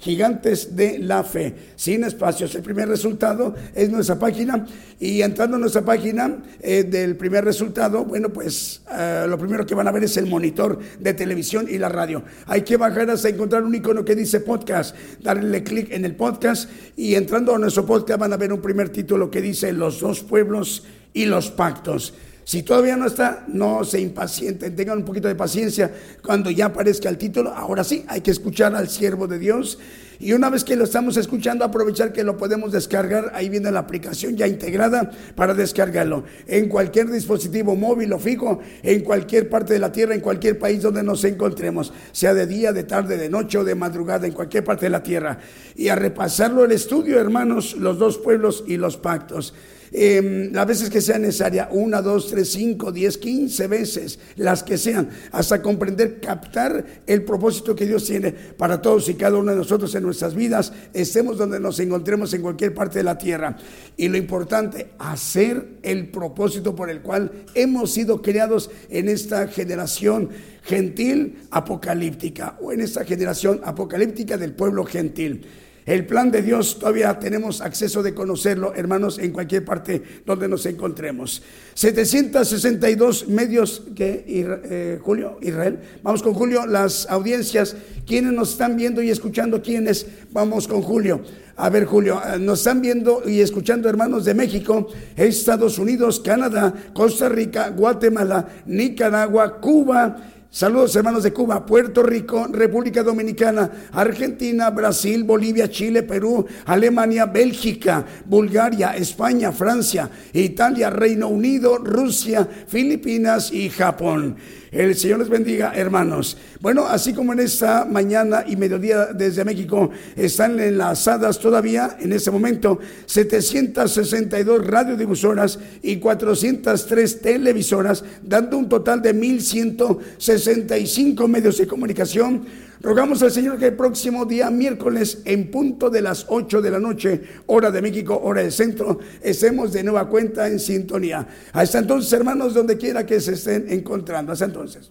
gigantes 0.00 0.76
de 0.76 0.98
la 0.98 1.24
fe, 1.24 1.54
sin 1.76 2.04
espacios. 2.04 2.54
El 2.54 2.62
primer 2.62 2.88
resultado 2.88 3.54
es 3.74 3.90
nuestra 3.90 4.18
página 4.18 4.66
y 4.98 5.22
entrando 5.22 5.56
en 5.56 5.62
nuestra 5.62 5.84
página 5.84 6.42
eh, 6.60 6.84
del 6.84 7.16
primer 7.16 7.44
resultado, 7.44 8.04
bueno, 8.04 8.30
pues 8.30 8.82
eh, 8.92 9.26
lo 9.28 9.38
primero 9.38 9.66
que 9.66 9.74
van 9.74 9.88
a 9.88 9.92
ver 9.92 10.04
es 10.04 10.16
el 10.16 10.26
monitor 10.26 10.78
de 10.98 11.14
televisión 11.14 11.66
y 11.68 11.78
la 11.78 11.88
radio. 11.88 12.22
Hay 12.46 12.62
que 12.62 12.76
bajar 12.76 13.10
hasta 13.10 13.28
encontrar 13.28 13.64
un 13.64 13.74
icono 13.74 14.04
que 14.04 14.14
dice 14.14 14.40
podcast, 14.40 14.94
darle 15.22 15.62
clic 15.62 15.90
en 15.92 16.04
el 16.04 16.14
podcast 16.14 16.70
y 16.96 17.14
entrando 17.14 17.54
a 17.54 17.58
nuestro 17.58 17.86
podcast 17.86 18.20
van 18.20 18.32
a 18.32 18.36
ver 18.36 18.52
un 18.52 18.60
primer 18.60 18.90
título 18.90 19.30
que 19.30 19.40
dice 19.40 19.72
los 19.72 20.00
dos 20.00 20.22
pueblos 20.22 20.84
y 21.12 21.26
los 21.26 21.50
pactos. 21.50 22.14
Si 22.50 22.64
todavía 22.64 22.96
no 22.96 23.06
está, 23.06 23.44
no 23.46 23.84
se 23.84 24.00
impacienten, 24.00 24.74
tengan 24.74 24.98
un 24.98 25.04
poquito 25.04 25.28
de 25.28 25.36
paciencia. 25.36 25.88
Cuando 26.20 26.50
ya 26.50 26.66
aparezca 26.66 27.08
el 27.08 27.16
título, 27.16 27.54
ahora 27.54 27.84
sí, 27.84 28.04
hay 28.08 28.22
que 28.22 28.32
escuchar 28.32 28.74
al 28.74 28.88
siervo 28.88 29.28
de 29.28 29.38
Dios. 29.38 29.78
Y 30.18 30.32
una 30.32 30.50
vez 30.50 30.64
que 30.64 30.74
lo 30.74 30.82
estamos 30.82 31.16
escuchando, 31.16 31.64
aprovechar 31.64 32.12
que 32.12 32.24
lo 32.24 32.36
podemos 32.36 32.72
descargar. 32.72 33.30
Ahí 33.36 33.48
viene 33.48 33.70
la 33.70 33.78
aplicación 33.78 34.36
ya 34.36 34.48
integrada 34.48 35.12
para 35.36 35.54
descargarlo. 35.54 36.24
En 36.48 36.68
cualquier 36.68 37.08
dispositivo 37.12 37.76
móvil 37.76 38.12
o 38.14 38.18
fijo, 38.18 38.58
en 38.82 39.04
cualquier 39.04 39.48
parte 39.48 39.74
de 39.74 39.78
la 39.78 39.92
tierra, 39.92 40.16
en 40.16 40.20
cualquier 40.20 40.58
país 40.58 40.82
donde 40.82 41.04
nos 41.04 41.22
encontremos, 41.22 41.92
sea 42.10 42.34
de 42.34 42.48
día, 42.48 42.72
de 42.72 42.82
tarde, 42.82 43.16
de 43.16 43.28
noche 43.28 43.58
o 43.58 43.64
de 43.64 43.76
madrugada, 43.76 44.26
en 44.26 44.32
cualquier 44.32 44.64
parte 44.64 44.86
de 44.86 44.90
la 44.90 45.04
tierra. 45.04 45.38
Y 45.76 45.86
a 45.86 45.94
repasarlo 45.94 46.64
el 46.64 46.72
estudio, 46.72 47.20
hermanos, 47.20 47.76
los 47.76 47.96
dos 47.96 48.18
pueblos 48.18 48.64
y 48.66 48.76
los 48.76 48.96
pactos 48.96 49.54
eh, 49.92 50.50
las 50.52 50.66
veces 50.66 50.90
que 50.90 51.00
sea 51.00 51.18
necesaria, 51.18 51.68
una, 51.72 52.00
dos, 52.00 52.28
tres, 52.28 52.50
cinco, 52.52 52.92
diez, 52.92 53.18
quince 53.18 53.66
veces, 53.66 54.18
las 54.36 54.62
que 54.62 54.78
sean, 54.78 55.08
hasta 55.32 55.60
comprender, 55.60 56.20
captar 56.20 56.84
el 57.06 57.24
propósito 57.24 57.74
que 57.74 57.86
Dios 57.86 58.04
tiene 58.04 58.32
para 58.32 58.80
todos 58.80 59.08
y 59.08 59.14
cada 59.14 59.38
uno 59.38 59.50
de 59.50 59.58
nosotros 59.58 59.94
en 59.94 60.04
nuestras 60.04 60.34
vidas, 60.34 60.72
estemos 60.92 61.38
donde 61.38 61.58
nos 61.58 61.80
encontremos 61.80 62.32
en 62.34 62.42
cualquier 62.42 62.74
parte 62.74 62.98
de 62.98 63.04
la 63.04 63.18
tierra. 63.18 63.56
Y 63.96 64.08
lo 64.08 64.16
importante, 64.16 64.90
hacer 64.98 65.78
el 65.82 66.10
propósito 66.10 66.74
por 66.74 66.90
el 66.90 67.00
cual 67.00 67.44
hemos 67.54 67.92
sido 67.92 68.22
creados 68.22 68.70
en 68.88 69.08
esta 69.08 69.48
generación 69.48 70.30
gentil 70.62 71.38
apocalíptica 71.50 72.56
o 72.60 72.72
en 72.72 72.80
esta 72.80 73.04
generación 73.04 73.60
apocalíptica 73.64 74.36
del 74.36 74.54
pueblo 74.54 74.84
gentil. 74.84 75.46
El 75.86 76.06
plan 76.06 76.30
de 76.30 76.42
Dios 76.42 76.78
todavía 76.78 77.18
tenemos 77.18 77.60
acceso 77.60 78.02
de 78.02 78.14
conocerlo, 78.14 78.74
hermanos, 78.74 79.18
en 79.18 79.32
cualquier 79.32 79.64
parte 79.64 80.02
donde 80.26 80.48
nos 80.48 80.66
encontremos. 80.66 81.42
762 81.74 83.28
medios 83.28 83.82
que 83.96 84.24
eh, 84.26 84.98
Julio, 85.02 85.38
Israel. 85.40 85.78
Vamos 86.02 86.22
con 86.22 86.34
Julio, 86.34 86.66
las 86.66 87.08
audiencias, 87.10 87.76
quienes 88.06 88.32
nos 88.32 88.52
están 88.52 88.76
viendo 88.76 89.02
y 89.02 89.10
escuchando, 89.10 89.62
quienes 89.62 90.06
vamos 90.32 90.68
con 90.68 90.82
Julio. 90.82 91.22
A 91.56 91.68
ver, 91.70 91.84
Julio, 91.86 92.20
eh, 92.24 92.38
nos 92.38 92.60
están 92.60 92.80
viendo 92.80 93.22
y 93.26 93.40
escuchando 93.40 93.88
hermanos 93.88 94.24
de 94.24 94.34
México, 94.34 94.88
Estados 95.16 95.78
Unidos, 95.78 96.20
Canadá, 96.20 96.72
Costa 96.92 97.28
Rica, 97.28 97.70
Guatemala, 97.70 98.48
Nicaragua, 98.66 99.60
Cuba, 99.60 100.16
Saludos 100.52 100.96
hermanos 100.96 101.22
de 101.22 101.32
Cuba, 101.32 101.64
Puerto 101.64 102.02
Rico, 102.02 102.48
República 102.50 103.04
Dominicana, 103.04 103.70
Argentina, 103.92 104.68
Brasil, 104.70 105.22
Bolivia, 105.22 105.70
Chile, 105.70 106.02
Perú, 106.02 106.44
Alemania, 106.66 107.26
Bélgica, 107.26 108.04
Bulgaria, 108.24 108.96
España, 108.96 109.52
Francia, 109.52 110.10
Italia, 110.32 110.90
Reino 110.90 111.28
Unido, 111.28 111.78
Rusia, 111.78 112.48
Filipinas 112.66 113.52
y 113.52 113.68
Japón. 113.70 114.36
El 114.70 114.94
Señor 114.94 115.18
les 115.18 115.28
bendiga, 115.28 115.72
hermanos. 115.74 116.36
Bueno, 116.60 116.86
así 116.86 117.12
como 117.12 117.32
en 117.32 117.40
esta 117.40 117.84
mañana 117.84 118.44
y 118.46 118.54
mediodía 118.54 119.06
desde 119.06 119.44
México 119.44 119.90
están 120.14 120.60
enlazadas 120.60 121.40
todavía 121.40 121.96
en 121.98 122.12
este 122.12 122.30
momento 122.30 122.78
762 123.06 124.64
radiodifusoras 124.64 125.58
y 125.82 125.96
403 125.96 127.20
televisoras, 127.20 128.04
dando 128.22 128.58
un 128.58 128.68
total 128.68 129.02
de 129.02 129.12
1165 129.12 131.26
medios 131.26 131.58
de 131.58 131.66
comunicación 131.66 132.69
Rogamos 132.82 133.22
al 133.22 133.30
Señor 133.30 133.58
que 133.58 133.66
el 133.66 133.76
próximo 133.76 134.24
día, 134.24 134.50
miércoles, 134.50 135.20
en 135.26 135.50
punto 135.50 135.90
de 135.90 136.00
las 136.00 136.24
8 136.28 136.62
de 136.62 136.70
la 136.70 136.78
noche, 136.78 137.22
hora 137.46 137.70
de 137.70 137.82
México, 137.82 138.18
hora 138.22 138.40
del 138.40 138.52
centro, 138.52 138.98
estemos 139.20 139.72
de 139.72 139.84
nueva 139.84 140.08
cuenta 140.08 140.48
en 140.48 140.58
sintonía. 140.58 141.28
Hasta 141.52 141.80
entonces, 141.80 142.10
hermanos, 142.14 142.54
donde 142.54 142.78
quiera 142.78 143.04
que 143.04 143.20
se 143.20 143.34
estén 143.34 143.70
encontrando. 143.70 144.32
Hasta 144.32 144.46
entonces. 144.46 144.90